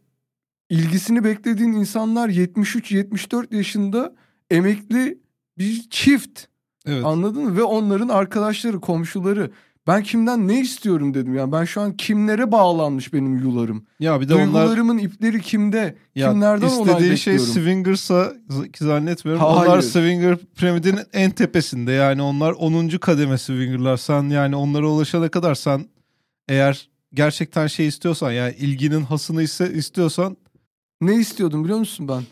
ilgisini 0.68 1.24
beklediğin 1.24 1.72
insanlar 1.72 2.28
73-74 2.28 3.56
yaşında 3.56 4.14
emekli 4.50 5.18
bir 5.58 5.90
çift. 5.90 6.44
evet. 6.86 7.04
Anladın 7.04 7.44
mı? 7.44 7.56
Ve 7.56 7.62
onların 7.62 8.08
arkadaşları, 8.08 8.80
komşuları. 8.80 9.50
Ben 9.86 10.02
kimden 10.02 10.48
ne 10.48 10.60
istiyorum 10.60 11.14
dedim. 11.14 11.34
Yani 11.34 11.52
ben 11.52 11.64
şu 11.64 11.80
an 11.80 11.96
kimlere 11.96 12.52
bağlanmış 12.52 13.12
benim 13.12 13.38
yularım. 13.38 13.86
Ya 14.00 14.20
bir 14.20 14.28
de 14.28 14.34
onlar 14.34 14.46
Duygularımın 14.46 14.98
ipleri 14.98 15.40
kimde? 15.40 15.96
ya 16.14 16.30
Kimlerden 16.30 16.66
onay 16.68 16.92
istediği 16.92 17.18
şey 17.18 17.34
bekliyorum? 17.34 17.54
Swingers'a 17.54 18.32
ki 18.72 18.84
zannetmiyorum. 18.84 19.42
Hayır. 19.42 19.70
Onlar 19.70 19.80
Swinger 19.80 20.36
piramidinin 20.56 21.02
en 21.12 21.30
tepesinde. 21.30 21.92
Yani 21.92 22.22
onlar 22.22 22.52
10. 22.52 22.88
kademe 22.88 23.38
Swinger'lar. 23.38 23.96
Sen 23.96 24.22
yani 24.22 24.56
onlara 24.56 24.88
ulaşana 24.88 25.28
kadar 25.28 25.54
sen 25.54 25.86
eğer 26.48 26.88
gerçekten 27.14 27.66
şey 27.66 27.86
istiyorsan 27.86 28.32
yani 28.32 28.54
ilginin 28.54 29.02
hasını 29.02 29.42
ise 29.42 29.72
istiyorsan 29.72 30.36
Ne 31.00 31.14
istiyordum 31.14 31.64
biliyor 31.64 31.78
musun 31.78 32.08
ben? 32.08 32.22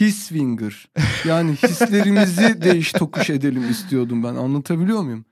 His 0.00 0.18
swinger. 0.18 0.88
Yani 1.24 1.52
hislerimizi 1.52 2.62
değiş 2.62 2.92
tokuş 2.92 3.30
edelim 3.30 3.70
istiyordum 3.70 4.24
ben. 4.24 4.34
Anlatabiliyor 4.34 5.02
muyum? 5.02 5.24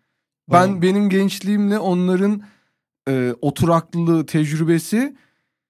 Ben 0.53 0.63
Tamam. 0.67 0.83
benim 0.83 1.09
gençliğimle 1.09 1.79
onların 1.79 2.43
e, 3.09 3.35
oturaklılığı, 3.41 4.27
tecrübesi 4.27 5.17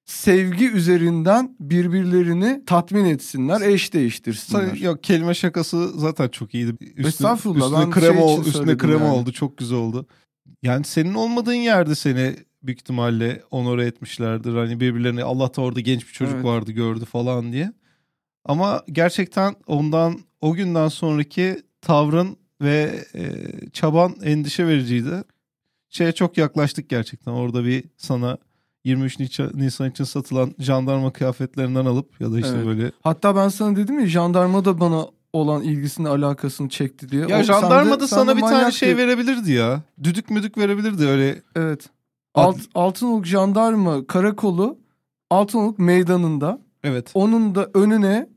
sevgi 0.04 0.70
üzerinden 0.70 1.56
birbirlerini 1.60 2.62
tatmin 2.66 3.04
etsinler, 3.04 3.60
eş 3.60 3.92
değiştirsinler. 3.94 4.68
Sen, 4.76 4.84
yok 4.84 5.02
kelime 5.02 5.34
şakası 5.34 5.88
zaten 5.98 6.28
çok 6.28 6.54
iyiydi. 6.54 6.76
Üstüne, 6.80 7.06
Estağfurullah, 7.06 7.66
Üstüne 7.66 7.80
ben 7.84 7.90
krema, 7.90 8.14
şey 8.14 8.22
ol- 8.22 8.44
üstüne 8.46 8.76
krema 8.76 9.04
yani. 9.04 9.14
oldu. 9.14 9.32
Çok 9.32 9.56
güzel 9.58 9.78
oldu. 9.78 10.06
Yani 10.62 10.84
senin 10.84 11.14
olmadığın 11.14 11.52
yerde 11.54 11.94
seni 11.94 12.36
büyük 12.62 12.80
ihtimalle 12.80 13.42
onore 13.50 13.86
etmişlerdir. 13.86 14.54
Hani 14.54 14.80
birbirlerini 14.80 15.24
Allah 15.24 15.54
da 15.56 15.60
orada 15.62 15.80
genç 15.80 16.06
bir 16.08 16.12
çocuk 16.12 16.34
Evet. 16.34 16.44
vardı 16.44 16.72
gördü 16.72 17.04
falan 17.04 17.52
diye. 17.52 17.72
Ama 18.44 18.82
gerçekten 18.92 19.54
ondan 19.66 20.18
o 20.40 20.54
günden 20.54 20.88
sonraki 20.88 21.62
tavrın 21.80 22.36
ve 22.60 23.04
e, 23.14 23.22
çaban 23.72 24.14
endişe 24.22 24.66
vericiydi. 24.66 25.24
Şeye 25.90 26.12
çok 26.12 26.38
yaklaştık 26.38 26.88
gerçekten. 26.88 27.32
Orada 27.32 27.64
bir 27.64 27.84
sana 27.96 28.38
23 28.84 29.18
Niçan- 29.20 29.50
Nisan 29.54 29.90
için 29.90 30.04
satılan 30.04 30.54
jandarma 30.58 31.12
kıyafetlerinden 31.12 31.84
alıp 31.86 32.20
ya 32.20 32.32
da 32.32 32.38
işte 32.40 32.52
Evet. 32.56 32.66
böyle 32.66 32.92
Hatta 33.00 33.36
ben 33.36 33.48
sana 33.48 33.76
dedim 33.76 33.98
ya 34.00 34.06
jandarma 34.06 34.64
da 34.64 34.80
bana 34.80 35.06
olan 35.32 35.62
ilgisini 35.62 36.08
alakasını 36.08 36.68
çekti 36.68 37.08
diye. 37.08 37.26
Ya 37.28 37.40
O- 37.40 37.42
jandarma 37.42 38.00
da 38.00 38.08
sana 38.08 38.36
bir 38.36 38.40
tane 38.42 38.72
şey 38.72 38.92
bir- 38.92 38.96
verebilirdi 38.96 39.52
ya. 39.52 39.82
Düdük 40.02 40.30
müdük 40.30 40.58
verebilirdi 40.58 41.06
öyle. 41.06 41.42
Evet. 41.56 41.86
Alt, 42.34 42.56
Altınoluk 42.74 43.26
jandarma 43.26 44.06
karakolu 44.06 44.78
Altınoluk 45.30 45.78
meydanında. 45.78 46.58
Evet. 46.84 47.10
Onun 47.14 47.54
da 47.54 47.70
önüne 47.74 48.28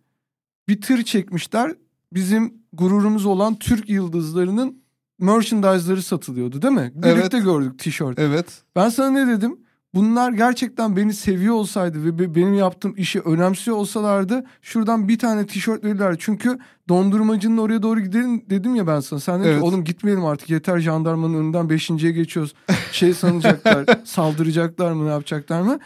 bir 0.67 0.81
tır 0.81 1.03
çekmişler. 1.03 1.75
Bizim 2.13 2.53
gururumuz 2.73 3.25
olan 3.25 3.55
Türk 3.55 3.89
yıldızlarının 3.89 4.77
merchandise'ları 5.19 6.01
satılıyordu 6.03 6.61
değil 6.61 6.73
mi? 6.73 6.91
Birlikte 6.95 7.37
Evet. 7.37 7.45
gördük 7.45 7.79
tişört. 7.79 8.19
Evet. 8.19 8.45
Ben 8.75 8.89
sana 8.89 9.09
ne 9.09 9.27
dedim? 9.27 9.57
Bunlar 9.93 10.31
gerçekten 10.31 10.95
beni 10.97 11.13
seviyor 11.13 11.55
olsaydı 11.55 12.05
ve 12.05 12.19
be- 12.19 12.35
benim 12.35 12.53
yaptığım 12.53 12.93
işi 12.97 13.19
önemsiyor 13.19 13.77
olsalardı 13.77 14.43
şuradan 14.61 15.07
bir 15.07 15.19
tane 15.19 15.45
tişört 15.47 15.83
verirlerdi. 15.83 16.17
Çünkü 16.19 16.59
dondurmacının 16.89 17.57
oraya 17.57 17.83
doğru 17.83 17.99
gidelim 17.99 18.43
dedim 18.49 18.75
ya 18.75 18.87
ben 18.87 18.99
sana. 18.99 19.19
Sen 19.19 19.39
dedin 19.39 19.49
Evet. 19.49 19.59
ki 19.59 19.65
oğlum 19.65 19.83
gitmeyelim 19.83 20.25
artık 20.25 20.49
yeter 20.49 20.79
jandarmanın 20.79 21.33
önünden 21.33 21.69
beşinciye 21.69 22.11
geçiyoruz. 22.11 22.53
Şey 22.91 23.13
sanacaklar 23.13 23.85
saldıracaklar 24.05 24.91
mı 24.91 25.05
ne 25.05 25.09
yapacaklar 25.09 25.61
mı? 25.61 25.79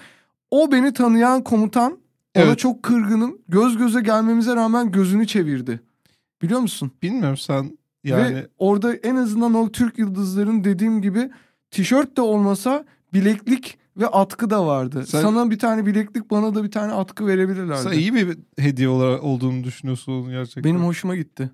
O 0.52 0.72
beni 0.72 0.93
tanıyan 0.93 1.43
komutan 1.43 1.91
ona 2.36 2.43
Evet. 2.43 2.60
çok 2.60 2.84
kırgınım. 2.84 3.38
Göz 3.50 3.78
göze 3.78 4.02
gelmemize 4.02 4.56
rağmen 4.56 4.91
gözünü 4.91 5.28
çevirdi. 5.28 5.80
Biliyor 6.44 6.60
musun? 6.60 6.92
Bilmiyorum 7.04 7.38
sen 7.38 7.78
yani 8.04 8.36
Ve 8.36 8.48
orada 8.58 8.96
en 8.96 9.16
azından 9.16 9.54
o 9.54 9.72
Türk 9.72 9.98
yıldızların 10.00 10.64
dediğim 10.64 11.02
gibi 11.02 11.30
tişört 11.72 12.18
de 12.18 12.22
olmasa 12.22 12.86
bileklik 13.14 13.78
ve 13.98 14.08
atkı 14.08 14.50
da 14.50 14.66
vardı. 14.68 15.06
Sen- 15.08 15.22
Sana 15.22 15.50
bir 15.52 15.60
tane 15.60 15.86
bileklik 15.86 16.32
bana 16.32 16.56
da 16.56 16.64
bir 16.64 16.72
tane 16.72 16.94
atkı 16.94 17.28
verebilirlerdi. 17.28 17.82
sen 17.82 17.92
iyi 17.92 18.14
bir 18.14 18.38
hediye 18.60 18.89
olarak 18.89 19.24
olduğunu 19.24 19.64
düşünüyorsun 19.64 20.30
gerçekten. 20.30 20.64
Benim 20.64 20.84
hoşuma 20.86 21.16
gitti. 21.16 21.50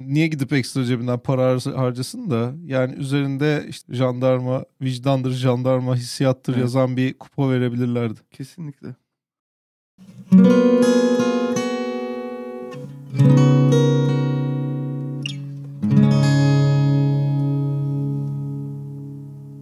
Niye 0.00 0.26
gidip 0.26 0.52
ekstra 0.52 0.84
cebinden 0.84 1.18
para 1.18 1.42
har- 1.42 1.76
harcasın 1.76 2.30
da 2.30 2.52
yani 2.64 2.94
üzerinde 2.94 3.66
işte 3.68 3.94
jandarma, 3.94 4.64
vicdandır, 4.82 5.30
jandarma, 5.30 5.96
hissiyattır 5.96 6.52
Evet. 6.52 6.62
yazan 6.62 6.96
bir 6.96 7.14
kupa 7.18 7.50
verebilirlerdi. 7.50 8.20
Kesinlikle. 8.30 8.88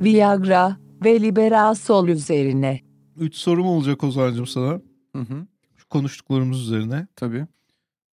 Viagra 0.07 0.77
ve 1.05 1.21
Liberasol 1.21 2.09
üzerine. 2.09 2.81
Üç 3.17 3.35
sorum 3.35 3.67
olacak 3.67 4.05
Ozan'cığım 4.05 4.47
sana. 4.47 4.81
Hı 5.13 5.19
hı. 5.19 5.47
Şu 5.77 5.89
konuştuklarımız 5.89 6.61
üzerine. 6.61 7.07
Tabii. 7.17 7.47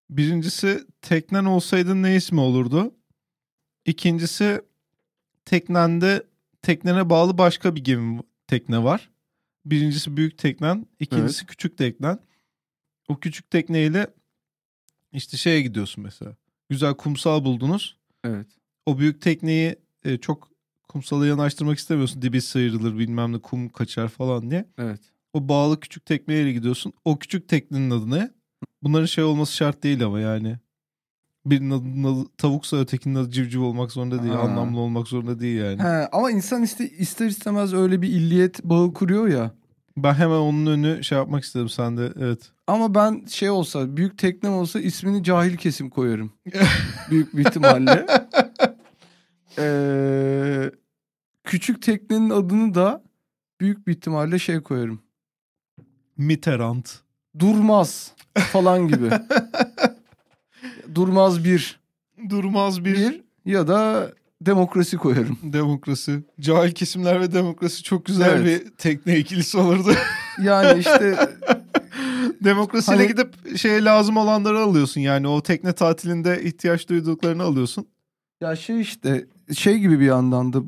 Birincisi 0.09 0.87
teknen 1.01 1.45
olsaydı 1.45 2.01
ne 2.01 2.15
ismi 2.15 2.39
olurdu? 2.39 2.95
İkincisi 3.85 4.61
teknende 5.45 6.23
teknene 6.61 7.09
bağlı 7.09 7.37
başka 7.37 7.75
bir 7.75 7.83
gemi 7.83 8.21
tekne 8.47 8.83
var. 8.83 9.09
Birincisi 9.65 10.17
büyük 10.17 10.37
teknen, 10.37 10.87
ikincisi 10.99 11.45
küçük 11.45 11.77
teknen. 11.77 12.19
O 13.07 13.19
küçük 13.19 13.49
tekneyle 13.49 14.07
işte 15.11 15.37
şeye 15.37 15.61
gidiyorsun 15.61 16.03
mesela. 16.03 16.35
Güzel 16.69 16.93
kumsal 16.93 17.45
buldunuz. 17.45 17.97
Evet. 18.23 18.47
O 18.85 18.99
büyük 18.99 19.21
tekneyi 19.21 19.75
e, 20.03 20.17
çok 20.17 20.52
kumsala 20.93 21.27
yanaştırmak 21.27 21.77
istemiyorsun. 21.77 22.21
Dibi 22.21 22.41
sıyrılır 22.41 22.97
bilmem 22.97 23.33
ne 23.33 23.37
kum 23.37 23.69
kaçar 23.69 24.07
falan 24.07 24.51
diye. 24.51 24.65
Evet. 24.77 24.99
O 25.33 25.47
bağlı 25.49 25.79
küçük 25.79 26.05
tekneyle 26.05 26.51
gidiyorsun. 26.53 26.93
O 27.05 27.19
küçük 27.19 27.49
teknenin 27.49 27.89
adı 27.89 28.11
ne? 28.11 28.31
Bunların 28.83 29.05
şey 29.05 29.23
olması 29.23 29.55
şart 29.55 29.83
değil 29.83 30.05
ama 30.05 30.19
yani. 30.19 30.57
Birinin 31.45 31.71
adının 31.71 32.03
adı 32.03 32.29
tavuksa 32.37 32.77
ötekinin 32.77 33.15
adı 33.15 33.31
civciv 33.31 33.61
olmak 33.61 33.91
zorunda 33.91 34.23
değil. 34.23 34.33
Ha. 34.33 34.39
Anlamlı 34.39 34.79
olmak 34.79 35.07
zorunda 35.07 35.39
değil 35.39 35.59
yani. 35.61 35.81
He, 35.83 36.07
ama 36.11 36.31
insan 36.31 36.63
iste, 36.63 36.89
ister 36.89 37.25
istemez 37.25 37.73
öyle 37.73 38.01
bir 38.01 38.07
illiyet 38.07 38.63
bağı 38.63 38.93
kuruyor 38.93 39.27
ya. 39.27 39.51
Ben 39.97 40.13
hemen 40.13 40.35
onun 40.35 40.65
önü 40.65 41.03
şey 41.03 41.17
yapmak 41.17 41.43
istedim 41.43 41.69
sende. 41.69 42.13
Evet. 42.19 42.51
Ama 42.67 42.95
ben 42.95 43.25
şey 43.25 43.49
olsa 43.49 43.97
büyük 43.97 44.17
teknem 44.17 44.53
olsa 44.53 44.79
ismini 44.79 45.23
cahil 45.23 45.57
kesim 45.57 45.89
koyarım. 45.89 46.31
büyük 47.09 47.37
bir 47.37 47.45
ihtimalle. 47.45 48.05
Ee, 49.57 50.71
küçük 51.43 51.81
teknenin 51.81 52.29
adını 52.29 52.73
da 52.75 53.03
büyük 53.61 53.87
bir 53.87 53.91
ihtimalle 53.91 54.39
şey 54.39 54.59
koyarım. 54.61 55.01
Mitterrand. 56.17 56.85
Durmaz 57.39 58.11
falan 58.37 58.87
gibi. 58.87 59.09
Durmaz 60.95 61.43
bir. 61.43 61.79
Durmaz 62.29 62.85
bir, 62.85 62.95
Bir 62.95 63.21
ya 63.45 63.67
da 63.67 64.11
demokrasi 64.41 64.97
koyarım. 64.97 65.37
demokrasi. 65.43 66.23
Cahil 66.39 66.71
kesimler 66.71 67.21
ve 67.21 67.33
demokrasi 67.33 67.83
çok 67.83 68.05
güzel 68.05 68.29
Evet. 68.41 68.65
bir 68.65 68.71
tekne 68.71 69.17
ikilisi 69.17 69.57
olurdu. 69.57 69.93
Yani 70.41 70.79
işte 70.79 71.15
Demokrasiyle 72.43 72.97
Hani- 72.97 73.07
gidip 73.07 73.57
şeye 73.57 73.83
lazım 73.83 74.17
olanları 74.17 74.59
alıyorsun. 74.59 75.01
Yani 75.01 75.27
o 75.27 75.41
tekne 75.43 75.73
tatilinde 75.73 76.43
ihtiyaç 76.43 76.89
duyduklarını 76.89 77.43
alıyorsun. 77.43 77.87
ya 78.41 78.55
şey 78.55 78.81
işte 78.81 79.25
şey 79.55 79.77
gibi 79.79 79.99
bir 79.99 80.05
yandan 80.05 80.53
da 80.53 80.61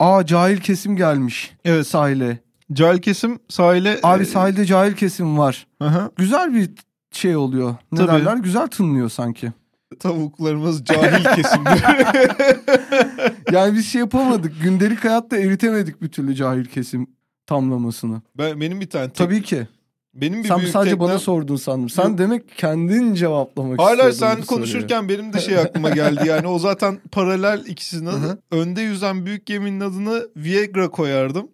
aa 0.00 0.26
cahil 0.26 0.56
kesim 0.58 0.96
gelmiş 0.96 1.54
Evet. 1.64 1.86
sahile. 1.86 2.38
Cahil 2.72 2.98
kesim 2.98 3.38
sahile... 3.48 3.98
Abi 4.02 4.22
e, 4.22 4.26
sahilde 4.26 4.64
cahil 4.66 4.92
kesim 4.92 5.38
var. 5.38 5.66
aha, 5.80 6.10
Güzel 6.16 6.54
bir 6.54 6.70
şey 7.12 7.36
oluyor. 7.36 7.74
Ne 7.92 7.98
Tabii. 7.98 8.08
derler? 8.08 8.36
Güzel 8.36 8.66
tınlıyor 8.66 9.08
sanki. 9.08 9.52
tavuklarımız 10.00 10.84
cahil 10.84 11.24
kesimdir. 11.24 11.82
Yani 13.52 13.74
biz 13.74 13.86
şey 13.88 13.98
yapamadık. 14.00 14.52
Gündelik 14.62 15.04
hayatta 15.04 15.36
eritemedik 15.36 16.02
bir 16.02 16.08
türlü 16.08 16.34
cahil 16.34 16.64
kesim 16.64 17.06
tamlamasını. 17.46 18.22
ben, 18.38 18.60
benim 18.60 18.80
bir 18.80 18.90
tane... 18.90 19.04
tek- 19.06 19.16
Tabii 19.16 19.42
ki. 19.42 19.68
Benim 20.14 20.42
bir 20.44 20.48
Sen 20.48 20.58
büyük 20.58 20.70
sadece 20.72 20.90
teknem- 20.90 21.08
bana 21.08 21.18
sordun 21.18 21.56
sandım. 21.56 21.88
Sen 21.90 22.08
Yok. 22.08 22.18
demek 22.18 22.56
kendin 22.58 23.14
cevaplamak 23.14 23.78
Hala 23.78 23.92
istiyordun 23.92 24.16
sen 24.16 24.30
bu 24.30 24.34
soruyu. 24.34 24.46
konuşurken 24.46 25.08
benim 25.08 25.32
de 25.32 25.40
şey 25.40 25.58
aklıma 25.58 25.90
geldi. 25.90 26.28
Yani 26.28 26.46
o 26.46 26.58
zaten 26.58 27.00
paralel 27.12 27.64
ikisinin 27.66 28.06
adı. 28.06 28.38
Önde 28.50 28.80
yüzen 28.82 29.26
büyük 29.26 29.46
geminin 29.46 29.80
adını 29.80 30.28
Viagra 30.36 30.90
koyardım. 30.90 31.48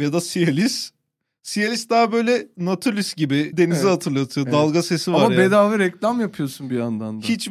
Ya 0.00 0.12
da 0.12 0.20
Cialis. 0.20 0.90
Cialis 1.42 1.88
daha 1.90 2.12
böyle 2.12 2.46
Nautilus 2.58 3.14
gibi 3.14 3.52
denizi 3.56 3.80
Evet. 3.80 3.90
hatırlatıyor. 3.92 4.46
Evet. 4.46 4.54
Dalga 4.54 4.82
sesi 4.82 5.12
var 5.12 5.24
Ama 5.24 5.34
yani. 5.34 5.38
bedava 5.38 5.78
reklam 5.78 6.20
yapıyorsun 6.20 6.70
bir 6.70 6.78
yandan 6.78 7.22
da. 7.22 7.26
Hiç 7.26 7.48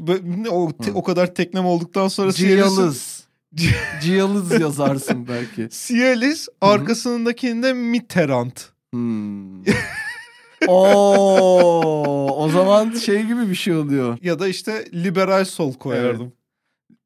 o, 0.52 0.72
te- 0.72 0.92
Hı. 0.92 0.96
o 0.96 1.04
kadar 1.04 1.34
teknem 1.36 1.66
olduktan 1.66 2.08
sonra 2.08 2.32
Cialis'in 2.32 2.76
Ciyalız. 2.76 3.24
Ciyalız 4.02 4.60
yazarsın 4.62 5.28
belki. 5.28 5.70
Cialis 5.88 6.48
arkasındakinde 6.62 7.74
Mitterrand. 7.74 8.52
Hmm. 8.94 9.64
Oo, 10.74 12.44
o 12.46 12.50
zaman 12.50 12.92
şey 12.92 13.24
gibi 13.24 13.50
bir 13.50 13.56
şey 13.56 13.76
oluyor. 13.76 14.18
Ya 14.22 14.40
da 14.40 14.48
işte 14.48 14.86
liberal 14.94 15.46
sol 15.46 15.74
koyardım. 15.74 16.34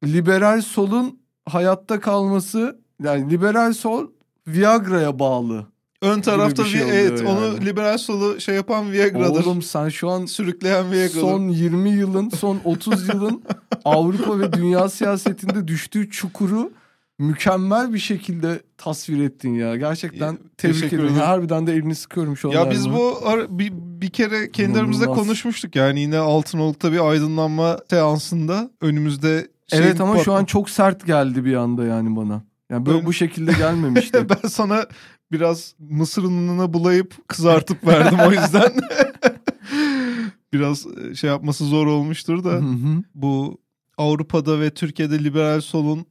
Liberal 0.04 0.60
solun 0.60 1.20
hayatta 1.46 2.00
kalması 2.00 2.80
yani 3.02 3.30
liberal 3.30 3.72
sol 3.72 4.06
Viagra'ya 4.46 5.18
bağlı. 5.18 5.66
Ön 6.02 6.20
tarafta 6.20 6.64
bir 6.64 6.68
şey 6.68 6.82
evet 6.82 7.18
yani. 7.18 7.28
onu 7.28 7.60
liberal 7.60 7.98
solu 7.98 8.40
şey 8.40 8.54
yapan 8.54 8.92
Viagra'dır. 8.92 9.44
Oğlum 9.44 9.62
sen 9.62 9.88
şu 9.88 10.10
an 10.10 10.26
Sürükleyen 10.26 10.92
Viagra'dır. 10.92 11.20
son 11.20 11.48
20 11.48 11.90
yılın, 11.90 12.28
son 12.28 12.60
30 12.64 13.08
yılın 13.08 13.42
Avrupa 13.84 14.38
ve 14.38 14.52
dünya 14.52 14.88
siyasetinde 14.88 15.68
düştüğü 15.68 16.10
çukuru 16.10 16.72
mükemmel 17.18 17.92
bir 17.94 17.98
şekilde 17.98 18.62
tasvir 18.78 19.22
ettin 19.24 19.54
ya. 19.54 19.76
Gerçekten 19.76 20.32
Ya, 20.32 20.38
tebrik 20.56 20.84
ediyorum. 20.84 21.14
Harbiden 21.14 21.66
de 21.66 21.72
elini 21.72 21.94
sıkıyorum 21.94 22.36
şu 22.36 22.48
an. 22.48 22.52
Ya 22.52 22.70
biz 22.70 22.86
Erman'a. 22.86 23.48
bu 23.48 23.58
bir, 23.58 23.72
bir 23.74 24.10
kere 24.10 24.50
kendi 24.50 24.78
aramızda 24.78 25.06
konuşmuştuk 25.06 25.76
yani 25.76 26.00
yine 26.00 26.18
Altınoluk'ta 26.18 26.92
bir 26.92 27.10
aydınlanma 27.10 27.78
seansında 27.90 28.70
önümüzde 28.80 29.48
şey 29.66 29.78
Evet 29.78 30.00
ama 30.00 30.18
şu 30.18 30.30
bak- 30.30 30.40
an 30.40 30.44
çok 30.44 30.70
sert 30.70 31.06
geldi 31.06 31.44
bir 31.44 31.54
anda 31.54 31.84
yani 31.84 32.16
bana. 32.16 32.42
Yani 32.70 32.86
böyle 32.86 32.98
Ben- 32.98 33.06
bu 33.06 33.12
şekilde 33.12 33.52
gelmemişti. 33.52 34.26
ben 34.42 34.48
sana 34.48 34.86
biraz 35.32 35.74
mısır 35.78 36.22
ununa 36.22 36.72
bulayıp 36.72 37.28
kızartıp 37.28 37.86
verdim 37.86 38.18
o 38.28 38.30
yüzden. 38.32 38.72
biraz 40.52 40.86
e, 40.86 41.14
şey 41.14 41.30
yapması 41.30 41.64
zor 41.64 41.86
olmuştur 41.86 42.44
da 42.44 42.50
Hı 42.50 42.56
hı. 42.58 43.02
bu 43.14 43.58
Avrupa'da 43.98 44.60
ve 44.60 44.70
Türkiye'de 44.70 45.24
liberal 45.24 45.60
solun 45.60 46.06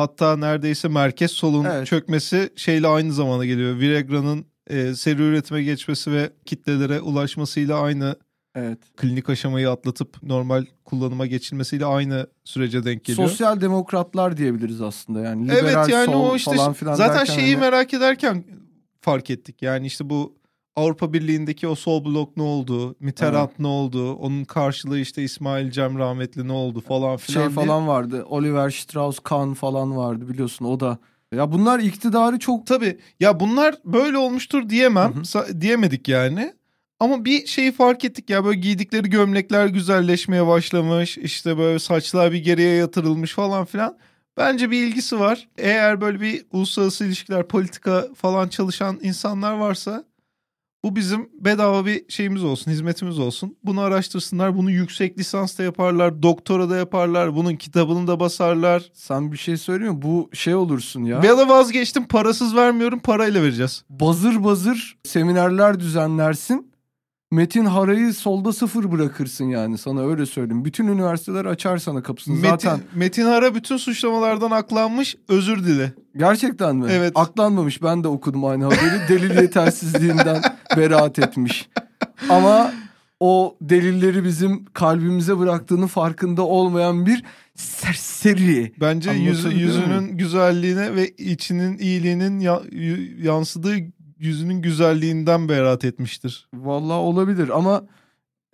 hatta 0.00 0.36
neredeyse 0.36 0.88
merkez 0.88 1.30
solun 1.30 1.64
Evet. 1.64 1.86
çökmesi 1.86 2.50
şeyle 2.56 2.86
aynı 2.86 3.12
zamana 3.12 3.44
geliyor. 3.44 3.78
Viagra'nın 3.78 4.46
e, 4.70 4.94
seri 4.94 5.22
üretime 5.22 5.62
geçmesi 5.62 6.12
ve 6.12 6.30
kitlelere 6.46 7.00
ulaşmasıyla 7.00 7.80
aynı 7.80 8.16
evet. 8.54 8.78
klinik 8.96 9.30
aşamayı 9.30 9.70
atlatıp 9.70 10.22
normal 10.22 10.64
kullanıma 10.84 11.26
geçilmesiyle 11.26 11.84
aynı 11.84 12.26
sürece 12.44 12.84
denk 12.84 13.04
geliyor. 13.04 13.28
Sosyal 13.28 13.60
demokratlar 13.60 14.36
diyebiliriz 14.36 14.80
aslında 14.80 15.20
yani. 15.20 15.44
Liberal 15.44 15.64
evet 15.64 15.88
yani 15.88 16.06
sol 16.06 16.30
o 16.30 16.36
işte 16.36 16.56
falan 16.56 16.72
filan 16.72 16.94
zaten 16.94 17.18
derken 17.18 17.34
şeyi 17.34 17.54
hani- 17.54 17.60
merak 17.60 17.94
ederken 17.94 18.44
fark 19.00 19.30
ettik. 19.30 19.62
Yani 19.62 19.86
işte 19.86 20.10
bu 20.10 20.39
Avrupa 20.76 21.12
Birliği'ndeki 21.12 21.68
o 21.68 21.74
sol 21.74 22.04
blok 22.04 22.36
ne 22.36 22.42
oldu? 22.42 22.96
Mitterrand 23.00 23.50
ne 23.58 23.66
oldu? 23.66 24.14
Onun 24.14 24.44
karşılığı 24.44 24.98
işte 24.98 25.22
İsmail 25.22 25.70
Cem 25.70 25.98
rahmetli 25.98 26.48
ne 26.48 26.52
oldu 26.52 26.80
falan 26.80 27.16
filan. 27.16 27.40
şey 27.40 27.56
diye. 27.56 27.66
falan 27.66 27.88
vardı. 27.88 28.24
Oliver 28.28 28.70
Strauss-Kahn 28.70 29.54
falan 29.54 29.96
vardı 29.96 30.28
biliyorsun 30.28 30.64
o 30.64 30.80
da. 30.80 30.98
Ya 31.34 31.52
bunlar 31.52 31.78
iktidarı 31.78 32.38
çok 32.38 32.66
Tabii 32.66 32.98
ya 33.20 33.40
bunlar 33.40 33.74
böyle 33.84 34.18
olmuştur 34.18 34.68
diyemem. 34.68 35.14
Hı 35.14 35.60
diyemedik 35.60 36.08
yani. 36.08 36.54
Ama 37.00 37.24
bir 37.24 37.46
şeyi 37.46 37.72
fark 37.72 38.04
ettik 38.04 38.30
ya 38.30 38.44
böyle 38.44 38.60
giydikleri 38.60 39.10
gömlekler 39.10 39.66
güzelleşmeye 39.66 40.46
başlamış. 40.46 41.18
İşte 41.18 41.58
böyle 41.58 41.78
saçlar 41.78 42.32
bir 42.32 42.44
geriye 42.44 42.74
yatırılmış 42.74 43.34
falan 43.34 43.64
filan. 43.64 43.98
Bence 44.36 44.70
bir 44.70 44.86
ilgisi 44.86 45.20
var. 45.20 45.48
Eğer 45.58 46.00
böyle 46.00 46.20
bir 46.20 46.44
uluslararası 46.52 47.04
ilişkiler, 47.04 47.48
politika 47.48 48.06
falan 48.14 48.48
çalışan 48.48 48.98
insanlar 49.02 49.52
varsa 49.52 50.04
bu 50.84 50.96
bizim 50.96 51.28
bedava 51.40 51.86
bir 51.86 52.04
şeyimiz 52.08 52.44
olsun, 52.44 52.70
hizmetimiz 52.70 53.18
olsun. 53.18 53.56
Bunu 53.64 53.80
araştırsınlar, 53.80 54.56
bunu 54.56 54.70
yüksek 54.70 55.18
lisans 55.18 55.58
da 55.58 55.62
yaparlar, 55.62 56.22
doktora 56.22 56.70
da 56.70 56.76
yaparlar, 56.76 57.34
bunun 57.36 57.56
kitabını 57.56 58.06
da 58.06 58.20
basarlar. 58.20 58.90
sen 58.94 59.32
bir 59.32 59.36
şey 59.36 59.56
söylüyor 59.56 59.92
musun? 59.92 60.10
Bu 60.10 60.30
şey 60.32 60.54
olursun 60.54 61.04
ya. 61.04 61.20
Ya 61.24 61.38
da 61.38 61.48
vazgeçtim, 61.48 62.06
parasız 62.06 62.56
vermiyorum, 62.56 62.98
parayla 62.98 63.42
vereceğiz. 63.42 63.84
Bazır 63.90 64.44
bazır 64.44 64.96
seminerler 65.04 65.80
düzenlersin. 65.80 66.70
Metin 67.32 67.64
Hara'yı 67.64 68.14
solda 68.14 68.52
sıfır 68.52 68.92
bırakırsın 68.92 69.44
yani 69.44 69.78
sana 69.78 70.06
öyle 70.06 70.26
söyleyeyim. 70.26 70.64
Bütün 70.64 70.86
üniversiteler 70.86 71.44
açar 71.44 71.78
sana 71.78 72.02
kapısını. 72.02 72.34
Metin, 72.34 72.48
Zaten 72.50 72.80
Metin 72.94 73.22
Hara 73.24 73.54
bütün 73.54 73.76
suçlamalardan 73.76 74.50
aklanmış 74.50 75.16
özür 75.28 75.64
dile. 75.64 75.92
gerçekten 76.16 76.76
mi? 76.76 76.86
Evet. 76.90 77.12
Aklanmamış 77.14 77.82
ben 77.82 78.04
de 78.04 78.08
okudum 78.08 78.44
aynı 78.44 78.64
haberi. 78.64 79.08
Delil 79.08 79.40
yetersizliğinden 79.42 80.42
beraat 80.76 81.18
etmiş. 81.18 81.68
Ama 82.28 82.72
o 83.20 83.56
delilleri 83.60 84.24
bizim 84.24 84.64
kalbimize 84.64 85.38
bıraktığının 85.38 85.86
farkında 85.86 86.42
olmayan 86.42 87.06
bir 87.06 87.24
serseri. 87.54 88.72
Bence 88.80 89.10
Anlatabiliyor 89.10 89.52
yüzünün 89.52 90.16
güzelliğine 90.16 90.94
ve 90.94 91.08
içinin 91.08 91.78
iyiliğinin 91.78 92.40
ya- 92.40 92.62
yansıdığı 93.22 93.76
yüzünün 94.20 94.62
güzelliğinden 94.62 95.48
beraat 95.48 95.84
etmiştir. 95.84 96.48
Vallahi 96.54 96.98
olabilir 96.98 97.48
ama 97.48 97.82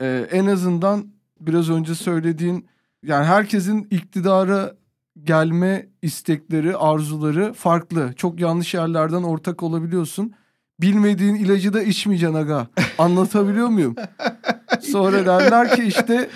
e, 0.00 0.28
en 0.30 0.46
azından 0.46 1.06
biraz 1.40 1.70
önce 1.70 1.94
söylediğin 1.94 2.66
yani 3.02 3.26
herkesin 3.26 3.88
iktidara 3.90 4.74
gelme 5.22 5.86
istekleri, 6.02 6.76
arzuları 6.76 7.52
farklı. 7.52 8.12
Çok 8.16 8.40
yanlış 8.40 8.74
yerlerden 8.74 9.22
ortak 9.22 9.62
olabiliyorsun. 9.62 10.32
Bilmediğin 10.80 11.34
ilacı 11.34 11.72
da 11.72 11.82
içmeyeceksin 11.82 12.34
aga. 12.34 12.66
Anlatabiliyor 12.98 13.68
muyum? 13.68 13.94
Sonra 14.80 15.26
derler 15.26 15.76
ki 15.76 15.82
işte 15.82 16.30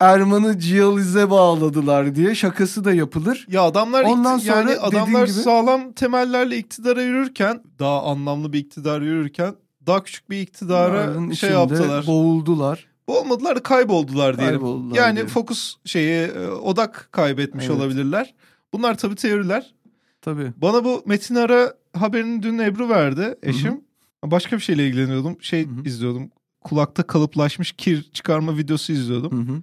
Erman'ı 0.00 0.58
Ciyaliz'e 0.58 1.30
bağladılar 1.30 2.14
diye 2.14 2.34
şakası 2.34 2.84
da 2.84 2.92
yapılır. 2.92 3.46
Ya 3.50 3.62
adamlar 3.62 4.04
Ondan 4.04 4.38
sonra 4.38 4.56
yani 4.56 4.76
adamlar 4.76 5.26
gibi- 5.26 5.32
sağlam 5.36 5.92
temellerle 5.92 6.56
iktidara 6.56 7.02
yürürken 7.02 7.62
daha 7.78 8.02
anlamlı 8.02 8.52
bir 8.52 8.58
iktidar 8.58 9.00
yürürken 9.00 9.54
daha 9.86 10.02
küçük 10.02 10.30
bir 10.30 10.40
iktidara 10.40 11.06
Bunların 11.08 11.30
şey 11.30 11.50
yaptılar. 11.50 12.06
Boğuldular. 12.06 12.86
Olmadılar 13.06 13.56
da 13.56 13.62
kayboldular 13.62 14.38
diyelim. 14.38 14.54
Kayboldular 14.54 14.96
yani 14.96 15.14
diyelim. 15.14 15.32
fokus 15.32 15.76
şeyi 15.84 16.26
e, 16.26 16.48
odak 16.48 17.08
kaybetmiş 17.12 17.64
Evet. 17.66 17.76
olabilirler. 17.76 18.34
Bunlar 18.72 18.98
tabii 18.98 19.14
teoriler. 19.14 19.74
Tabii. 20.22 20.52
Bana 20.56 20.84
bu 20.84 21.02
Metin 21.06 21.34
Ara 21.34 21.74
haberini 21.96 22.42
dün 22.42 22.58
Ebru 22.58 22.88
verdi 22.88 23.34
eşim. 23.42 23.80
Başka 24.24 24.56
bir 24.56 24.62
şeyle 24.62 24.86
ilgileniyordum. 24.86 25.36
Şey 25.40 25.66
Hı 25.66 25.70
hı. 25.70 25.84
izliyordum. 25.84 26.30
Kulakta 26.60 27.02
kalıplaşmış 27.02 27.72
kir 27.72 28.10
çıkarma 28.12 28.56
videosu 28.56 28.92
izliyordum. 28.92 29.48
Hı 29.48 29.52
hı. 29.52 29.62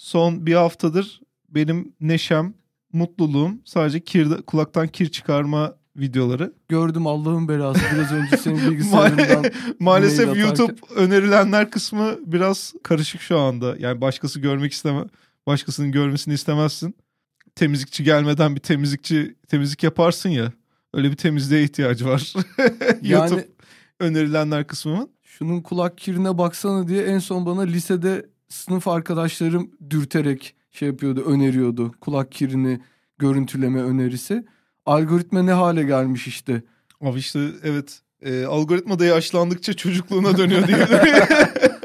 Son 0.00 0.46
bir 0.46 0.54
haftadır 0.54 1.20
benim 1.48 1.92
neşem, 2.00 2.54
mutluluğum 2.92 3.52
sadece 3.64 4.00
kir, 4.00 4.42
kulaktan 4.42 4.88
kir 4.88 5.08
çıkarma 5.10 5.76
videoları. 5.96 6.52
Gördüm 6.68 7.06
Allah'ın 7.06 7.48
belası 7.48 7.80
biraz 7.94 8.12
önce 8.12 8.36
senin 8.36 8.56
bilgisayarından. 8.70 9.52
Maalesef. 9.78 10.36
YouTube 10.36 10.74
önerilenler 10.94 11.70
kısmı 11.70 12.18
biraz 12.26 12.72
karışık 12.82 13.20
şu 13.20 13.38
anda. 13.38 13.76
Yani 13.78 14.00
başkası 14.00 14.40
görmek 14.40 14.72
isteme, 14.72 15.04
başkasının 15.46 15.92
görmesini 15.92 16.34
istemezsin. 16.34 16.94
Temizlikçi 17.54 18.04
gelmeden 18.04 18.56
bir 18.56 18.60
temizlikçi 18.60 19.36
temizlik 19.48 19.82
yaparsın 19.82 20.28
ya. 20.28 20.52
Öyle 20.94 21.10
bir 21.10 21.16
temizliğe 21.16 21.62
ihtiyacı 21.62 22.06
var. 22.06 22.34
YouTube 23.02 23.40
yani 23.40 23.46
önerilenler 24.00 24.66
kısmının. 24.66 25.10
şunun 25.22 25.60
kulak 25.60 25.98
kirine 25.98 26.38
baksana 26.38 26.88
diye 26.88 27.02
en 27.02 27.18
son 27.18 27.46
bana 27.46 27.62
lisede 27.62 28.29
sınıf 28.50 28.88
arkadaşlarım 28.88 29.70
dürterek 29.90 30.54
şey 30.70 30.88
yapıyordu, 30.88 31.24
öneriyordu. 31.26 31.92
Kulak 32.00 32.32
kirini 32.32 32.80
görüntüleme 33.18 33.82
önerisi. 33.82 34.44
Algoritma 34.86 35.42
ne 35.42 35.52
hale 35.52 35.82
gelmiş 35.82 36.26
işte. 36.26 36.62
Abi 37.00 37.18
işte 37.18 37.48
evet 37.62 38.02
e, 38.22 38.44
algoritma 38.44 38.98
da 38.98 39.04
yaşlandıkça 39.04 39.72
çocukluğuna 39.72 40.38
dönüyor 40.38 40.68
diyebilirim. 40.68 41.28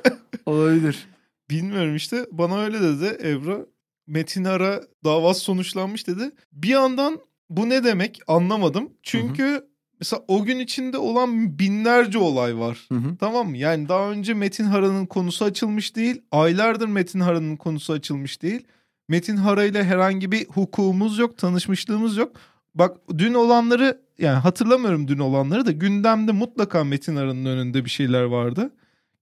Olabilir. 0.46 1.08
Bilmiyorum 1.50 1.96
işte 1.96 2.26
bana 2.32 2.60
öyle 2.60 2.82
dedi 2.82 3.18
Ebru. 3.24 3.70
Metin 4.08 4.44
Ara 4.44 4.84
davası 5.04 5.40
sonuçlanmış 5.40 6.08
dedi. 6.08 6.32
Bir 6.54 6.70
yandan 6.70 7.20
bu 7.50 7.70
ne 7.70 7.84
demek 7.84 8.20
anlamadım. 8.28 8.90
Çünkü 9.04 9.68
mesela 10.00 10.24
o 10.28 10.44
gün 10.44 10.60
içinde 10.60 10.98
olan 10.98 11.60
binlerce 11.60 12.18
olay 12.18 12.58
var. 12.58 12.86
Hı 12.92 12.96
hı. 12.96 13.18
Tamam 13.20 13.50
mı? 13.50 13.58
Yani 13.58 13.90
daha 13.90 14.12
önce 14.12 14.34
Metin 14.34 14.64
Hara'nın 14.64 15.06
konusu 15.06 15.46
açılmış 15.46 15.96
değil. 15.96 16.22
Aylardır 16.32 16.88
Metin 16.88 17.20
Hara'nın 17.20 17.56
konusu 17.56 17.94
açılmış 17.94 18.42
değil. 18.42 18.68
Metin 19.08 19.38
Hara 19.38 19.64
ile 19.64 19.84
herhangi 19.84 20.32
bir 20.32 20.46
hukukumuz 20.48 21.18
yok, 21.18 21.38
tanışmışlığımız 21.38 22.18
yok. 22.18 22.32
Bak 22.76 22.98
dün 23.18 23.34
olanları 23.34 24.02
yani 24.20 24.38
hatırlamıyorum 24.38 25.08
dün 25.08 25.20
olanları 25.20 25.66
da 25.66 25.72
gündemde 25.72 26.32
mutlaka 26.32 26.84
Metin 26.84 27.16
Hara'nın 27.16 27.46
önünde 27.46 27.86
bir 27.86 27.90
şeyler 27.90 28.24
vardı. 28.24 28.72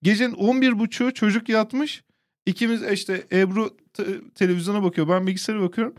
Gecenin 0.03 0.33
11.30'u 0.33 1.13
çocuk 1.13 1.49
yatmış. 1.49 2.03
İkimiz 2.45 2.83
işte 2.83 3.23
Ebru 3.31 3.77
te- 3.93 4.31
televizyona 4.35 4.83
bakıyor 4.83 5.09
ben 5.09 5.27
bilgisayara 5.27 5.61
bakıyorum. 5.61 5.93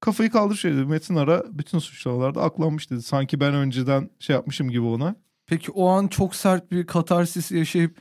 Kafayı 0.00 0.30
kaldır 0.30 0.56
şey 0.56 0.72
dedi 0.72 0.84
Metin 0.84 1.16
Ara 1.16 1.42
bütün 1.50 1.78
suçlamalarda 1.78 2.42
aklanmış 2.42 2.90
dedi. 2.90 3.02
Sanki 3.02 3.40
ben 3.40 3.54
önceden 3.54 4.10
şey 4.18 4.36
yapmışım 4.36 4.70
gibi 4.70 4.82
ona. 4.86 5.14
Peki 5.46 5.70
o 5.72 5.88
an 5.88 6.08
çok 6.08 6.34
sert 6.34 6.70
bir 6.70 6.86
katarsis 6.86 7.50
yaşayıp 7.50 7.96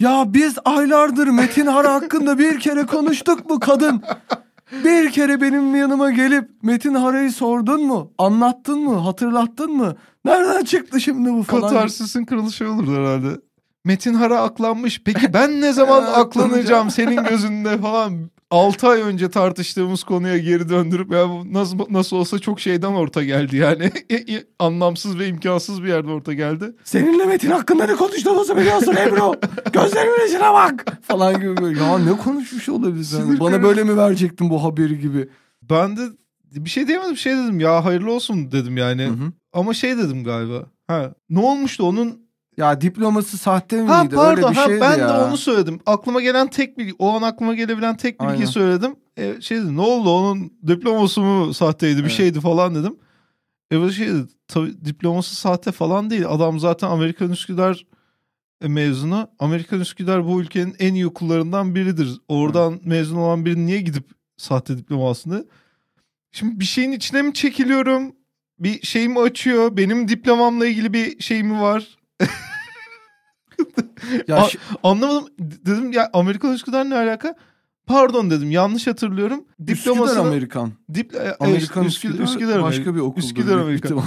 ya 0.00 0.24
biz 0.26 0.58
aylardır 0.64 1.26
Metin 1.26 1.66
Hara 1.66 1.94
hakkında 1.94 2.38
bir 2.38 2.60
kere 2.60 2.86
konuştuk 2.86 3.50
mu 3.50 3.60
kadın? 3.60 4.02
Bir 4.84 5.10
kere 5.10 5.40
benim 5.40 5.74
yanıma 5.76 6.10
gelip 6.10 6.50
Metin 6.62 6.94
Hara'yı 6.94 7.32
sordun 7.32 7.86
mu? 7.86 8.12
Anlattın 8.18 8.78
mı? 8.78 8.94
Hatırlattın 8.98 9.72
mı? 9.76 9.96
Nereden 10.24 10.64
çıktı 10.64 11.00
şimdi 11.00 11.32
bu 11.32 11.42
falan? 11.42 11.62
Katarsisin 11.62 12.24
kırılışı 12.24 12.70
olurdu 12.72 12.96
herhalde. 12.96 13.40
Metin 13.84 14.14
Hara 14.14 14.40
aklanmış. 14.40 15.02
Peki 15.04 15.34
ben 15.34 15.60
ne 15.60 15.72
zaman 15.72 16.02
aklanacağım 16.14 16.90
senin 16.90 17.24
gözünde 17.24 17.78
falan. 17.78 18.30
6 18.54 18.88
ay 18.88 19.02
önce 19.02 19.30
tartıştığımız 19.30 20.04
konuya 20.04 20.38
geri 20.38 20.68
döndürüp 20.68 21.12
ya 21.12 21.26
nasıl 21.52 21.78
nasıl 21.90 22.16
olsa 22.16 22.38
çok 22.38 22.60
şeyden 22.60 22.92
orta 22.92 23.24
geldi 23.24 23.56
yani. 23.56 23.90
Anlamsız 24.58 25.18
ve 25.18 25.28
imkansız 25.28 25.82
bir 25.82 25.88
yerden 25.88 26.08
orta 26.08 26.32
geldi. 26.32 26.64
Seninle 26.84 27.24
Metin 27.24 27.50
hakkında 27.50 27.86
ne 27.86 27.94
konuştuğumuzu 27.94 28.56
biliyorsun 28.56 28.96
Ebru. 28.96 29.34
Gözlerimin 29.72 30.26
içine 30.28 30.52
bak. 30.52 30.84
Falan 31.02 31.40
gibi 31.40 31.56
böyle. 31.56 31.80
Ya 31.80 31.98
ne 31.98 32.16
konuşmuş 32.16 32.68
olabilirsin? 32.68 33.22
Sinir 33.22 33.40
Bana 33.40 33.50
krizi. 33.50 33.62
böyle 33.62 33.84
mi 33.84 33.96
verecektin 33.96 34.50
bu 34.50 34.64
haberi 34.64 35.00
gibi? 35.00 35.28
Ben 35.62 35.96
de 35.96 36.00
bir 36.52 36.70
şey 36.70 36.88
diyemedim 36.88 37.16
şey 37.16 37.32
dedim 37.32 37.60
ya 37.60 37.84
hayırlı 37.84 38.12
olsun 38.12 38.52
dedim 38.52 38.76
yani. 38.76 39.02
Hı 39.02 39.08
hı. 39.10 39.32
Ama 39.52 39.74
şey 39.74 39.98
dedim 39.98 40.24
galiba. 40.24 40.66
Ha 40.86 41.14
ne 41.30 41.40
olmuştu 41.40 41.84
onun 41.84 42.23
Ya 42.56 42.80
diploması 42.80 43.38
sahte 43.38 43.76
miydi? 43.76 43.92
Ha 43.92 44.02
Öyle 44.02 44.14
pardon 44.16 44.50
bir 44.50 44.56
ha, 44.56 44.64
şeydi 44.66 44.80
ben 44.80 44.98
ya. 44.98 45.08
de 45.08 45.12
onu 45.12 45.36
söyledim. 45.36 45.80
Aklıma 45.86 46.20
gelen 46.20 46.50
tek 46.50 46.78
bilgi, 46.78 46.94
o 46.98 47.10
an 47.16 47.22
aklıma 47.22 47.54
gelebilen 47.54 47.96
tek 47.96 48.20
bilgiyi 48.20 48.32
Aynen. 48.36 48.46
söyledim. 48.46 48.96
E, 49.16 49.40
şey 49.40 49.58
dedi, 49.58 49.76
ne 49.76 49.80
oldu 49.80 50.10
onun 50.10 50.52
diploması 50.66 51.20
mı 51.20 51.54
sahteydi 51.54 51.96
bir 51.96 52.02
Evet. 52.02 52.12
şeydi 52.12 52.40
falan 52.40 52.74
dedim. 52.74 52.96
E 53.70 53.90
şey 53.90 54.08
dedi, 54.08 54.28
tabii 54.48 54.84
diploması 54.84 55.36
sahte 55.36 55.72
falan 55.72 56.10
değil. 56.10 56.26
Adam 56.28 56.60
zaten 56.60 56.88
Amerikan 56.90 57.30
Üsküdar 57.30 57.86
e, 58.62 58.68
mezunu. 58.68 59.28
Amerikan 59.38 59.80
Üsküdar 59.80 60.26
bu 60.26 60.40
ülkenin 60.40 60.76
en 60.78 60.94
iyi 60.94 61.06
okullarından 61.06 61.74
biridir. 61.74 62.20
Oradan 62.28 62.80
mezun 62.84 63.16
olan 63.16 63.44
biri 63.44 63.66
niye 63.66 63.80
gidip 63.80 64.04
sahte 64.36 64.78
diploma 64.78 65.14
dedi. 65.14 65.44
Şimdi 66.32 66.60
bir 66.60 66.64
şeyin 66.64 66.92
içine 66.92 67.22
mi 67.22 67.34
çekiliyorum? 67.34 68.12
Bir 68.58 68.86
şey 68.86 69.08
mi 69.08 69.20
açıyor? 69.20 69.76
Benim 69.76 70.08
diplomamla 70.08 70.66
ilgili 70.66 70.92
bir 70.92 71.22
şey 71.22 71.42
mi 71.42 71.60
var? 71.60 71.96
Ya 74.28 74.36
A- 74.36 74.48
Anlamadım. 74.90 75.28
Dedim 75.38 75.92
ya 75.92 76.10
Amerikan 76.12 76.52
Üsküdar 76.52 76.90
ne 76.90 76.94
alaka? 76.96 77.34
Pardon 77.86 78.30
dedim 78.30 78.50
yanlış 78.50 78.86
hatırlıyorum. 78.86 79.44
Üsküdar 79.68 79.76
Diplomasını 79.94 80.20
Amerikan. 80.20 80.72
Dipl- 80.92 81.16
e, 81.16 81.36
Amerikan 81.40 81.84
işte 81.84 82.08
Üsküdar, 82.08 82.24
Üsküdar 82.24 82.62
başka 82.62 82.76
Amerikan. 82.82 82.94
bir 82.94 83.00
okuldur 83.00 83.22
Üsküdar 83.26 83.58
Amerikan. 83.58 83.98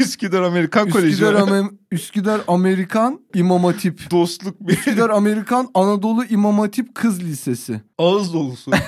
Üsküdar 0.00 0.42
Amerikan 0.42 0.90
Koleji. 0.90 1.12
Üsküdar, 1.12 1.34
Amer- 1.34 1.70
Üsküdar 1.92 2.40
Amerikan 2.48 3.20
İmam 3.34 3.64
Hatip. 3.64 4.10
Dostluk 4.10 4.60
bir 4.60 4.72
Üsküdar 4.72 5.10
Amerikan 5.10 5.68
Anadolu 5.74 6.24
İmam 6.24 6.58
Hatip 6.58 6.94
Kız 6.94 7.22
Lisesi. 7.22 7.80
ağız 7.98 8.32
dolusu. 8.34 8.70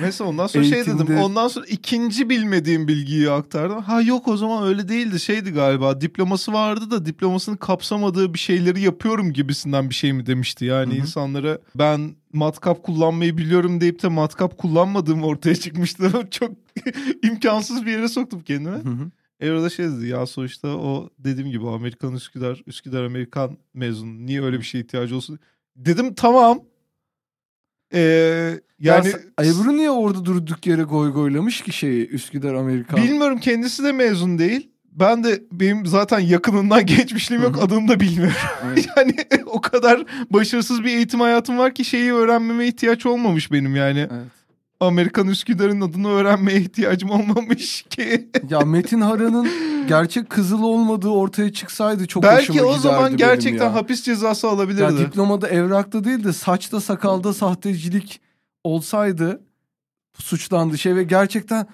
Mesela 0.00 0.30
ondan 0.30 0.46
sonra 0.46 0.64
şey 0.64 0.80
dedim. 0.80 0.92
Eğitimde- 0.98 1.20
Ondan 1.20 1.48
sonra 1.48 1.66
ikinci 1.66 2.30
bilmediğim 2.30 2.88
bilgiyi 2.88 3.30
aktardım. 3.30 3.82
Ha 3.82 4.02
yok 4.02 4.28
o 4.28 4.36
zaman 4.36 4.64
öyle 4.68 4.88
değildi. 4.88 5.20
Şeydi 5.20 5.50
galiba 5.50 6.00
diploması 6.00 6.52
vardı 6.52 6.90
da 6.90 7.06
diplomasını 7.06 7.56
kapsamadığı 7.56 8.34
bir 8.34 8.38
şeyleri 8.38 8.80
yapıyorum 8.80 9.32
gibisinden 9.32 9.90
bir 9.90 9.94
şey 9.94 10.12
mi 10.12 10.26
demişti. 10.26 10.64
Yani 10.64 10.92
Hı 10.92 10.96
hı. 10.96 11.00
insanlara 11.00 11.58
ben 11.74 12.16
matkap 12.32 12.82
kullanmayı 12.82 13.36
biliyorum 13.38 13.80
deyip 13.80 14.02
de 14.02 14.08
matkap 14.08 14.58
kullanmadığım 14.58 15.22
ortaya 15.24 15.54
çıkmıştı. 15.54 16.10
Çok 16.30 16.50
imkansız 17.22 17.86
bir 17.86 17.90
yere 17.92 18.08
soktum 18.08 18.40
kendimi. 18.40 18.76
Hı 18.76 18.88
hı. 18.88 19.10
Erol'a 19.40 19.70
şey 19.70 19.86
dedi 19.86 20.06
ya 20.06 20.26
sonuçta 20.26 20.68
o 20.68 21.10
dediğim 21.18 21.50
gibi 21.50 21.68
Amerikan 21.68 22.14
Üsküdar, 22.14 22.62
Üsküdar 22.66 23.02
Amerikan 23.04 23.56
mezunu. 23.74 24.26
Niye 24.26 24.42
öyle 24.42 24.58
bir 24.58 24.64
şeye 24.64 24.78
ihtiyacı 24.80 25.16
olsun? 25.16 25.38
Dedim 25.76 26.14
tamam. 26.14 26.60
Ee, 27.94 28.60
yani 28.80 29.12
Yani 29.38 29.50
Ebru 29.50 29.76
niye 29.76 29.90
orada 29.90 30.24
durduk 30.24 30.66
yere 30.66 30.82
goy 30.82 31.12
goylamış 31.12 31.60
ki 31.62 31.72
şeyi 31.72 32.08
Üsküdar 32.08 32.54
Amerikan? 32.54 33.02
bilmiyorum 33.02 33.38
kendisi 33.38 33.84
de 33.84 33.92
mezun 33.92 34.38
değil. 34.38 34.70
Ben 34.92 35.24
de 35.24 35.42
benim 35.52 35.86
zaten 35.86 36.18
yakınından 36.18 36.86
geçmişliğim 36.86 37.42
yok 37.42 37.62
adını 37.62 37.88
da 37.88 38.00
bilmiyorum. 38.00 38.36
Evet. 38.66 38.88
yani 38.96 39.14
o 39.46 39.60
kadar 39.60 40.04
başarısız 40.30 40.84
bir 40.84 40.88
eğitim 40.96 41.20
hayatım 41.20 41.58
var 41.58 41.74
ki 41.74 41.84
şeyi 41.84 42.12
öğrenmeme 42.12 42.66
ihtiyaç 42.66 43.06
olmamış 43.06 43.52
benim 43.52 43.76
yani. 43.76 43.98
Evet. 43.98 44.35
Amerikan 44.80 45.28
Üsküdar'ın 45.28 45.80
adını 45.80 46.08
öğrenmeye 46.08 46.60
ihtiyacım 46.60 47.10
olmamış 47.10 47.82
ki. 47.82 48.30
Ya 48.50 48.60
Metin 48.60 49.00
Hara'nın 49.00 49.48
gerçek 49.88 50.30
kızıl 50.30 50.62
olmadığı 50.62 51.08
ortaya 51.08 51.52
çıksaydı 51.52 52.06
çok 52.06 52.22
Belki 52.22 52.52
hoşuma 52.52 52.68
o 52.68 52.78
zaman 52.78 53.10
giderdi 53.10 53.22
benim 53.22 53.34
gerçekten 53.34 53.64
ya. 53.64 53.74
hapis 53.74 54.02
cezası 54.02 54.48
alabilirdi. 54.48 54.82
Ya 54.82 54.98
diplomada 54.98 55.48
evrakta 55.48 56.04
değil 56.04 56.24
de 56.24 56.32
saçta 56.32 56.80
sakalda 56.80 57.34
sahtecilik 57.34 58.20
olsaydı 58.64 59.40
suçlandı 60.18 60.78
şey 60.78 60.96
ve 60.96 61.04
gerçekten 61.04 61.66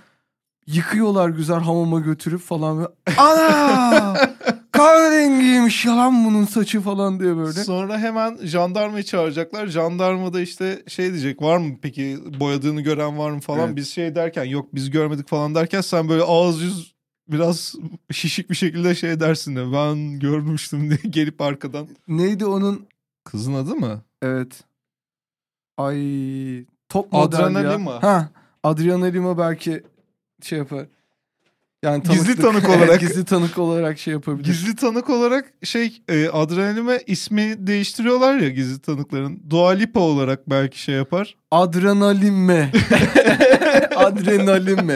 yıkıyorlar 0.66 1.28
güzel 1.28 1.60
hamama 1.60 2.00
götürüp 2.00 2.40
falan 2.40 2.82
ve 2.82 2.86
ana 3.16 4.16
kahverengiymiş 4.72 5.84
yalan 5.86 6.24
bunun 6.24 6.44
saçı 6.44 6.80
falan 6.80 7.20
diye 7.20 7.36
böyle. 7.36 7.64
Sonra 7.64 7.98
hemen 7.98 8.38
jandarmayı 8.42 9.04
çağıracaklar. 9.04 9.66
Jandarma 9.66 10.32
da 10.32 10.40
işte 10.40 10.82
şey 10.88 11.10
diyecek 11.12 11.42
var 11.42 11.58
mı 11.58 11.74
peki 11.82 12.18
boyadığını 12.40 12.80
gören 12.80 13.18
var 13.18 13.30
mı 13.30 13.40
falan. 13.40 13.66
Evet. 13.66 13.76
Biz 13.76 13.88
şey 13.88 14.14
derken 14.14 14.44
yok 14.44 14.68
biz 14.74 14.90
görmedik 14.90 15.28
falan 15.28 15.54
derken 15.54 15.80
sen 15.80 16.08
böyle 16.08 16.22
ağız 16.22 16.62
yüz 16.62 16.94
biraz 17.28 17.74
şişik 18.10 18.50
bir 18.50 18.54
şekilde 18.54 18.94
şey 18.94 19.20
dersin 19.20 19.56
de 19.56 19.72
ben 19.72 20.18
görmüştüm 20.18 20.80
diye 20.90 20.98
gelip 21.10 21.40
arkadan. 21.40 21.88
Neydi 22.08 22.46
onun 22.46 22.86
Kızın 23.24 23.54
adı 23.54 23.74
mı? 23.74 24.02
evet 24.22 24.60
ay 25.78 25.96
top 26.88 27.12
model 27.12 27.38
Adriana 27.40 27.60
ya. 27.60 27.72
Lima. 27.72 28.02
Ha 28.02 28.28
Adriana 28.62 29.04
Lima 29.04 29.38
belki 29.38 29.82
şey 30.42 30.58
yapar. 30.58 30.86
Yani 31.84 32.02
Gizli 32.02 32.32
tanıklık- 32.36 32.42
tanık 32.42 32.68
olarak. 32.78 33.00
gizli 33.00 33.24
tanık 33.24 33.58
olarak 33.58 33.98
şey 33.98 34.12
yapabilir. 34.12 34.44
Gizli 34.44 34.76
tanık 34.76 35.10
olarak 35.10 35.52
şey 35.62 36.02
e, 36.08 36.28
Adrenalime 36.28 36.98
ismi 37.06 37.66
değiştiriyorlar 37.66 38.36
ya 38.38 38.48
gizli 38.48 38.80
tanıkların. 38.80 39.42
Dua 39.50 39.70
Lipa 39.70 40.00
olarak 40.00 40.50
belki 40.50 40.80
şey 40.82 40.94
yapar. 40.94 41.36
Adrenalin 41.50 42.48
Adrenalin 43.96 44.90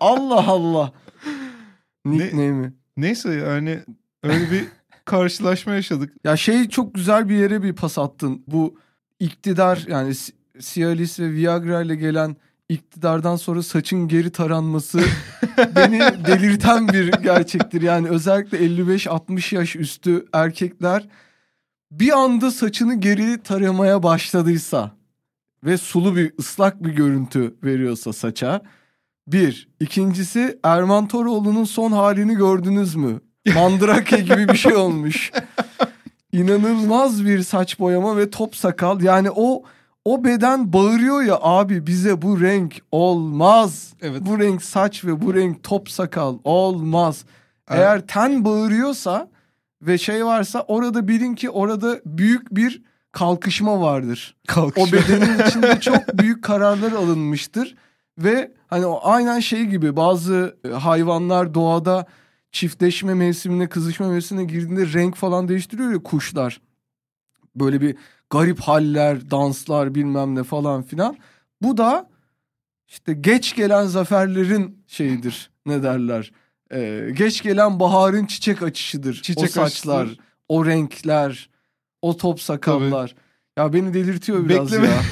Allah 0.00 0.46
Allah. 0.46 0.92
Ne- 2.04 2.18
Nickname'i. 2.18 2.72
Neyse 2.96 3.34
yani 3.34 3.80
öyle 4.22 4.50
bir 4.50 4.64
karşılaşma 5.04 5.72
yaşadık. 5.74 6.12
Ya 6.24 6.36
şey 6.36 6.68
çok 6.68 6.94
güzel 6.94 7.28
bir 7.28 7.34
yere 7.34 7.62
bir 7.62 7.72
pas 7.72 7.98
attın. 7.98 8.42
Bu 8.46 8.78
iktidar 9.20 9.84
yani 9.88 10.14
Cialis 10.58 11.20
ve 11.20 11.32
Viagra 11.32 11.82
ile 11.82 11.94
gelen 11.94 12.36
iktidardan 12.72 13.36
sonra 13.36 13.62
saçın 13.62 14.08
geri 14.08 14.30
taranması 14.32 15.00
beni 15.76 16.00
delirten 16.26 16.88
bir 16.88 17.12
gerçektir. 17.12 17.82
Yani 17.82 18.08
özellikle 18.08 18.58
55-60 18.58 19.54
yaş 19.54 19.76
üstü 19.76 20.26
erkekler 20.32 21.08
bir 21.90 22.18
anda 22.18 22.50
saçını 22.50 23.00
geri 23.00 23.42
taramaya 23.42 24.02
başladıysa 24.02 24.90
ve 25.64 25.76
sulu 25.76 26.16
bir 26.16 26.32
ıslak 26.38 26.84
bir 26.84 26.90
görüntü 26.90 27.54
veriyorsa 27.64 28.12
saça 28.12 28.62
bir. 29.26 29.68
İkincisi 29.80 30.58
Erman 30.62 31.08
Toroğlu'nun 31.08 31.64
son 31.64 31.92
halini 31.92 32.34
gördünüz 32.34 32.94
mü? 32.94 33.20
Mandrake 33.54 34.16
gibi 34.20 34.48
bir 34.48 34.56
şey 34.56 34.74
olmuş. 34.74 35.32
İnanılmaz 36.32 37.24
bir 37.24 37.42
saç 37.42 37.78
boyama 37.78 38.16
ve 38.16 38.30
top 38.30 38.56
sakal. 38.56 39.00
Yani 39.00 39.30
o 39.30 39.62
o 40.04 40.24
beden 40.24 40.72
bağırıyor 40.72 41.22
ya 41.22 41.38
abi 41.42 41.86
bize 41.86 42.22
bu 42.22 42.40
renk 42.40 42.80
olmaz. 42.92 43.94
Evet. 44.02 44.22
Bu 44.26 44.38
renk 44.38 44.62
saç 44.62 45.04
ve 45.04 45.20
bu 45.20 45.34
renk 45.34 45.62
top 45.62 45.90
sakal 45.90 46.38
olmaz. 46.44 47.24
Evet. 47.68 47.80
Eğer 47.80 48.06
ten 48.06 48.44
bağırıyorsa 48.44 49.28
ve 49.82 49.98
şey 49.98 50.26
varsa 50.26 50.64
orada 50.68 51.08
bilin 51.08 51.34
ki 51.34 51.50
orada 51.50 52.00
büyük 52.06 52.54
bir 52.54 52.82
kalkışma 53.12 53.80
vardır. 53.80 54.36
Kalkış. 54.48 54.82
O 54.82 54.92
bedenin 54.92 55.48
içinde 55.48 55.80
çok 55.80 56.18
büyük 56.18 56.44
kararlar 56.44 56.92
alınmıştır 56.92 57.74
ve 58.18 58.52
hani 58.66 58.86
o 58.86 59.00
aynen 59.02 59.40
şey 59.40 59.64
gibi 59.64 59.96
bazı 59.96 60.56
e, 60.64 60.68
hayvanlar 60.68 61.54
doğada 61.54 62.06
çiftleşme 62.52 63.14
mevsimine, 63.14 63.68
kızışma 63.68 64.08
mevsimine 64.08 64.44
girdiğinde 64.44 64.92
renk 64.92 65.16
falan 65.16 65.48
değiştiriyor 65.48 65.92
ya 65.92 66.02
kuşlar. 66.02 66.60
Böyle 67.56 67.80
bir 67.80 67.96
garip 68.32 68.60
haller, 68.60 69.30
danslar 69.30 69.94
bilmem 69.94 70.34
ne 70.34 70.42
falan 70.44 70.82
filan. 70.82 71.16
Bu 71.62 71.76
da 71.76 72.08
işte 72.88 73.12
geç 73.12 73.54
gelen 73.56 73.84
zaferlerin 73.86 74.84
şeyidir. 74.86 75.50
Ne 75.66 75.82
derler? 75.82 76.32
Ee, 76.74 77.08
geç 77.18 77.42
gelen 77.42 77.80
baharın 77.80 78.26
çiçek 78.26 78.62
açışıdır. 78.62 79.18
o 79.18 79.22
Çiçek 79.22 79.50
saçlar, 79.50 80.02
açışıdır. 80.04 80.24
o 80.48 80.66
renkler, 80.66 81.50
o 82.02 82.16
top 82.16 82.40
sakallar. 82.40 83.14
Ya 83.58 83.72
beni 83.72 83.94
delirtiyor 83.94 84.48
biraz 84.48 84.72
Bekleme- 84.72 84.86
ya. 84.86 85.02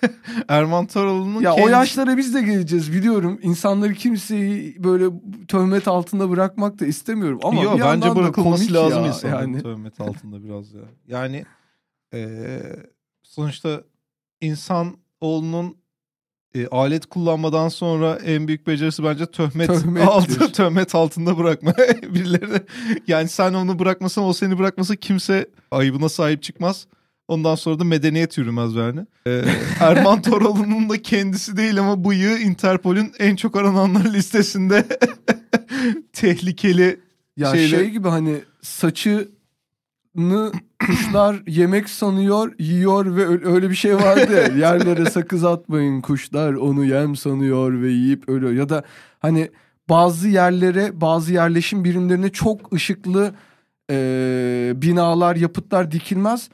Erman 0.48 0.86
Toroğlu'nun 0.86 1.40
Ya 1.40 1.52
o 1.52 1.56
kendisi- 1.56 1.72
yaşlara 1.72 2.16
biz 2.16 2.34
de 2.34 2.42
geleceğiz 2.42 2.92
biliyorum. 2.92 3.38
İnsanları 3.42 3.94
kimseyi 3.94 4.84
böyle 4.84 5.04
töhmet 5.48 5.88
altında 5.88 6.30
bırakmak 6.30 6.78
da 6.80 6.86
istemiyorum 6.86 7.40
ama 7.42 7.62
Yo, 7.62 7.74
bir 7.74 7.78
yandan 7.78 8.00
bence 8.02 8.16
bırakılması 8.20 8.74
lazım 8.74 9.02
ya, 9.02 9.08
insanların 9.08 9.52
yani. 9.52 9.62
töhmet 9.62 10.00
altında 10.00 10.44
biraz 10.44 10.74
ya. 10.74 10.82
Yani 11.08 11.44
eee, 12.16 12.76
sonuçta 13.22 13.82
insan 14.40 14.96
oğlunun 15.20 15.76
e, 16.54 16.66
alet 16.66 17.06
kullanmadan 17.06 17.68
sonra 17.68 18.18
en 18.24 18.48
büyük 18.48 18.66
becerisi 18.66 19.04
bence 19.04 19.26
töhmet 19.26 19.66
Töhmettir. 19.66 20.06
altı 20.08 20.52
töhmet 20.52 20.94
altında 20.94 21.38
bırakma. 21.38 21.74
Birileri 22.14 22.62
yani 23.08 23.28
sen 23.28 23.54
onu 23.54 23.78
bırakmasan 23.78 24.24
o 24.24 24.32
seni 24.32 24.58
bırakmasa 24.58 24.96
kimse 24.96 25.50
ayıbına 25.70 26.08
sahip 26.08 26.42
çıkmaz. 26.42 26.86
Ondan 27.28 27.54
sonra 27.54 27.78
da 27.78 27.84
medeniyet 27.84 28.38
yürümez 28.38 28.74
yani. 28.74 29.00
Ee, 29.26 29.42
Erman 29.80 30.22
Toroğlu'nun 30.22 30.88
da 30.88 31.02
kendisi 31.02 31.56
değil 31.56 31.80
ama 31.80 32.04
bıyığı 32.04 32.38
Interpol'ün 32.38 33.12
en 33.18 33.36
çok 33.36 33.56
arananlar 33.56 34.04
listesinde 34.12 34.84
tehlikeli 36.12 37.00
Ya 37.36 37.50
şeyle- 37.52 37.76
şey 37.76 37.90
gibi 37.90 38.08
hani 38.08 38.40
saçını 38.62 39.28
kuşlar 40.86 41.42
yemek 41.46 41.90
sanıyor, 41.90 42.52
yiyor 42.58 43.16
ve 43.16 43.48
öyle 43.48 43.70
bir 43.70 43.74
şey 43.74 43.96
vardı. 43.96 44.52
Yerlere 44.58 45.10
sakız 45.10 45.44
atmayın 45.44 46.00
kuşlar 46.00 46.54
onu 46.54 46.84
yem 46.84 47.16
sanıyor 47.16 47.82
ve 47.82 47.88
yiyip 47.88 48.28
ölüyor. 48.28 48.52
Ya 48.52 48.68
da 48.68 48.82
hani 49.18 49.50
bazı 49.88 50.28
yerlere, 50.28 51.00
bazı 51.00 51.32
yerleşim 51.32 51.84
birimlerine 51.84 52.28
çok 52.28 52.72
ışıklı 52.72 53.34
eee, 53.90 54.72
binalar, 54.76 55.36
yapıtlar 55.36 55.90
dikilmez. 55.90 56.48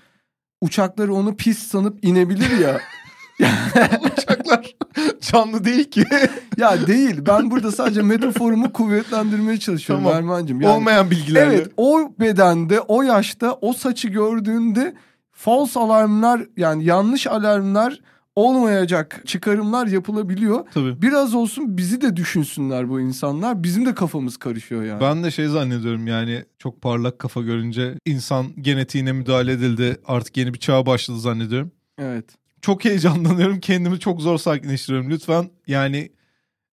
Uçakları 0.61 1.15
onu 1.15 1.37
pis 1.37 1.59
sanıp 1.59 2.05
inebilir 2.05 2.59
ya. 2.59 2.81
uçaklar 4.13 4.75
canlı 5.21 5.65
değil 5.65 5.91
ki. 5.91 6.05
ya 6.57 6.87
değil. 6.87 7.21
Ben 7.27 7.51
burada 7.51 7.73
sadece 7.73 8.03
metaforumu 8.03 8.73
kuvvetlendirmeye 8.73 9.59
çalışıyorum 9.59 10.05
Tamam. 10.05 10.19
Erman'cığım. 10.19 10.61
Yani- 10.61 10.77
Olmayan 10.77 11.11
bilgilerle. 11.11 11.55
Evet 11.55 11.69
o 11.77 12.13
bedende 12.21 12.81
o 12.81 13.03
yaşta 13.03 13.53
o 13.61 13.73
saçı 13.73 14.09
gördüğünde 14.09 14.95
false 15.33 15.81
alarmlar 15.81 16.43
yani 16.57 16.85
yanlış 16.85 17.27
alarmlar 17.27 18.01
olmayacak 18.37 19.23
çıkarımlar 19.27 19.87
yapılabiliyor. 19.87 20.65
Tabii. 20.75 21.03
Biraz 21.03 21.35
olsun 21.35 21.77
bizi 21.77 22.01
de 22.01 22.17
düşünsünler 22.17 22.89
bu 22.89 23.01
insanlar. 23.01 23.63
Bizim 23.63 23.87
de 23.87 23.95
kafamız 23.95 24.37
karışıyor 24.37 24.83
yani. 24.83 25.01
Ben 25.01 25.25
de 25.25 25.31
şey 25.31 25.47
zannediyorum 25.49 26.07
yani 26.07 26.45
çok 26.59 26.83
parlak 26.83 27.19
kafa 27.19 27.41
görünce 27.41 27.95
insan 28.07 28.47
genetiğine 28.61 29.13
müdahale 29.13 29.53
edildi. 29.53 29.97
Artık 30.07 30.37
yeni 30.37 30.55
bir 30.55 30.59
çağa 30.59 30.87
başladı 30.87 31.21
zannediyorum. 31.21 31.73
Evet. 31.99 32.25
Çok 32.63 32.85
heyecanlanıyorum. 32.85 33.61
Kendimi 33.61 34.01
çok 34.01 34.21
zor 34.21 34.39
sakinleştiriyorum. 34.39 35.11
Lütfen 35.11 35.51
yani 35.67 36.13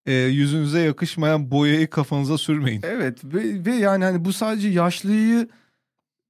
e, 0.06 0.14
yüzünüze 0.14 0.80
yakışmayan 0.80 1.52
boyayı 1.52 1.90
kafanıza 1.90 2.38
sürmeyin. 2.38 2.82
Evet 2.84 3.26
ve, 3.26 3.66
ve 3.66 3.76
yani 3.76 4.04
hani 4.04 4.26
bu 4.26 4.34
sadece 4.34 4.68
yaşlıyı 4.70 5.48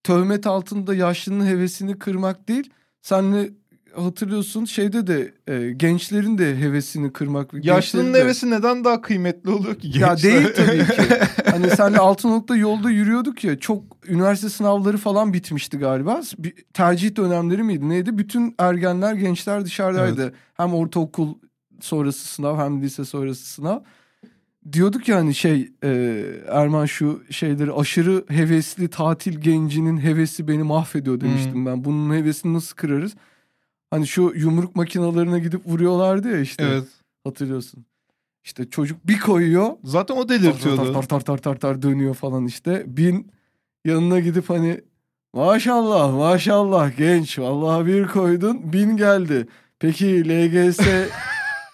töhmet 0.03 0.47
altında 0.47 0.95
yaşlının 0.95 1.45
hevesini 1.45 1.99
kırmak 1.99 2.47
değil. 2.47 2.70
Senle 3.01 3.49
hatırlıyorsun 3.95 4.65
şeyde 4.65 5.07
de 5.07 5.33
e, 5.47 5.71
gençlerin 5.71 6.37
de 6.37 6.57
hevesini 6.57 7.13
kırmak. 7.13 7.65
Yaşlının 7.65 8.13
de- 8.13 8.19
hevesi 8.19 8.49
neden 8.49 8.83
daha 8.83 9.01
kıymetli 9.01 9.49
oluyor 9.49 9.75
ki? 9.75 9.87
Ya 9.99 10.07
gençler? 10.07 10.23
değil 10.23 10.47
tabii 10.55 10.95
ki. 10.95 11.01
Hani 11.51 11.69
senle 11.69 11.97
Altınoluk'ta 11.97 12.55
yolda 12.55 12.89
yürüyorduk 12.89 13.43
ya 13.43 13.59
çok 13.59 13.83
üniversite 14.07 14.49
sınavları 14.49 14.97
falan 14.97 15.33
bitmişti 15.33 15.77
galiba. 15.77 16.21
Bir 16.37 16.53
tercih 16.73 17.15
dönemleri 17.15 17.63
miydi 17.63 17.89
neydi? 17.89 18.17
Bütün 18.17 18.55
ergenler 18.57 19.13
gençler 19.13 19.65
dışarıdaydı. 19.65 20.33
Hem 20.53 20.73
ortaokul 20.73 21.33
sonrası 21.79 22.27
sınav 22.27 22.57
hem 22.57 22.81
lise 22.81 23.05
sonrası 23.05 23.45
sınav. 23.45 23.79
Diyorduk 24.71 25.07
yani 25.07 25.35
şey 25.35 25.69
e, 25.83 26.23
Erman 26.47 26.85
şu 26.85 27.23
şeyleri 27.29 27.71
aşırı 27.73 28.25
hevesli 28.29 28.87
tatil 28.89 29.39
gencinin 29.41 29.97
hevesi 29.97 30.47
beni 30.47 30.63
mahvediyor 30.63 31.21
demiştim 31.21 31.53
Hmm. 31.53 31.65
ben. 31.65 31.83
Bunun 31.83 32.15
hevesini 32.15 32.53
nasıl 32.53 32.75
kırarız? 32.75 33.15
Hani 33.91 34.07
şu 34.07 34.33
yumruk 34.35 34.75
makinalarına 34.75 35.39
gidip 35.39 35.67
vuruyorlardı 35.67 36.31
ya 36.31 36.39
işte. 36.39 36.63
Evet. 36.63 36.83
Hatırlıyorsun. 37.23 37.85
İşte 38.43 38.69
çocuk 38.69 39.07
bir 39.07 39.19
koyuyor 39.19 39.67
Zaten 39.83 40.15
o 40.15 40.27
tar 40.27 40.27
tar 40.27 40.43
delirtiyordu. 40.43 40.93
tar 40.93 41.03
tar 41.07 41.19
tar 41.19 41.37
tar 41.37 41.55
tar 41.59 41.81
dönüyor 41.81 42.13
falan 42.15 42.45
işte. 42.45 42.83
Bin 42.87 43.31
yanına 43.85 44.19
gidip 44.19 44.49
hani 44.49 44.81
maşallah 45.33 46.13
maşallah 46.13 46.97
genç 46.97 47.39
vallahi 47.39 47.85
bir 47.85 48.07
koydun 48.07 48.73
bin 48.73 48.97
geldi. 48.97 49.47
Peki 49.79 50.29
LGS 50.29 50.79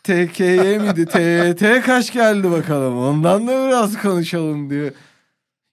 TKY 0.03 0.77
miydi? 0.79 1.05
TYT 1.05 1.81
kaç 1.85 2.13
geldi 2.13 2.51
bakalım. 2.51 2.97
Ondan 2.97 3.47
da 3.47 3.67
biraz 3.67 4.01
konuşalım 4.01 4.69
diye. 4.69 4.93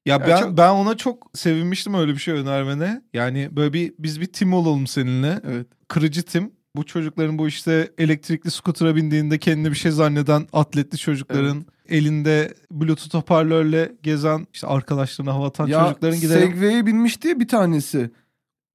Ya 0.06 0.14
Ya 0.14 0.26
ben 0.26 0.36
çok- 0.40 0.56
ben 0.56 0.70
ona 0.70 0.96
çok 0.96 1.30
sevinmiştim 1.34 1.94
öyle 1.94 2.12
bir 2.12 2.18
şey 2.18 2.34
önermene. 2.34 3.02
Yani 3.12 3.48
böyle 3.52 3.72
bir 3.72 3.92
biz 3.98 4.20
bir 4.20 4.26
tim 4.26 4.54
olalım 4.54 4.86
seninle. 4.86 5.40
Evet. 5.48 5.66
Kırıcı 5.88 6.22
tim. 6.22 6.50
Bu 6.76 6.86
çocukların 6.86 7.38
bu 7.38 7.48
işte 7.48 7.90
elektrikli 7.98 8.50
skutura 8.50 8.96
bindiğinde 8.96 9.38
kendini 9.38 9.70
bir 9.70 9.76
şey 9.76 9.92
zanneden 9.92 10.46
atletli 10.52 10.98
çocukların 10.98 11.66
elinde 11.88 12.54
bluetooth 12.70 13.14
hoparlörle 13.14 13.92
gezen 14.02 14.46
işte 14.54 14.66
arkadaşlarına 14.66 15.34
hava 15.34 15.46
atan 15.46 15.66
Ya 15.66 15.84
çocukların 15.88 16.20
gidelim. 16.20 16.40
Segway'e 16.52 16.86
binmişti 16.86 17.28
ya 17.28 17.40
bir 17.40 17.48
tanesi. 17.48 18.10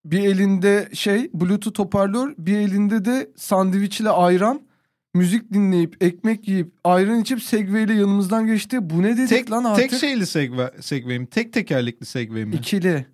Bir 0.05 0.19
elinde 0.19 0.89
şey 0.93 1.29
bluetooth 1.33 1.79
hoparlör 1.79 2.33
bir 2.37 2.57
elinde 2.57 3.05
de 3.05 3.29
sandviçle 3.35 4.09
ayran. 4.09 4.61
Müzik 5.17 5.53
dinleyip 5.53 6.03
ekmek 6.03 6.47
yiyip 6.47 6.71
ayran 6.83 7.19
içip 7.19 7.43
Segway 7.43 7.83
ile 7.83 7.93
yanımızdan 7.93 8.47
geçti. 8.47 8.77
Bu 8.89 9.01
ne 9.03 9.17
dedik 9.17 9.29
tek 9.29 9.51
lan 9.51 9.63
artık? 9.63 9.89
tek 9.89 9.99
şeyli 9.99 10.25
segway 10.81 11.19
mi? 11.19 11.27
Tek 11.27 11.53
tekerlekli 11.53 12.05
segway 12.05 12.45
mi? 12.45 12.55
İkili. 12.55 13.05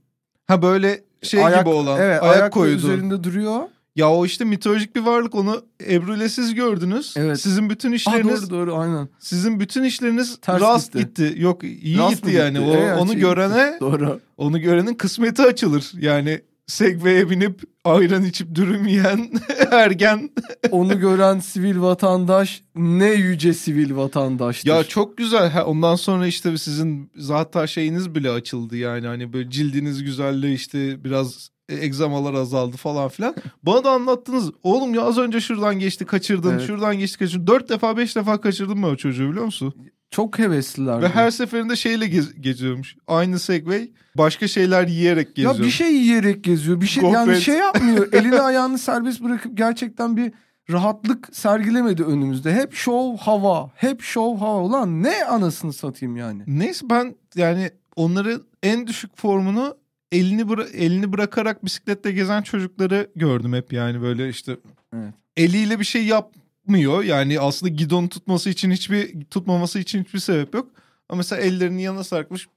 Ha 0.48 0.62
böyle 0.62 1.04
şey 1.22 1.46
Ayak- 1.46 1.60
gibi 1.60 1.70
olan 1.70 2.00
Evet 2.02 2.24
ayak, 2.24 2.36
ayak 2.36 2.54
koydu. 2.54 2.76
üzerinde 2.76 3.24
duruyor. 3.24 3.60
Ya 3.96 4.10
o 4.12 4.26
işte 4.26 4.46
mitolojik 4.46 4.96
bir 4.96 5.02
varlık 5.02 5.36
onu 5.36 5.66
Ebru 5.90 6.16
ile 6.18 6.30
siz 6.30 6.54
gördünüz. 6.56 7.14
Evet. 7.18 7.42
Sizin 7.42 7.70
bütün 7.70 7.92
işleriniz 7.92 8.50
doğru 8.50 8.68
doğru 8.68 8.76
aynen. 8.78 9.10
sizin 9.20 9.60
bütün 9.60 9.84
işleriniz 9.84 10.38
Ters 10.42 10.62
rast 10.62 10.94
gitti. 10.94 11.24
gitti. 11.26 11.42
Yok 11.42 11.64
iyi 11.64 11.98
Rast 11.98 12.16
gitti 12.16 12.32
yani. 12.36 12.58
gitti? 12.60 12.70
O, 12.70 12.74
Evet, 12.76 12.98
onu 13.00 13.12
şey 13.12 13.20
görene 13.22 13.66
gitti. 13.72 13.80
Doğru. 13.80 14.20
onu 14.38 14.60
görenin 14.62 14.94
kısmeti 14.94 15.42
açılır. 15.42 15.92
Yani 16.00 16.42
Segway'e 16.68 17.30
binip 17.30 17.62
ayran 17.84 18.24
içip 18.24 18.56
dürüm 18.56 18.88
yiyen 18.88 19.32
ergen. 19.72 20.30
Onu 20.72 21.00
gören 21.00 21.40
sivil 21.40 21.82
vatandaş 21.82 22.64
ne 22.76 23.12
yüce 23.12 23.54
sivil 23.54 23.96
vatandaştır. 23.96 24.70
Ya 24.70 24.84
çok 24.84 25.18
güzel. 25.18 25.50
Ha, 25.50 25.66
ondan 25.66 25.96
sonra 25.96 26.28
işte 26.28 26.58
sizin 26.58 27.12
zaten 27.16 27.66
şeyiniz 27.66 28.16
bile 28.16 28.30
açıldı 28.30 28.78
yani. 28.78 29.08
Hani 29.08 29.34
böyle 29.34 29.50
cildiniz 29.50 30.04
güzelliği 30.04 30.56
işte 30.56 31.04
biraz 31.04 31.50
egzamalar 31.70 32.34
azaldı 32.34 32.78
falan 32.78 33.10
filan. 33.10 33.36
Bana 33.64 33.84
da 33.84 33.92
anlattınız. 33.92 34.52
Oğlum 34.64 34.94
ya 34.94 35.02
az 35.02 35.18
önce 35.18 35.42
şuradan 35.42 35.80
geçti 35.80 36.06
kaçırdın. 36.06 36.54
Evet. 36.54 36.68
Şuradan 36.68 37.00
geçti 37.00 37.20
kaçırdın. 37.20 37.48
Dört 37.48 37.70
defa 37.70 37.98
beş 37.98 38.16
defa 38.16 38.42
kaçırdım 38.42 38.84
ben 38.84 38.88
o 38.88 38.96
çocuğu 38.96 39.30
biliyor 39.30 39.46
musun? 39.46 39.74
Çok 40.14 40.40
hevesliler. 40.40 41.02
Ve 41.02 41.10
her 41.10 41.32
seferinde 41.32 41.76
şeyle 41.76 42.06
gez- 42.08 42.42
geziyormuş. 42.42 42.96
Aynı 43.08 43.40
Segway. 43.40 43.92
Başka 44.18 44.48
şeyler 44.48 44.88
yiyerek 44.88 45.36
geziyor. 45.36 45.56
Ya 45.56 45.64
bir 45.64 45.70
şey 45.70 45.94
yiyerek 45.94 46.44
geziyor. 46.44 46.82
Bir 46.82 46.86
şey 46.86 47.04
yani 47.04 47.26
Gofret. 47.26 47.40
şey 47.44 47.56
yapmıyor. 47.58 48.10
Elini 48.14 48.40
ayağını 48.42 48.78
serbest 48.78 49.24
bırakıp 49.24 49.58
gerçekten 49.58 50.18
bir 50.18 50.32
rahatlık 50.72 51.30
sergilemedi 51.36 52.04
önümüzde. 52.04 52.54
Hep 52.54 52.74
şov 52.74 53.18
hava. 53.18 53.72
Hep 53.76 54.02
şov 54.02 54.38
hava. 54.38 54.62
Ulan 54.62 55.04
ne 55.04 55.26
anasını 55.26 55.74
satayım 55.74 56.16
yani. 56.18 56.44
Neyse 56.48 56.86
ben 56.90 57.16
yani 57.36 57.72
onların 57.96 58.42
en 58.64 58.88
düşük 58.88 59.18
formunu 59.18 59.78
elini 60.12 60.42
bıra- 60.42 60.70
elini 60.72 61.14
bırakarak 61.14 61.66
bisikletle 61.66 62.12
gezen 62.12 62.42
çocukları 62.42 63.08
gördüm 63.16 63.54
hep 63.54 63.74
yani 63.74 64.02
böyle 64.02 64.30
işte 64.30 64.58
Evet. 64.96 65.14
eliyle 65.38 65.80
bir 65.80 65.86
şey 65.86 66.06
yapmıyor. 66.64 67.04
Yani 67.04 67.40
aslında 67.40 67.74
gidon 67.74 68.08
tutması 68.08 68.50
için 68.50 68.72
hiçbir 68.72 69.26
tutmaması 69.26 69.80
için 69.80 70.04
hiçbir 70.04 70.20
sebep 70.20 70.54
yok. 70.56 70.72
Ama 71.10 71.18
mesela 71.18 71.42
ellerini 71.42 71.82
yana 71.82 72.04
sarkmış 72.04 72.48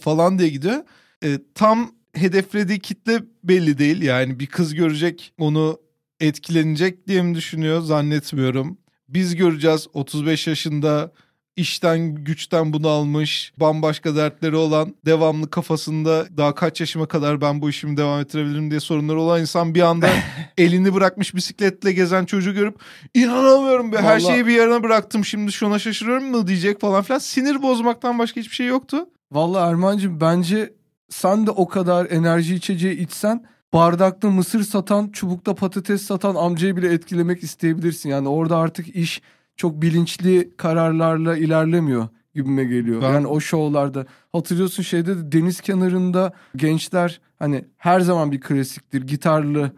falan 0.00 0.38
diye 0.38 0.48
gidiyor. 0.48 0.84
E, 1.24 1.38
tam 1.54 1.92
hedeflediği 2.12 2.78
kitle 2.78 3.22
belli 3.44 3.78
değil. 3.78 4.02
Yani 4.02 4.40
bir 4.40 4.46
kız 4.46 4.74
görecek 4.74 5.32
onu 5.38 5.80
etkilenecek 6.20 7.08
diye 7.08 7.22
mi 7.22 7.34
düşünüyor 7.34 7.80
zannetmiyorum. 7.80 8.78
Biz 9.08 9.36
göreceğiz 9.36 9.86
35 9.92 10.46
yaşında 10.46 11.12
işten 11.56 12.14
güçten 12.14 12.72
bunalmış, 12.72 13.52
bambaşka 13.56 14.16
dertleri 14.16 14.56
olan, 14.56 14.94
devamlı 15.06 15.50
kafasında 15.50 16.26
daha 16.36 16.54
kaç 16.54 16.80
yaşıma 16.80 17.06
kadar 17.06 17.40
ben 17.40 17.62
bu 17.62 17.70
işimi 17.70 17.96
devam 17.96 18.20
ettirebilirim 18.20 18.70
diye 18.70 18.80
sorunları 18.80 19.20
olan 19.20 19.40
insan 19.40 19.74
bir 19.74 19.80
anda 19.80 20.08
elini 20.58 20.94
bırakmış 20.94 21.34
bisikletle 21.34 21.92
gezen 21.92 22.24
çocuğu 22.24 22.54
görüp 22.54 22.80
inanamıyorum 23.14 23.92
be 23.92 23.96
her 23.96 24.02
Vallahi- 24.20 24.26
şeyi 24.26 24.46
bir 24.46 24.52
yerine 24.52 24.82
bıraktım 24.82 25.24
şimdi 25.24 25.52
şuna 25.52 25.78
şaşırıyorum 25.78 26.24
mu 26.24 26.46
diyecek 26.46 26.80
falan 26.80 27.02
filan. 27.02 27.18
Sinir 27.18 27.62
bozmaktan 27.62 28.18
başka 28.18 28.40
hiçbir 28.40 28.54
şey 28.54 28.66
yoktu. 28.66 28.96
Vallahi 29.32 29.70
Erman'cığım 29.70 30.20
bence 30.20 30.74
sen 31.08 31.46
de 31.46 31.50
o 31.50 31.68
kadar 31.68 32.06
enerji 32.10 32.54
içeceği 32.54 32.98
içsen 32.98 33.44
bardakta 33.72 34.30
mısır 34.30 34.62
satan, 34.62 35.08
çubukta 35.08 35.54
patates 35.54 36.02
satan 36.02 36.34
amcayı 36.34 36.76
bile 36.76 36.92
etkilemek 36.92 37.42
isteyebilirsin. 37.42 38.08
Yani 38.08 38.28
orada 38.28 38.56
artık 38.56 38.96
iş 38.96 39.22
çok 39.56 39.82
bilinçli 39.82 40.56
kararlarla 40.56 41.36
ilerlemiyor 41.36 42.08
gibime 42.34 42.64
geliyor. 42.64 43.02
Ben- 43.02 43.12
Yani 43.12 43.26
o 43.26 43.40
şovlarda 43.40 44.06
hatırlıyorsun 44.32 44.82
şeyde 44.82 45.16
de 45.18 45.32
deniz 45.32 45.60
kenarında 45.60 46.32
gençler 46.56 47.20
hani 47.38 47.64
her 47.76 48.00
zaman 48.00 48.32
bir 48.32 48.40
klasiktir 48.40 49.02
gitarlı 49.02 49.72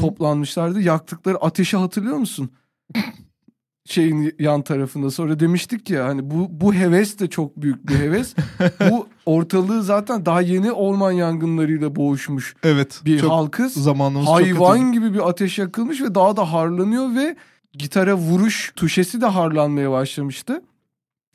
toplanmışlardı. 0.00 0.80
Yaktıkları 0.80 1.36
ateşi 1.38 1.76
hatırlıyor 1.76 2.16
musun? 2.16 2.50
Şeyin 3.86 4.34
yan 4.38 4.62
tarafında. 4.62 5.10
Sonra 5.10 5.40
demiştik 5.40 5.90
ya 5.90 6.04
hani 6.06 6.30
bu 6.30 6.48
bu 6.50 6.74
heves 6.74 7.18
de 7.18 7.30
çok 7.30 7.56
büyük 7.62 7.88
bir 7.88 7.94
heves. 7.94 8.34
bu 8.90 9.06
ortalığı 9.26 9.82
zaten 9.82 10.26
daha 10.26 10.40
yeni 10.40 10.72
orman 10.72 11.12
yangınlarıyla 11.12 11.96
boğuşmuş 11.96 12.54
Evet. 12.62 13.00
bir 13.04 13.18
çok 13.18 13.30
halkız. 13.30 13.72
zamanımız 13.72 14.26
çok 14.26 14.34
Hayvan 14.34 14.80
kötü. 14.80 14.92
gibi 14.92 15.14
bir 15.14 15.28
ateş 15.28 15.58
yakılmış 15.58 16.00
ve 16.02 16.14
daha 16.14 16.36
da 16.36 16.52
harlanıyor 16.52 17.14
ve 17.14 17.36
gitara 17.72 18.14
vuruş 18.14 18.72
tuşesi 18.76 19.20
de 19.20 19.26
harlanmaya 19.26 19.90
başlamıştı. 19.90 20.62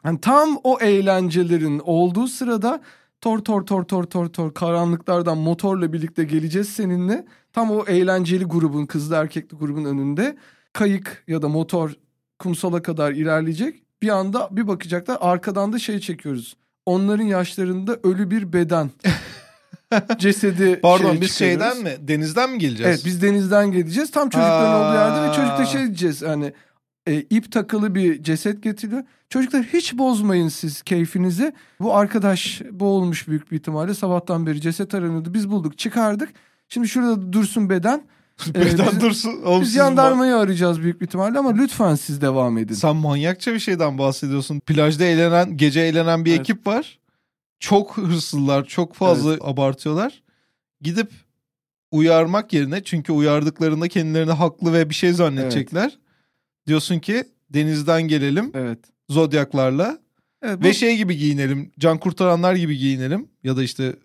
Hani 0.03 0.21
tam 0.21 0.59
o 0.63 0.79
eğlencelerin 0.79 1.81
olduğu 1.85 2.27
sırada 2.27 2.81
tor 3.21 3.39
tor 3.39 3.65
tor 3.65 3.83
tor 3.83 4.03
tor 4.03 4.27
tor 4.27 4.53
karanlıklardan 4.53 5.37
motorla 5.37 5.93
birlikte 5.93 6.23
geleceğiz 6.23 6.69
seninle. 6.69 7.25
Tam 7.53 7.71
o 7.71 7.85
eğlenceli 7.85 8.45
grubun 8.45 8.85
kızlı 8.85 9.15
erkekli 9.15 9.57
grubun 9.57 9.85
önünde 9.85 10.37
kayık 10.73 11.23
ya 11.27 11.41
da 11.41 11.49
motor 11.49 11.91
kumsala 12.39 12.81
kadar 12.81 13.11
ilerleyecek. 13.11 13.83
Bir 14.01 14.09
anda 14.09 14.49
bir 14.51 14.67
bakacaklar 14.67 15.17
arkadan 15.21 15.73
da 15.73 15.79
şey 15.79 15.99
çekiyoruz. 15.99 16.57
Onların 16.85 17.23
yaşlarında 17.23 17.99
ölü 18.03 18.31
bir 18.31 18.53
beden. 18.53 18.91
Cesedi 20.17 20.79
Pardon 20.81 21.21
biz 21.21 21.33
çıkarıyoruz. 21.33 21.65
şeyden 21.73 21.83
mi? 21.83 22.07
Denizden 22.07 22.49
mi 22.51 22.57
geleceğiz? 22.57 22.89
Evet 22.89 23.01
biz 23.05 23.21
denizden 23.21 23.71
geleceğiz. 23.71 24.11
Tam 24.11 24.29
çocukların 24.29 24.71
Ha. 24.71 24.77
olduğu 24.89 24.95
yerde 24.97 25.29
ve 25.29 25.33
çocukta 25.35 25.65
şey 25.65 25.81
diyeceğiz 25.85 26.21
hani 26.21 26.53
e, 27.07 27.21
ip 27.21 27.51
takılı 27.51 27.95
bir 27.95 28.23
ceset 28.23 28.63
getiriyor. 28.63 29.03
Çocuklar 29.29 29.63
hiç 29.63 29.97
bozmayın 29.97 30.47
siz 30.47 30.81
keyfinizi. 30.81 31.53
Bu 31.79 31.95
arkadaş 31.95 32.61
boğulmuş 32.71 33.27
büyük 33.27 33.51
bir 33.51 33.55
ihtimalle. 33.55 33.93
Sabahtan 33.93 34.45
beri 34.47 34.61
ceset 34.61 34.93
aranıyordu. 34.95 35.33
Biz 35.33 35.49
bulduk 35.49 35.77
çıkardık. 35.77 36.29
Şimdi 36.69 36.87
şurada 36.87 37.33
dursun 37.33 37.69
beden. 37.69 38.01
Beden 38.55 38.87
biz- 38.91 39.01
dursun. 39.01 39.41
Oğlum 39.45 39.61
Biz 39.61 39.73
jandarmayı 39.73 40.35
arayacağız 40.35 40.81
büyük 40.81 41.01
bir 41.01 41.05
ihtimalle 41.05 41.39
ama 41.39 41.53
lütfen 41.53 41.95
siz 41.95 42.21
devam 42.21 42.57
edin. 42.57 42.73
Sen 42.73 42.95
manyakça 42.95 43.53
bir 43.53 43.59
şeyden 43.59 43.97
bahsediyorsun. 43.97 44.59
Plajda 44.59 45.03
eğlenen, 45.03 45.57
gece 45.57 45.79
eğlenen 45.79 46.25
bir 46.25 46.29
Evet. 46.31 46.39
ekip 46.39 46.67
var. 46.67 46.99
Çok 47.59 47.97
hırslılar, 47.97 48.65
çok 48.65 48.93
fazla 48.93 49.31
abartıyorlar. 49.41 50.23
Gidip 50.81 51.11
uyarmak 51.91 52.53
yerine 52.53 52.83
çünkü 52.83 53.11
uyardıklarında 53.11 53.87
kendilerini 53.87 54.31
haklı 54.31 54.73
ve 54.73 54.89
bir 54.89 54.95
şey 54.95 55.13
zannedecekler. 55.13 55.97
Diyorsun 56.67 56.99
ki 56.99 57.23
denizden 57.49 58.01
gelelim 58.01 58.51
Evet. 58.53 58.79
zodyaklarla 59.09 59.99
evet 60.41 60.59
bu, 60.59 60.63
ve 60.63 60.73
şey 60.73 60.97
gibi 60.97 61.17
giyinelim. 61.17 61.71
Can 61.79 61.97
kurtaranlar 61.97 62.55
gibi 62.55 62.77
giyinelim 62.77 63.27
ya 63.43 63.57
da 63.57 63.63
işte 63.63 63.95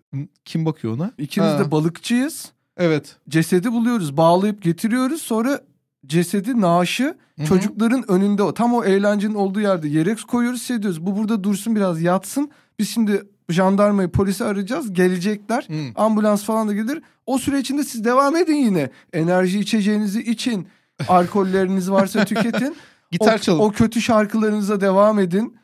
kim 0.44 0.66
bakıyor 0.66 0.94
ona? 0.94 1.12
ikimiz 1.18 1.50
Ha. 1.50 1.58
de 1.58 1.70
balıkçıyız. 1.70 2.52
Evet. 2.76 3.16
Cesedi 3.28 3.72
buluyoruz. 3.72 4.16
Bağlayıp 4.16 4.62
getiriyoruz. 4.62 5.22
Sonra 5.22 5.60
cesedi 6.06 6.60
naaşı 6.60 7.14
Hı 7.40 7.44
hı. 7.44 7.48
Çocukların 7.48 8.10
önünde 8.10 8.42
o 8.42 8.54
tam 8.54 8.74
o 8.74 8.84
eğlencenin 8.84 9.34
olduğu 9.34 9.60
yerde 9.60 9.88
yere 9.88 10.14
koyuyoruz 10.14 10.62
şey 10.62 10.82
diyoruz. 10.82 11.06
Bu 11.06 11.16
burada 11.16 11.44
dursun 11.44 11.76
biraz 11.76 12.02
yatsın. 12.02 12.50
Biz 12.78 12.88
şimdi 12.90 13.22
jandarmayı 13.52 14.08
polisi 14.08 14.44
arayacağız. 14.44 14.92
Gelecekler. 14.92 15.68
Hı. 15.68 16.02
Ambulans 16.02 16.44
falan 16.44 16.68
da 16.68 16.72
gelir. 16.72 17.02
O 17.26 17.38
süre 17.38 17.58
içinde 17.58 17.84
siz 17.84 18.04
devam 18.04 18.36
edin 18.36 18.54
yine. 18.54 18.90
Enerji 19.12 19.60
içeceğinizi 19.60 20.22
için. 20.22 20.68
Alkolleriniz 21.08 21.90
varsa 21.90 22.24
tüketin. 22.24 22.76
Gitar 23.10 23.34
o, 23.34 23.38
çalın. 23.38 23.58
o 23.58 23.72
kötü 23.72 24.00
şarkılarınıza 24.00 24.80
devam 24.80 25.18
edin. 25.18 25.56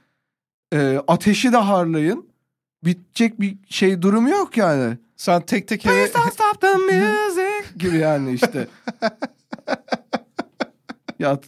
Ee, 0.72 1.00
ateşi 1.08 1.52
de 1.52 1.56
harlayın. 1.56 2.26
Bitecek 2.84 3.40
bir 3.40 3.56
şey 3.68 4.02
durumu 4.02 4.30
yok 4.30 4.56
yani. 4.56 4.98
Sen 5.16 5.42
tek 5.42 5.68
tek 5.68 5.86
eve... 5.86 5.94
Please 5.94 6.14
don't 6.14 6.32
stop 6.32 6.60
the 6.60 6.74
music 6.76 7.78
gibi 7.78 7.96
yani 7.96 8.32
işte. 8.32 8.68
ya 11.18 11.40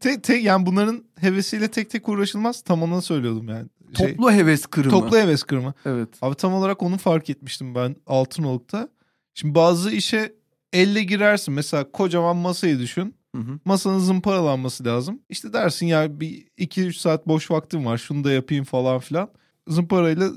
tek, 0.00 0.22
tek, 0.22 0.44
yani 0.44 0.66
bunların 0.66 1.04
hevesiyle 1.20 1.68
tek 1.68 1.90
tek 1.90 2.08
uğraşılmaz. 2.08 2.62
Tam 2.62 2.82
onu 2.82 3.02
söylüyordum 3.02 3.48
yani. 3.48 3.66
Şey, 3.94 4.12
toplu 4.12 4.32
heves 4.32 4.66
kırımı. 4.66 4.90
toplu 4.90 5.16
heves 5.16 5.42
kırma. 5.42 5.74
Evet. 5.84 6.08
Abi 6.22 6.34
tam 6.34 6.54
olarak 6.54 6.82
onu 6.82 6.98
fark 6.98 7.30
etmiştim 7.30 7.74
ben 7.74 7.96
Altınoluk'ta. 8.06 8.88
Şimdi 9.34 9.54
bazı 9.54 9.90
işe 9.90 10.32
elle 10.72 11.02
girersin. 11.02 11.54
Mesela 11.54 11.90
kocaman 11.92 12.36
masayı 12.36 12.78
düşün. 12.78 13.14
Hı 13.34 13.42
hı. 13.42 13.58
Masanın 13.64 13.98
zımparalanması 13.98 14.84
lazım. 14.84 15.20
İşte 15.28 15.52
dersin 15.52 15.86
ya 15.86 16.20
bir 16.20 16.46
2-3 16.58 16.92
saat 16.92 17.28
boş 17.28 17.50
vaktim 17.50 17.86
var 17.86 17.98
şunu 17.98 18.24
da 18.24 18.32
yapayım 18.32 18.64
falan 18.64 18.98
filan. 18.98 19.28
Zımparayla 19.68 20.26
e, 20.26 20.32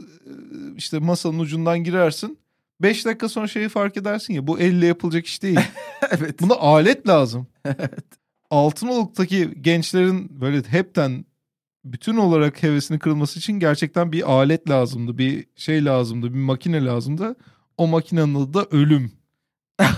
işte 0.77 0.99
masanın 0.99 1.39
ucundan 1.39 1.83
girersin. 1.83 2.39
5 2.81 3.05
dakika 3.05 3.29
sonra 3.29 3.47
şeyi 3.47 3.69
fark 3.69 3.97
edersin 3.97 4.33
ya 4.33 4.47
bu 4.47 4.59
elle 4.59 4.85
yapılacak 4.85 5.25
iş 5.25 5.43
değil. 5.43 5.59
evet. 6.11 6.41
Buna 6.41 6.53
alet 6.53 7.07
lazım. 7.07 7.47
Altınoluk'taki 8.49 9.61
gençlerin 9.61 10.41
böyle 10.41 10.63
hepten 10.67 11.25
bütün 11.85 12.17
olarak 12.17 12.63
hevesini 12.63 12.99
kırılması 12.99 13.39
için 13.39 13.53
gerçekten 13.53 14.11
bir 14.11 14.31
alet 14.31 14.69
lazımdı. 14.69 15.17
Bir 15.17 15.45
şey 15.55 15.85
lazımdı. 15.85 16.33
Bir 16.33 16.39
makine 16.39 16.85
lazımdı. 16.85 17.35
O 17.77 17.87
makinenin 17.87 18.35
adı 18.35 18.53
da 18.53 18.65
ölüm. 18.71 19.11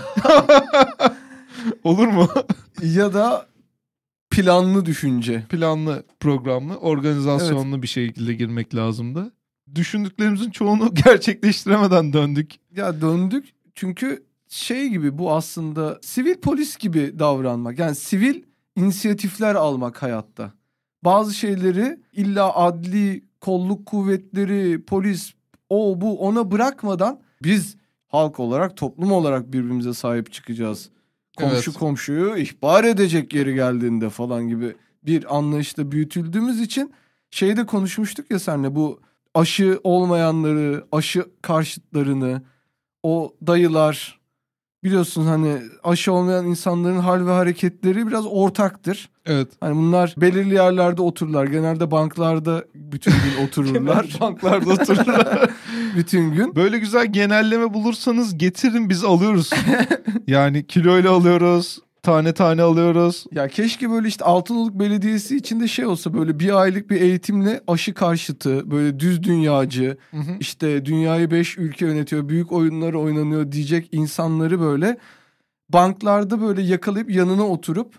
Olur 1.84 2.06
mu? 2.06 2.28
Ya 2.82 3.14
da 3.14 3.46
planlı 4.30 4.86
düşünce. 4.86 5.44
Planlı, 5.48 6.04
programlı, 6.20 6.76
organizasyonlu 6.76 7.82
bir 7.82 7.86
şekilde 7.88 8.34
girmek 8.34 8.74
lazımdı. 8.74 9.32
Düşündüklerimizin 9.74 10.50
çoğunu 10.50 10.94
gerçekleştiremeden 11.04 12.12
döndük. 12.12 12.52
Ya 12.76 13.00
döndük 13.00 13.48
çünkü 13.74 14.26
şey 14.48 14.88
gibi 14.88 15.18
bu 15.18 15.32
aslında 15.32 15.98
sivil 16.02 16.34
polis 16.34 16.76
gibi 16.76 17.18
davranmak. 17.18 17.78
Yani 17.78 17.94
sivil 17.94 18.42
inisiyatifler 18.76 19.54
almak 19.54 20.02
hayatta. 20.02 20.52
Bazı 21.04 21.34
şeyleri 21.34 22.00
illa 22.12 22.56
adli 22.56 23.24
kolluk 23.40 23.86
kuvvetleri, 23.86 24.84
polis, 24.84 25.34
o 25.68 26.00
bu 26.00 26.20
ona 26.26 26.50
bırakmadan 26.50 27.20
biz 27.42 27.76
halk 28.08 28.40
olarak, 28.40 28.76
toplum 28.76 29.12
olarak 29.12 29.52
birbirimize 29.52 29.94
sahip 29.94 30.32
çıkacağız. 30.32 30.90
Komşu 31.38 31.70
Evet. 31.70 31.78
komşuyu 31.78 32.36
ihbar 32.36 32.84
edecek 32.84 33.34
yeri 33.34 33.54
geldiğinde 33.54 34.10
falan 34.10 34.48
gibi 34.48 34.76
bir 35.02 35.36
anlayışla 35.36 35.92
büyütüldüğümüz 35.92 36.60
için 36.60 36.92
şeyde 37.30 37.66
konuşmuştuk 37.66 38.30
ya 38.30 38.38
senle 38.38 38.74
bu 38.74 39.00
aşı 39.34 39.80
olmayanları, 39.84 40.84
aşı 40.92 41.26
karşıtlarını, 41.42 42.42
o 43.02 43.34
dayılar 43.46 44.20
biliyorsun 44.84 45.26
hani 45.26 45.56
aşı 45.84 46.12
olmayan 46.12 46.46
insanların 46.46 46.98
hal 46.98 47.26
ve 47.26 47.30
hareketleri 47.30 48.06
biraz 48.06 48.26
ortaktır. 48.26 49.08
Evet. 49.26 49.48
Hani 49.60 49.76
bunlar 49.76 50.14
belirli 50.16 50.54
yerlerde 50.54 51.02
otururlar. 51.02 51.44
Genelde 51.46 51.90
banklarda 51.90 52.64
bütün 52.74 53.12
gün 53.12 53.44
otururlar. 53.46 54.16
Banklarda 54.20 54.70
otururlar. 54.70 55.50
bütün 55.96 56.32
gün. 56.32 56.56
Böyle 56.56 56.78
güzel 56.78 57.12
genelleme 57.12 57.74
bulursanız 57.74 58.38
getirin 58.38 58.88
biz 58.88 59.04
alıyoruz. 59.04 59.50
yani 60.26 60.66
kiloyla 60.66 61.10
alıyoruz. 61.10 61.78
Tane 62.02 62.34
tane 62.34 62.62
alıyoruz. 62.62 63.24
Ya 63.32 63.48
keşke 63.48 63.90
böyle 63.90 64.08
işte 64.08 64.24
Altınoluk 64.24 64.78
Belediyesi 64.78 65.36
içinde 65.36 65.68
şey 65.68 65.86
olsa 65.86 66.14
böyle 66.14 66.38
bir 66.38 66.60
aylık 66.60 66.90
bir 66.90 67.00
eğitimle 67.00 67.60
aşı 67.66 67.94
karşıtı, 67.94 68.70
böyle 68.70 69.00
düz 69.00 69.22
dünyacı, 69.22 69.96
işte 70.40 70.84
dünyayı 70.84 71.30
beş 71.30 71.58
ülke 71.58 71.86
yönetiyor, 71.86 72.28
büyük 72.28 72.52
oyunlar 72.52 72.94
oynanıyor 72.94 73.52
diyecek 73.52 73.88
insanları 73.92 74.60
böyle 74.60 74.96
banklarda 75.68 76.40
böyle 76.40 76.62
yakalayıp 76.62 77.10
yanına 77.10 77.46
oturup 77.46 77.94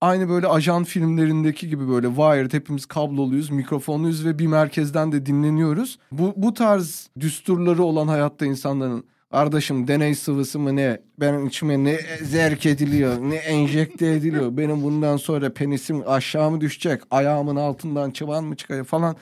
aynı 0.00 0.28
böyle 0.28 0.46
ajan 0.46 0.84
filmlerindeki 0.84 1.68
gibi 1.68 1.88
böyle 1.88 2.08
wired 2.08 2.52
hepimiz 2.52 2.86
kabloluyuz, 2.86 3.50
mikrofonluyuz 3.50 4.24
ve 4.24 4.38
bir 4.38 4.46
merkezden 4.46 5.12
de 5.12 5.26
dinleniyoruz. 5.26 5.98
Bu, 6.12 6.34
bu 6.36 6.54
tarz 6.54 7.10
düsturları 7.20 7.82
olan 7.82 8.08
hayatta 8.08 8.46
insanların 8.46 9.04
Kardeşim 9.30 9.88
deney 9.88 10.14
sıvısı 10.14 10.58
mı 10.58 10.76
ne? 10.76 11.00
Benim 11.20 11.46
içime 11.46 11.84
ne 11.84 11.98
zerk 12.22 12.66
ediliyor, 12.66 13.18
ne 13.20 13.36
enjekte 13.36 14.06
ediliyor. 14.06 14.56
Benim 14.56 14.82
bundan 14.82 15.16
sonra 15.16 15.52
penisim 15.52 16.02
aşağı 16.08 16.50
mı 16.50 16.60
düşecek? 16.60 17.02
Ayağımın 17.10 17.56
altından 17.56 18.10
çıvan 18.10 18.44
mı 18.44 18.56
çıkacak 18.56 18.86
falan. 18.86 19.16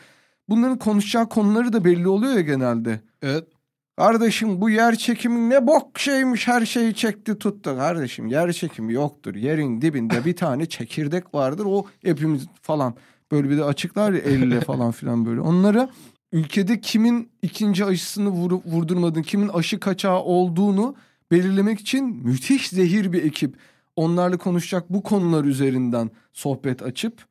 Bunların 0.48 0.78
konuşacağı 0.78 1.28
konuları 1.28 1.72
da 1.72 1.84
belli 1.84 2.08
oluyor 2.08 2.32
ya 2.34 2.40
genelde. 2.40 3.00
Evet. 3.22 3.44
Kardeşim 3.98 4.60
bu 4.60 4.70
yer 4.70 4.96
çekimi 4.96 5.50
ne 5.50 5.66
bok 5.66 5.98
şeymiş 5.98 6.48
her 6.48 6.66
şeyi 6.66 6.94
çekti 6.94 7.38
tuttu. 7.38 7.76
Kardeşim 7.76 8.26
yer 8.26 8.52
çekimi 8.52 8.92
yoktur. 8.92 9.34
Yerin 9.34 9.82
dibinde 9.82 10.24
bir 10.24 10.36
tane 10.36 10.66
çekirdek 10.66 11.34
vardır 11.34 11.64
o 11.68 11.86
hepimiz 12.02 12.46
falan. 12.62 12.94
Böyle 13.32 13.50
bir 13.50 13.58
de 13.58 13.64
açıklar 13.64 14.12
ya 14.12 14.18
elle 14.18 14.60
falan 14.66 14.90
filan 14.90 15.26
böyle. 15.26 15.40
Onları 15.40 15.88
ülkede 16.32 16.80
kimin 16.80 17.28
ikinci 17.42 17.84
aşısını 17.84 18.28
vurup 18.28 18.66
vurdurmadığını, 18.66 19.22
kimin 19.24 19.48
aşı 19.48 19.80
kaçağı 19.80 20.18
olduğunu 20.20 20.94
belirlemek 21.30 21.80
için 21.80 22.04
müthiş 22.04 22.68
zehir 22.68 23.12
bir 23.12 23.24
ekip. 23.24 23.56
Onlarla 23.96 24.36
konuşacak 24.36 24.90
bu 24.92 25.02
konular 25.02 25.44
üzerinden 25.44 26.10
sohbet 26.32 26.82
açıp 26.82 27.26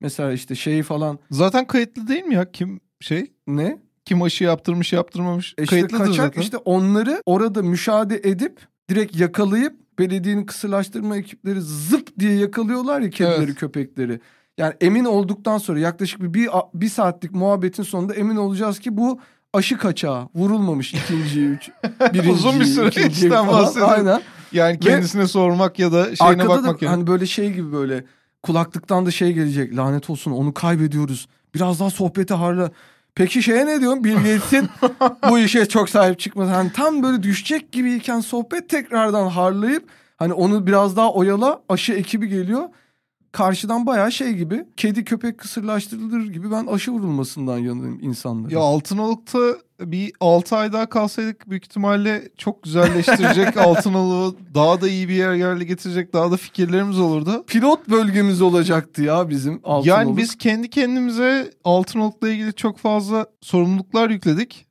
mesela 0.00 0.32
işte 0.32 0.54
şeyi 0.54 0.82
falan 0.82 1.18
Zaten 1.30 1.66
kayıtlı 1.66 2.08
değil 2.08 2.24
mi 2.24 2.34
ya 2.34 2.50
kim 2.52 2.80
şey? 3.00 3.26
ne? 3.46 3.78
Kim 4.04 4.22
aşı 4.22 4.44
yaptırmış 4.44 4.92
yaptırmamış. 4.92 5.54
E 5.58 5.62
İşte 5.62 5.76
Kayıtlıdır 5.76 6.04
kaçak 6.04 6.16
zaten. 6.26 6.40
işte 6.42 6.56
onları 6.56 7.22
orada 7.26 7.62
müşahede 7.62 8.20
edip 8.24 8.60
direkt 8.90 9.16
yakalayıp 9.20 9.98
belediyenin 9.98 10.44
kısırlaştırma 10.46 11.16
ekipleri 11.16 11.60
zıp 11.60 12.18
diye 12.18 12.32
yakalıyorlar 12.32 13.00
ya 13.00 13.10
kedileri 13.10 13.44
Evet. 13.44 13.54
köpekleri. 13.54 14.20
Yani 14.58 14.74
emin 14.80 15.04
olduktan 15.04 15.58
sonra 15.58 15.78
yaklaşık 15.78 16.22
bir, 16.22 16.34
bir, 16.34 16.48
bir 16.74 16.88
saatlik 16.88 17.32
muhabbetin 17.32 17.82
sonunda 17.82 18.14
emin 18.14 18.36
olacağız 18.36 18.78
ki 18.78 18.96
bu 18.96 19.20
aşı 19.52 19.78
kaçağı 19.78 20.28
vurulmamış 20.34 20.94
ikinciyi, 20.94 21.48
üç, 21.48 21.70
birinciyi, 22.12 22.32
Uzun 22.34 22.60
bir 22.60 22.64
süreçten 22.64 23.48
bahsediyorum. 23.48 23.94
Aynen. 23.96 24.22
Yani 24.52 24.80
kendisine 24.80 25.26
sormak 25.26 25.78
ya 25.78 25.92
da 25.92 26.16
şeyine 26.16 26.48
bakmak 26.48 26.80
da 26.80 26.84
yani. 26.84 26.94
hani 26.94 27.06
böyle 27.06 27.26
şey 27.26 27.52
gibi 27.52 27.72
böyle 27.72 28.04
kulaklıktan 28.42 29.06
da 29.06 29.10
şey 29.10 29.32
gelecek 29.32 29.76
lanet 29.76 30.10
olsun 30.10 30.30
onu 30.30 30.54
kaybediyoruz. 30.54 31.28
Biraz 31.54 31.80
daha 31.80 31.90
sohbeti 31.90 32.34
harla. 32.34 32.70
Peki 33.14 33.42
şeye 33.42 33.66
ne 33.66 33.80
diyorsun? 33.80 34.04
Bill 34.04 34.14
Gates'in 34.14 34.68
bu 35.30 35.38
işe 35.38 35.66
çok 35.66 35.90
sahip 35.90 36.18
çıkması. 36.18 36.50
Hani 36.50 36.72
tam 36.72 37.02
böyle 37.02 37.22
düşecek 37.22 37.72
gibiyken 37.72 38.20
sohbet 38.20 38.68
tekrardan 38.68 39.28
harlayıp 39.28 39.88
hani 40.16 40.32
onu 40.32 40.66
biraz 40.66 40.96
daha 40.96 41.12
oyala 41.12 41.60
aşı 41.68 41.92
ekibi 41.92 42.28
geliyor. 42.28 42.68
Karşıdan 43.36 43.86
bayağı 43.86 44.12
şey 44.12 44.32
gibi 44.32 44.64
kedi 44.76 45.04
köpek 45.04 45.38
kısırlaştırılır 45.38 46.26
gibi 46.26 46.50
ben 46.50 46.66
aşı 46.66 46.92
vurulmasından 46.92 47.58
yanayım 47.58 47.98
insanlara. 48.02 48.54
Ya 48.54 48.60
Altınoluk'ta 48.60 49.38
bir 49.80 50.12
6 50.20 50.56
ay 50.56 50.72
daha 50.72 50.88
kalsaydık 50.88 51.50
büyük 51.50 51.64
ihtimalle 51.64 52.28
çok 52.36 52.62
güzelleştirecek 52.62 53.56
Altınoluk'u 53.66 54.36
daha 54.54 54.80
da 54.80 54.88
iyi 54.88 55.08
bir 55.08 55.14
yer 55.14 55.34
yerle 55.34 55.64
getirecek 55.64 56.12
daha 56.12 56.30
da 56.30 56.36
fikirlerimiz 56.36 56.98
olurdu. 56.98 57.44
Pilot 57.46 57.88
bölgemiz 57.88 58.42
olacaktı 58.42 59.02
ya 59.02 59.28
bizim 59.28 59.60
Altınoluk. 59.64 59.86
Yani 59.86 60.16
biz 60.16 60.36
kendi 60.38 60.70
kendimize 60.70 61.50
Altınoluk'la 61.64 62.28
ilgili 62.28 62.54
çok 62.54 62.78
fazla 62.78 63.26
sorumluluklar 63.40 64.10
yükledik. 64.10 64.65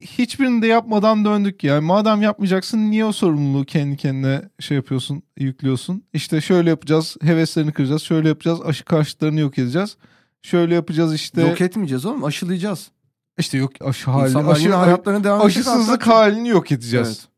Hiçbirini 0.00 0.62
de 0.62 0.66
yapmadan 0.66 1.24
döndük 1.24 1.64
yani. 1.64 1.84
Madem 1.84 2.22
yapmayacaksın 2.22 2.78
niye 2.90 3.04
o 3.04 3.12
sorumluluğu 3.12 3.64
kendi 3.64 3.96
kendine 3.96 4.42
şey 4.60 4.76
yapıyorsun, 4.76 5.22
yüklüyorsun? 5.36 6.04
İşte 6.12 6.40
şöyle 6.40 6.70
yapacağız, 6.70 7.16
heveslerini 7.22 7.72
kıracağız, 7.72 8.02
şöyle 8.02 8.28
yapacağız, 8.28 8.60
aşı 8.64 8.84
karşıtlarını 8.84 9.40
yok 9.40 9.58
edeceğiz. 9.58 9.96
Şöyle 10.42 10.74
yapacağız 10.74 11.14
işte. 11.14 11.40
Yok 11.40 11.60
etmeyeceğiz 11.60 12.06
oğlum 12.06 12.24
aşılayacağız. 12.24 12.90
işte 13.38 13.58
yok 13.58 13.72
aşı 13.80 14.10
halini, 14.10 14.38
aşı, 14.38 14.74
hayatlarına 14.74 15.24
devam 15.24 15.46
aşısızlık 15.46 16.06
hatta- 16.06 16.16
halini 16.16 16.48
yok 16.48 16.72
edeceğiz. 16.72 17.08
Evet. 17.08 17.28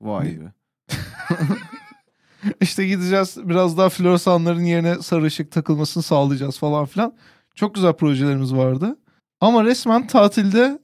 Vay 0.00 0.40
be. 0.40 0.52
İşte 2.60 2.86
gideceğiz 2.86 3.36
biraz 3.44 3.78
daha 3.78 3.88
floresanların 3.88 4.64
yerine 4.64 5.02
sarı 5.02 5.24
ışık 5.24 5.52
takılmasını 5.52 6.02
sağlayacağız 6.02 6.58
falan 6.58 6.86
filan. 6.86 7.14
Çok 7.54 7.74
güzel 7.74 7.92
projelerimiz 7.92 8.54
vardı. 8.54 8.96
Ama 9.40 9.64
resmen 9.64 10.06
tatilde 10.06 10.78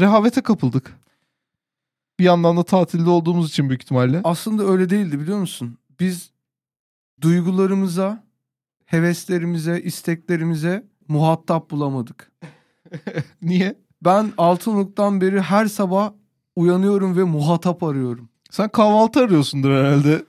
rehavete 0.00 0.40
kapıldık. 0.40 0.96
Bir 2.18 2.24
yandan 2.24 2.56
da 2.56 2.62
tatilde 2.62 3.10
olduğumuz 3.10 3.48
için 3.48 3.68
büyük 3.68 3.82
ihtimalle. 3.82 4.20
Aslında 4.24 4.64
öyle 4.64 4.90
değildi 4.90 5.20
biliyor 5.20 5.38
musun? 5.38 5.78
Biz 6.00 6.30
duygularımıza, 7.20 8.24
heveslerimize, 8.86 9.80
isteklerimize 9.80 10.86
muhatap 11.08 11.70
bulamadık. 11.70 12.32
Niye? 13.42 13.74
Ben 14.04 14.32
Altınoluk'tan 14.38 15.20
beri 15.20 15.40
her 15.40 15.66
sabah 15.66 16.12
uyanıyorum 16.56 17.16
ve 17.16 17.22
muhatap 17.22 17.82
arıyorum. 17.82 18.28
Sen 18.50 18.68
kahvaltı 18.68 19.20
arıyorsundur 19.20 19.70
herhalde. 19.70 20.24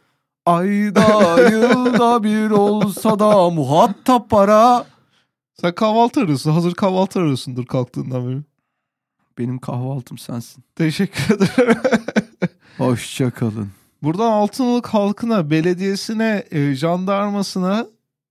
Ayda 0.46 1.42
yılda 1.52 2.24
bir 2.24 2.50
olsa 2.50 3.20
da 3.20 3.50
muhatap 3.50 4.30
para. 4.30 4.86
Sen 5.62 5.76
kahvaltı 5.76 6.20
arıyorsun. 6.20 6.52
Hazır 6.52 6.74
kahvaltı 6.74 7.20
arıyorsundur 7.20 7.66
kalktığından 7.66 8.28
beri. 8.28 8.42
Benim 9.38 9.58
kahvaltım 9.60 10.18
sensin. 10.18 10.64
Teşekkür 10.76 11.36
ederim. 11.36 11.78
Hoşça 12.78 13.32
kalın. 13.32 13.68
Buradan 14.04 14.32
Altınoluk 14.32 14.88
halkına, 14.88 15.50
belediyesine, 15.50 16.44
e, 16.52 16.76
jandarmasına, 16.76 17.88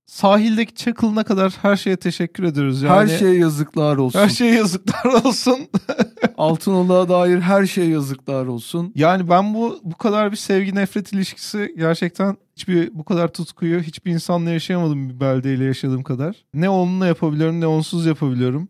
sahildeki 0.07 0.75
çakılına 0.75 1.25
kadar 1.25 1.53
her 1.63 1.77
şeye 1.77 1.97
teşekkür 1.97 2.45
ediyoruz. 2.45 2.83
Yani 2.83 3.13
Her 3.13 3.19
şeye 3.19 3.35
yazıklar 3.39 3.97
olsun. 3.97 4.19
her 4.19 4.29
şeye 4.29 4.55
yazıklar 4.55 5.05
olsun. 5.25 5.59
Altınoluk'a 6.39 7.09
dair 7.09 7.41
her 7.41 7.67
şeye 7.67 7.89
yazıklar 7.89 8.47
olsun. 8.47 8.93
Yani 8.95 9.29
ben 9.29 9.55
bu 9.55 9.81
bu 9.85 9.97
kadar 9.97 10.31
bir 10.33 10.37
sevgi 10.37 10.75
nefret 10.75 11.13
ilişkisi 11.13 11.75
gerçekten 11.79 12.37
hiçbir 12.57 12.91
bu 12.95 13.05
kadar 13.05 13.29
tutkuyu 13.29 13.81
hiçbir 13.81 14.13
insanla 14.13 14.51
yaşayamadım 14.51 15.09
bir 15.11 15.21
beldeyle 15.21 15.65
yaşadığım 15.65 16.03
kadar. 16.03 16.45
Ne 16.55 16.69
onunla 16.69 17.07
yapabiliyorum 17.07 17.61
ne 17.61 17.67
onsuz 17.67 18.07
yapabiliyorum. 18.07 18.69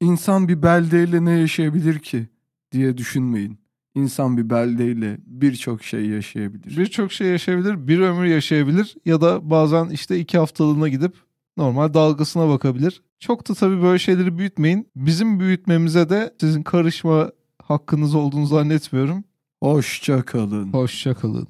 İnsan 0.00 0.48
bir 0.48 0.62
beldeyle 0.62 1.24
ne 1.24 1.30
yaşayabilir 1.30 1.98
ki 1.98 2.28
diye 2.72 2.96
düşünmeyin. 2.96 3.58
İnsan 3.94 4.36
bir 4.36 4.50
beldeyle 4.50 5.18
birçok 5.26 5.84
şey 5.84 6.06
yaşayabilir. 6.06 6.76
Birçok 6.76 7.12
şey 7.12 7.26
yaşayabilir, 7.26 7.88
bir 7.88 8.00
ömür 8.00 8.24
yaşayabilir 8.24 8.96
ya 9.04 9.20
da 9.20 9.50
bazen 9.50 9.88
işte 9.88 10.18
iki 10.18 10.38
haftalığına 10.38 10.88
gidip 10.88 11.14
normal 11.56 11.94
dalgasına 11.94 12.48
bakabilir. 12.48 13.02
Çok 13.18 13.48
da 13.48 13.54
tabii 13.54 13.82
böyle 13.82 13.98
şeyleri 13.98 14.38
büyütmeyin. 14.38 14.88
Bizim 14.96 15.40
büyütmemize 15.40 16.08
de 16.08 16.34
sizin 16.40 16.62
karışma 16.62 17.30
hakkınız 17.62 18.14
olduğunu 18.14 18.46
zannetmiyorum. 18.46 19.24
Hoşça 19.62 20.22
kalın. 20.22 20.72
Hoşça 20.72 21.14
kalın. 21.14 21.48